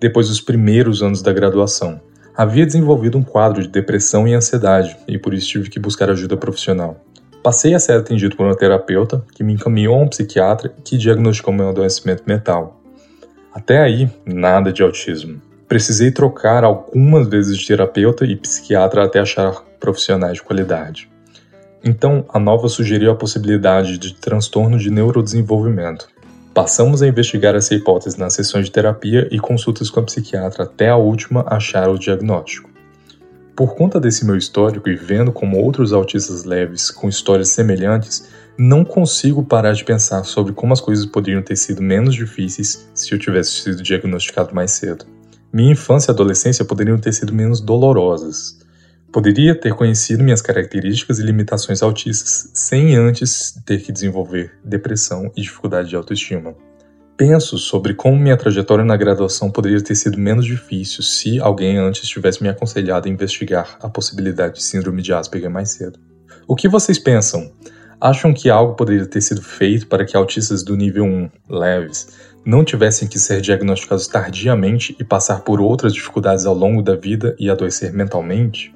depois 0.00 0.28
dos 0.28 0.40
primeiros 0.40 1.02
anos 1.02 1.20
da 1.20 1.30
graduação. 1.34 2.00
Havia 2.34 2.64
desenvolvido 2.64 3.18
um 3.18 3.22
quadro 3.22 3.60
de 3.60 3.68
depressão 3.68 4.26
e 4.26 4.32
ansiedade 4.32 4.96
e 5.06 5.18
por 5.18 5.34
isso 5.34 5.46
tive 5.46 5.68
que 5.68 5.78
buscar 5.78 6.08
ajuda 6.08 6.38
profissional. 6.38 7.04
Passei 7.44 7.74
a 7.74 7.78
ser 7.78 7.98
atendido 7.98 8.36
por 8.36 8.46
uma 8.46 8.56
terapeuta 8.56 9.22
que 9.34 9.44
me 9.44 9.52
encaminhou 9.52 9.94
a 9.96 9.98
um 9.98 10.08
psiquiatra 10.08 10.72
que 10.82 10.96
diagnosticou 10.96 11.52
meu 11.52 11.68
adoecimento 11.68 12.22
mental. 12.26 12.80
Até 13.52 13.82
aí, 13.82 14.10
nada 14.24 14.72
de 14.72 14.82
autismo. 14.82 15.42
Precisei 15.68 16.10
trocar 16.10 16.64
algumas 16.64 17.28
vezes 17.28 17.58
de 17.58 17.66
terapeuta 17.66 18.24
e 18.24 18.34
psiquiatra 18.34 19.04
até 19.04 19.18
achar 19.18 19.62
profissionais 19.78 20.36
de 20.38 20.42
qualidade. 20.42 21.10
Então, 21.84 22.24
a 22.30 22.38
nova 22.38 22.66
sugeriu 22.66 23.10
a 23.10 23.14
possibilidade 23.14 23.98
de 23.98 24.14
transtorno 24.14 24.78
de 24.78 24.88
neurodesenvolvimento. 24.88 26.08
Passamos 26.54 27.02
a 27.02 27.06
investigar 27.06 27.54
essa 27.54 27.74
hipótese 27.74 28.18
nas 28.18 28.32
sessões 28.32 28.64
de 28.64 28.70
terapia 28.70 29.28
e 29.30 29.38
consultas 29.38 29.90
com 29.90 30.00
a 30.00 30.04
psiquiatra 30.04 30.64
até 30.64 30.88
a 30.88 30.96
última 30.96 31.44
achar 31.46 31.90
o 31.90 31.98
diagnóstico. 31.98 32.73
Por 33.56 33.76
conta 33.76 34.00
desse 34.00 34.26
meu 34.26 34.36
histórico 34.36 34.88
e 34.88 34.96
vendo 34.96 35.30
como 35.30 35.58
outros 35.58 35.92
autistas 35.92 36.42
leves 36.42 36.90
com 36.90 37.08
histórias 37.08 37.50
semelhantes, 37.50 38.28
não 38.58 38.84
consigo 38.84 39.44
parar 39.44 39.74
de 39.74 39.84
pensar 39.84 40.24
sobre 40.24 40.52
como 40.52 40.72
as 40.72 40.80
coisas 40.80 41.06
poderiam 41.06 41.40
ter 41.40 41.54
sido 41.54 41.80
menos 41.80 42.16
difíceis 42.16 42.88
se 42.92 43.12
eu 43.14 43.18
tivesse 43.18 43.52
sido 43.62 43.80
diagnosticado 43.80 44.52
mais 44.52 44.72
cedo. 44.72 45.04
Minha 45.52 45.70
infância 45.70 46.10
e 46.10 46.12
adolescência 46.12 46.64
poderiam 46.64 46.98
ter 46.98 47.12
sido 47.12 47.32
menos 47.32 47.60
dolorosas. 47.60 48.58
Poderia 49.12 49.54
ter 49.54 49.72
conhecido 49.72 50.24
minhas 50.24 50.42
características 50.42 51.20
e 51.20 51.22
limitações 51.22 51.80
autistas 51.80 52.50
sem 52.52 52.96
antes 52.96 53.56
ter 53.64 53.80
que 53.80 53.92
desenvolver 53.92 54.52
depressão 54.64 55.30
e 55.36 55.42
dificuldade 55.42 55.90
de 55.90 55.94
autoestima. 55.94 56.56
Penso 57.16 57.56
sobre 57.58 57.94
como 57.94 58.18
minha 58.18 58.36
trajetória 58.36 58.84
na 58.84 58.96
graduação 58.96 59.48
poderia 59.48 59.80
ter 59.80 59.94
sido 59.94 60.18
menos 60.18 60.44
difícil 60.44 61.02
se 61.04 61.38
alguém 61.40 61.78
antes 61.78 62.08
tivesse 62.08 62.42
me 62.42 62.48
aconselhado 62.48 63.06
a 63.06 63.10
investigar 63.10 63.78
a 63.80 63.88
possibilidade 63.88 64.54
de 64.54 64.62
síndrome 64.64 65.00
de 65.00 65.12
Asperger 65.12 65.48
mais 65.48 65.70
cedo. 65.70 65.98
O 66.48 66.56
que 66.56 66.68
vocês 66.68 66.98
pensam? 66.98 67.52
Acham 68.00 68.34
que 68.34 68.50
algo 68.50 68.74
poderia 68.74 69.06
ter 69.06 69.20
sido 69.20 69.40
feito 69.40 69.86
para 69.86 70.04
que 70.04 70.16
autistas 70.16 70.64
do 70.64 70.76
nível 70.76 71.04
1, 71.04 71.30
leves, 71.48 72.08
não 72.44 72.64
tivessem 72.64 73.06
que 73.06 73.18
ser 73.18 73.40
diagnosticados 73.40 74.08
tardiamente 74.08 74.96
e 74.98 75.04
passar 75.04 75.40
por 75.42 75.60
outras 75.60 75.94
dificuldades 75.94 76.44
ao 76.44 76.54
longo 76.54 76.82
da 76.82 76.96
vida 76.96 77.36
e 77.38 77.48
adoecer 77.48 77.92
mentalmente? 77.92 78.74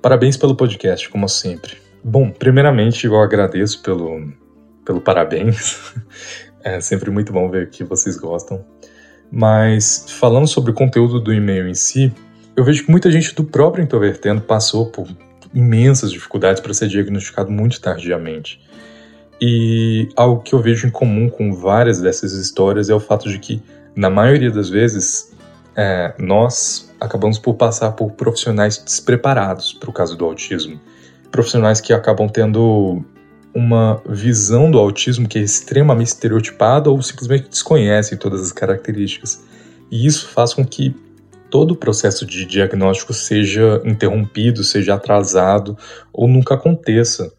Parabéns 0.00 0.36
pelo 0.36 0.54
podcast, 0.54 1.10
como 1.10 1.28
sempre. 1.28 1.76
Bom, 2.02 2.30
primeiramente 2.30 3.04
eu 3.04 3.20
agradeço 3.20 3.82
pelo, 3.82 4.32
pelo 4.84 5.00
parabéns. 5.00 5.92
É 6.62 6.80
sempre 6.80 7.10
muito 7.10 7.32
bom 7.32 7.48
ver 7.50 7.70
que 7.70 7.84
vocês 7.84 8.16
gostam. 8.16 8.64
Mas 9.30 10.06
falando 10.08 10.46
sobre 10.46 10.72
o 10.72 10.74
conteúdo 10.74 11.20
do 11.20 11.32
e-mail 11.32 11.68
em 11.68 11.74
si, 11.74 12.12
eu 12.56 12.64
vejo 12.64 12.84
que 12.84 12.90
muita 12.90 13.10
gente 13.10 13.34
do 13.34 13.44
próprio 13.44 13.82
Introvertendo 13.82 14.40
passou 14.40 14.86
por 14.86 15.06
imensas 15.54 16.10
dificuldades 16.12 16.60
para 16.60 16.74
ser 16.74 16.88
diagnosticado 16.88 17.50
muito 17.50 17.80
tardiamente. 17.80 18.60
E 19.40 20.08
algo 20.16 20.42
que 20.42 20.54
eu 20.54 20.60
vejo 20.60 20.86
em 20.86 20.90
comum 20.90 21.28
com 21.30 21.52
várias 21.52 22.00
dessas 22.00 22.32
histórias 22.32 22.90
é 22.90 22.94
o 22.94 23.00
fato 23.00 23.28
de 23.28 23.38
que, 23.38 23.62
na 23.96 24.10
maioria 24.10 24.50
das 24.50 24.68
vezes, 24.68 25.32
é, 25.74 26.12
nós 26.18 26.92
acabamos 27.00 27.38
por 27.38 27.54
passar 27.54 27.92
por 27.92 28.12
profissionais 28.12 28.76
despreparados 28.76 29.72
para 29.72 29.88
o 29.88 29.92
caso 29.92 30.16
do 30.16 30.24
autismo. 30.24 30.78
Profissionais 31.30 31.80
que 31.80 31.92
acabam 31.92 32.28
tendo 32.28 33.02
uma 33.54 34.00
visão 34.06 34.70
do 34.70 34.78
autismo 34.78 35.28
que 35.28 35.38
é 35.38 35.42
extremamente 35.42 36.08
estereotipada 36.08 36.90
ou 36.90 37.02
simplesmente 37.02 37.48
desconhecem 37.48 38.16
todas 38.16 38.40
as 38.40 38.52
características. 38.52 39.44
E 39.90 40.06
isso 40.06 40.28
faz 40.28 40.54
com 40.54 40.64
que 40.64 40.94
todo 41.50 41.72
o 41.72 41.76
processo 41.76 42.24
de 42.24 42.46
diagnóstico 42.46 43.12
seja 43.12 43.82
interrompido, 43.84 44.62
seja 44.62 44.94
atrasado 44.94 45.76
ou 46.12 46.28
nunca 46.28 46.54
aconteça. 46.54 47.32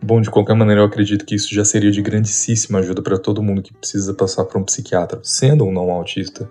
Bom, 0.00 0.20
de 0.20 0.30
qualquer 0.30 0.54
maneira, 0.54 0.82
eu 0.82 0.84
acredito 0.84 1.24
que 1.24 1.34
isso 1.34 1.52
já 1.52 1.64
seria 1.64 1.90
de 1.90 2.00
grandíssima 2.00 2.78
ajuda 2.78 3.02
para 3.02 3.18
todo 3.18 3.42
mundo 3.42 3.62
que 3.62 3.74
precisa 3.74 4.14
passar 4.14 4.44
por 4.44 4.60
um 4.60 4.64
psiquiatra, 4.64 5.18
sendo 5.24 5.64
ou 5.64 5.72
não 5.72 5.90
autista, 5.90 6.48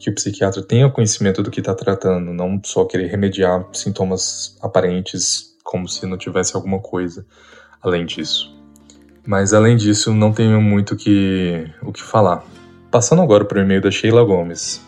que 0.00 0.10
o 0.10 0.14
psiquiatra 0.14 0.62
tenha 0.62 0.90
conhecimento 0.90 1.42
do 1.42 1.50
que 1.50 1.60
está 1.60 1.74
tratando, 1.74 2.32
não 2.32 2.60
só 2.64 2.84
querer 2.84 3.06
remediar 3.06 3.64
sintomas 3.72 4.56
aparentes 4.60 5.56
como 5.62 5.86
se 5.88 6.06
não 6.06 6.16
tivesse 6.16 6.56
alguma 6.56 6.80
coisa 6.80 7.24
além 7.82 8.04
disso. 8.04 8.54
Mas 9.26 9.52
além 9.52 9.76
disso, 9.76 10.12
não 10.12 10.32
tenho 10.32 10.60
muito 10.60 10.96
que, 10.96 11.66
o 11.82 11.92
que 11.92 12.02
falar. 12.02 12.44
Passando 12.90 13.22
agora 13.22 13.44
para 13.44 13.58
o 13.58 13.62
e-mail 13.62 13.80
da 13.80 13.90
Sheila 13.90 14.24
Gomes. 14.24 14.80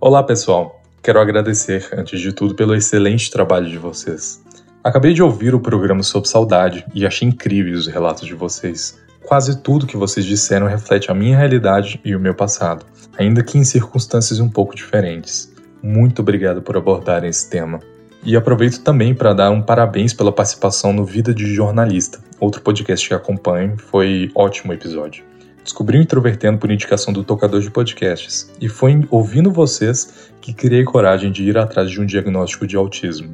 Olá 0.00 0.22
pessoal, 0.22 0.82
quero 1.02 1.20
agradecer, 1.20 1.88
antes 1.96 2.20
de 2.20 2.32
tudo, 2.32 2.54
pelo 2.54 2.74
excelente 2.74 3.30
trabalho 3.30 3.68
de 3.68 3.78
vocês. 3.78 4.44
Acabei 4.82 5.14
de 5.14 5.22
ouvir 5.22 5.54
o 5.54 5.60
programa 5.60 6.02
sobre 6.02 6.28
saudade 6.28 6.84
e 6.94 7.06
achei 7.06 7.26
incríveis 7.28 7.80
os 7.80 7.86
relatos 7.86 8.26
de 8.26 8.34
vocês. 8.34 8.98
Quase 9.24 9.60
tudo 9.60 9.86
que 9.86 9.96
vocês 9.96 10.24
disseram 10.24 10.66
reflete 10.66 11.10
a 11.10 11.14
minha 11.14 11.36
realidade 11.36 12.00
e 12.04 12.14
o 12.14 12.20
meu 12.20 12.34
passado, 12.34 12.86
ainda 13.18 13.42
que 13.42 13.58
em 13.58 13.64
circunstâncias 13.64 14.38
um 14.38 14.48
pouco 14.48 14.76
diferentes. 14.76 15.52
Muito 15.82 16.22
obrigado 16.22 16.62
por 16.62 16.76
abordarem 16.76 17.30
esse 17.30 17.48
tema. 17.48 17.80
E 18.26 18.34
aproveito 18.34 18.80
também 18.80 19.14
para 19.14 19.32
dar 19.32 19.52
um 19.52 19.62
parabéns 19.62 20.12
pela 20.12 20.32
participação 20.32 20.92
no 20.92 21.04
Vida 21.04 21.32
de 21.32 21.46
Jornalista, 21.54 22.18
outro 22.40 22.60
podcast 22.60 23.06
que 23.06 23.14
acompanho, 23.14 23.76
foi 23.78 24.32
ótimo 24.34 24.72
episódio. 24.72 25.22
Descobri 25.62 25.96
o 25.96 26.02
Introvertendo 26.02 26.58
por 26.58 26.68
indicação 26.68 27.12
do 27.12 27.22
tocador 27.22 27.60
de 27.60 27.70
podcasts, 27.70 28.50
e 28.60 28.68
foi 28.68 29.06
ouvindo 29.12 29.52
vocês 29.52 30.28
que 30.40 30.52
criei 30.52 30.82
coragem 30.82 31.30
de 31.30 31.44
ir 31.44 31.56
atrás 31.56 31.88
de 31.88 32.00
um 32.00 32.04
diagnóstico 32.04 32.66
de 32.66 32.74
autismo. 32.74 33.32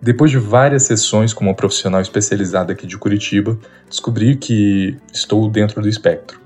Depois 0.00 0.30
de 0.30 0.38
várias 0.38 0.84
sessões 0.84 1.34
com 1.34 1.44
uma 1.44 1.54
profissional 1.54 2.00
especializada 2.00 2.72
aqui 2.72 2.86
de 2.86 2.96
Curitiba, 2.96 3.58
descobri 3.90 4.36
que 4.36 4.96
estou 5.12 5.50
dentro 5.50 5.82
do 5.82 5.88
espectro. 5.88 6.40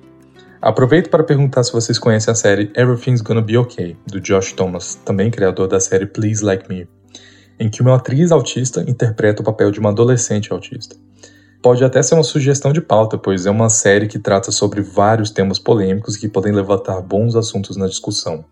Aproveito 0.61 1.11
para 1.11 1.23
perguntar 1.23 1.63
se 1.63 1.73
vocês 1.73 1.97
conhecem 1.97 2.33
a 2.33 2.35
série 2.35 2.73
Everything's 2.75 3.21
Gonna 3.21 3.41
Be 3.41 3.57
Okay, 3.57 3.97
do 4.05 4.21
Josh 4.21 4.53
Thomas, 4.53 4.97
também 4.97 5.31
criador 5.31 5.69
da 5.69 5.79
série 5.79 6.07
Please 6.07 6.45
Like 6.45 6.69
Me, 6.69 6.89
em 7.59 7.69
que 7.69 7.83
uma 7.83 7.97
atriz 7.97 8.33
autista 8.33 8.85
interpreta 8.89 9.43
o 9.43 9.45
papel 9.45 9.71
de 9.71 9.81
uma 9.81 9.91
adolescente 9.91 10.53
autista 10.53 10.97
pode 11.65 11.83
até 11.83 12.03
ser 12.03 12.15
uma 12.15 12.23
sugestão 12.23 12.75
de 12.75 12.83
pauta, 12.83 13.17
pois 13.17 13.47
é 13.47 13.51
uma 13.51 13.71
série 13.71 14.07
que 14.07 14.19
trata 14.19 14.53
sobre 14.53 14.83
vários 14.83 15.31
temas 15.31 15.59
polêmicos 15.59 16.15
que 16.15 16.29
podem 16.29 16.53
levantar 16.53 17.01
bons 17.01 17.35
assuntos 17.35 17.75
na 17.75 17.87
discussão. 17.87 18.45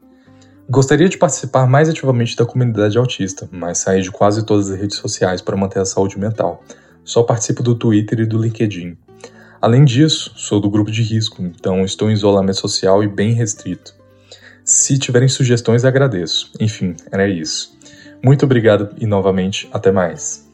Gostaria 0.67 1.11
de 1.11 1.19
participar 1.19 1.67
mais 1.67 1.91
ativamente 1.91 2.35
da 2.35 2.47
comunidade 2.47 2.97
autista, 2.97 3.47
mas 3.53 3.77
saí 3.77 4.01
de 4.01 4.11
quase 4.11 4.47
todas 4.47 4.71
as 4.71 4.79
redes 4.79 4.97
sociais 4.97 5.43
para 5.43 5.59
manter 5.59 5.81
a 5.81 5.85
saúde 5.85 6.19
mental. 6.19 6.65
Só 7.05 7.23
participo 7.23 7.63
do 7.63 7.75
Twitter 7.75 8.21
e 8.21 8.25
do 8.25 8.39
LinkedIn. 8.39 8.97
Além 9.61 9.85
disso, 9.85 10.33
sou 10.35 10.59
do 10.59 10.71
grupo 10.71 10.91
de 10.91 11.03
risco, 11.03 11.43
então 11.43 11.85
estou 11.85 12.09
em 12.11 12.15
isolamento 12.15 12.61
social 12.61 13.05
e 13.05 13.09
bem 13.09 13.35
restrito. 13.35 13.95
Se 14.65 14.99
tiverem 14.99 15.29
sugestões, 15.29 15.85
agradeço. 15.85 16.51
Enfim, 16.59 16.97
era 17.11 17.29
isso. 17.29 17.77
Muito 18.23 18.45
obrigado 18.45 18.91
e 18.99 19.07
novamente, 19.07 19.69
até 19.73 19.91
mais. 19.91 20.49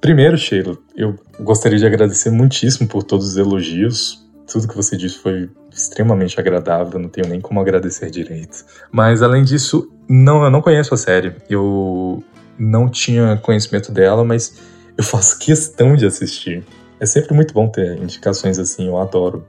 Primeiro, 0.00 0.36
Sheila, 0.36 0.76
eu 0.96 1.14
gostaria 1.40 1.78
de 1.78 1.86
agradecer 1.86 2.30
muitíssimo 2.30 2.88
por 2.88 3.02
todos 3.02 3.28
os 3.28 3.36
elogios. 3.36 4.22
Tudo 4.50 4.68
que 4.68 4.76
você 4.76 4.96
disse 4.96 5.18
foi 5.18 5.48
extremamente 5.72 6.38
agradável, 6.38 6.98
não 6.98 7.08
tenho 7.08 7.28
nem 7.28 7.40
como 7.40 7.60
agradecer 7.60 8.10
direito. 8.10 8.64
Mas 8.90 9.22
além 9.22 9.44
disso, 9.44 9.90
não, 10.08 10.44
eu 10.44 10.50
não 10.50 10.60
conheço 10.60 10.92
a 10.92 10.96
série. 10.96 11.34
Eu 11.48 12.22
não 12.58 12.88
tinha 12.88 13.36
conhecimento 13.38 13.92
dela, 13.92 14.24
mas 14.24 14.56
eu 14.98 15.04
faço 15.04 15.38
questão 15.38 15.96
de 15.96 16.06
assistir. 16.06 16.64
É 17.00 17.06
sempre 17.06 17.32
muito 17.32 17.54
bom 17.54 17.68
ter 17.68 17.96
indicações 17.96 18.58
assim, 18.58 18.88
eu 18.88 18.98
adoro 18.98 19.46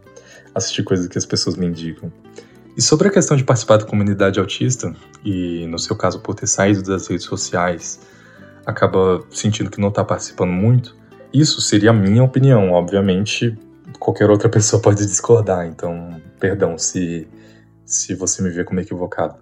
assistir 0.53 0.83
coisas 0.83 1.07
que 1.07 1.17
as 1.17 1.25
pessoas 1.25 1.55
me 1.55 1.65
indicam. 1.65 2.11
E 2.77 2.81
sobre 2.81 3.07
a 3.07 3.11
questão 3.11 3.37
de 3.37 3.43
participar 3.43 3.77
da 3.77 3.85
comunidade 3.85 4.39
autista, 4.39 4.93
e 5.23 5.65
no 5.67 5.79
seu 5.79 5.95
caso 5.95 6.19
por 6.19 6.35
ter 6.35 6.47
saído 6.47 6.83
das 6.83 7.07
redes 7.07 7.25
sociais, 7.25 7.99
acaba 8.65 9.23
sentindo 9.29 9.69
que 9.69 9.79
não 9.79 9.89
está 9.89 10.03
participando 10.03 10.51
muito. 10.51 10.95
Isso 11.33 11.61
seria 11.61 11.91
a 11.91 11.93
minha 11.93 12.23
opinião, 12.23 12.71
obviamente. 12.71 13.57
Qualquer 13.97 14.29
outra 14.29 14.49
pessoa 14.49 14.81
pode 14.81 15.05
discordar, 15.05 15.65
então, 15.65 16.21
perdão 16.39 16.77
se, 16.77 17.27
se 17.85 18.13
você 18.13 18.41
me 18.41 18.49
vê 18.49 18.63
como 18.65 18.79
equivocado. 18.79 19.35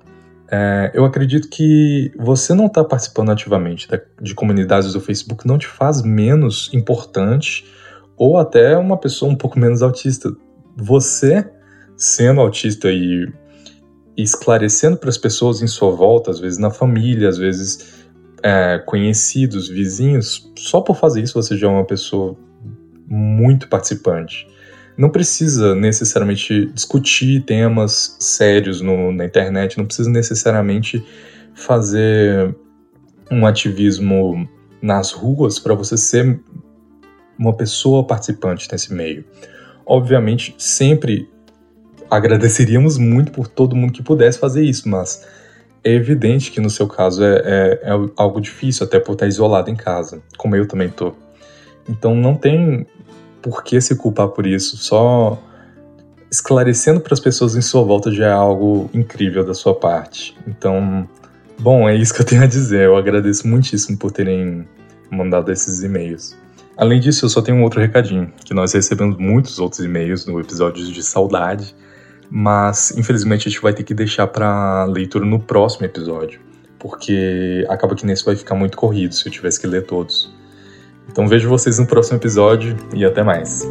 É, 0.51 0.91
eu 0.93 1.03
acredito 1.03 1.49
que 1.49 2.11
você 2.15 2.53
não 2.53 2.67
está 2.67 2.83
participando 2.83 3.31
ativamente 3.31 3.87
de 4.21 4.35
comunidades 4.35 4.93
do 4.93 5.01
Facebook 5.01 5.47
não 5.47 5.57
te 5.57 5.65
faz 5.65 6.03
menos 6.03 6.69
importante 6.71 7.65
ou 8.15 8.37
até 8.37 8.77
uma 8.77 8.95
pessoa 8.95 9.31
um 9.31 9.35
pouco 9.35 9.57
menos 9.57 9.81
autista. 9.81 10.29
Você, 10.75 11.49
sendo 11.95 12.41
autista 12.41 12.91
e, 12.91 13.31
esclarecendo 14.15 14.97
para 14.97 15.09
as 15.09 15.17
pessoas 15.17 15.61
em 15.61 15.67
sua 15.67 15.91
volta, 15.91 16.31
às 16.31 16.39
vezes 16.39 16.59
na 16.59 16.69
família, 16.69 17.29
às 17.29 17.37
vezes 17.37 18.05
é, 18.43 18.77
conhecidos, 18.85 19.67
vizinhos, 19.67 20.51
só 20.57 20.81
por 20.81 20.95
fazer 20.95 21.23
isso 21.23 21.33
você 21.33 21.57
já 21.57 21.67
é 21.67 21.69
uma 21.69 21.85
pessoa 21.85 22.37
muito 23.07 23.67
participante. 23.67 24.47
Não 24.95 25.09
precisa 25.09 25.73
necessariamente 25.73 26.67
discutir 26.67 27.43
temas 27.45 28.15
sérios 28.19 28.81
no, 28.81 29.11
na 29.11 29.25
internet, 29.25 29.77
não 29.77 29.85
precisa 29.85 30.09
necessariamente 30.09 31.03
fazer 31.55 32.55
um 33.31 33.45
ativismo 33.47 34.47
nas 34.81 35.11
ruas 35.11 35.57
para 35.57 35.73
você 35.73 35.97
ser 35.97 36.39
uma 37.39 37.55
pessoa 37.55 38.05
participante 38.05 38.67
nesse 38.71 38.93
meio. 38.93 39.25
Obviamente, 39.85 40.53
sempre 40.57 41.27
agradeceríamos 42.15 42.97
muito 42.97 43.31
por 43.31 43.47
todo 43.47 43.75
mundo 43.75 43.93
que 43.93 44.03
pudesse 44.03 44.37
fazer 44.37 44.63
isso, 44.63 44.87
mas 44.87 45.25
é 45.83 45.91
evidente 45.91 46.51
que 46.51 46.61
no 46.61 46.69
seu 46.69 46.87
caso 46.87 47.23
é, 47.23 47.35
é, 47.35 47.79
é, 47.83 47.91
algo 48.15 48.39
difícil, 48.39 48.85
até 48.85 48.99
por 48.99 49.13
estar 49.13 49.27
isolado 49.27 49.69
em 49.69 49.75
casa, 49.75 50.21
como 50.37 50.55
eu 50.55 50.67
também 50.67 50.89
tô. 50.89 51.13
Então 51.89 52.15
não 52.15 52.35
tem 52.35 52.85
por 53.41 53.63
que 53.63 53.81
se 53.81 53.95
culpar 53.95 54.29
por 54.29 54.45
isso, 54.45 54.77
só 54.77 55.41
esclarecendo 56.31 56.99
para 56.99 57.13
as 57.13 57.19
pessoas 57.19 57.55
em 57.55 57.61
sua 57.61 57.83
volta 57.83 58.11
já 58.11 58.27
é 58.27 58.31
algo 58.31 58.89
incrível 58.93 59.45
da 59.45 59.53
sua 59.53 59.75
parte. 59.75 60.35
Então, 60.47 61.07
bom, 61.59 61.87
é 61.87 61.95
isso 61.95 62.13
que 62.13 62.21
eu 62.21 62.25
tenho 62.25 62.43
a 62.43 62.47
dizer. 62.47 62.85
Eu 62.85 62.97
agradeço 62.97 63.47
muitíssimo 63.47 63.97
por 63.97 64.11
terem 64.11 64.67
mandado 65.11 65.51
esses 65.51 65.83
e-mails. 65.83 66.35
Além 66.75 66.99
disso, 66.99 67.25
eu 67.25 67.29
só 67.29 67.41
tenho 67.41 67.57
um 67.57 67.63
outro 67.63 67.79
recadinho, 67.79 68.31
que 68.43 68.53
nós 68.53 68.73
recebemos 68.73 69.17
muitos 69.17 69.59
outros 69.59 69.85
e-mails 69.85 70.25
no 70.25 70.39
episódio 70.39 70.91
de 70.91 71.03
saudade, 71.03 71.75
mas 72.35 72.89
infelizmente 72.97 73.47
a 73.47 73.51
gente 73.51 73.61
vai 73.61 73.71
ter 73.71 73.83
que 73.83 73.93
deixar 73.93 74.25
para 74.25 74.85
leitura 74.85 75.23
no 75.23 75.39
próximo 75.39 75.85
episódio, 75.85 76.41
porque 76.79 77.63
acaba 77.69 77.93
que 77.93 78.07
nesse 78.07 78.25
vai 78.25 78.35
ficar 78.35 78.55
muito 78.55 78.75
corrido 78.75 79.13
se 79.13 79.27
eu 79.27 79.31
tivesse 79.31 79.61
que 79.61 79.67
ler 79.67 79.85
todos. 79.85 80.33
Então 81.07 81.27
vejo 81.27 81.47
vocês 81.47 81.77
no 81.77 81.85
próximo 81.85 82.17
episódio 82.17 82.75
e 82.91 83.05
até 83.05 83.21
mais. 83.21 83.67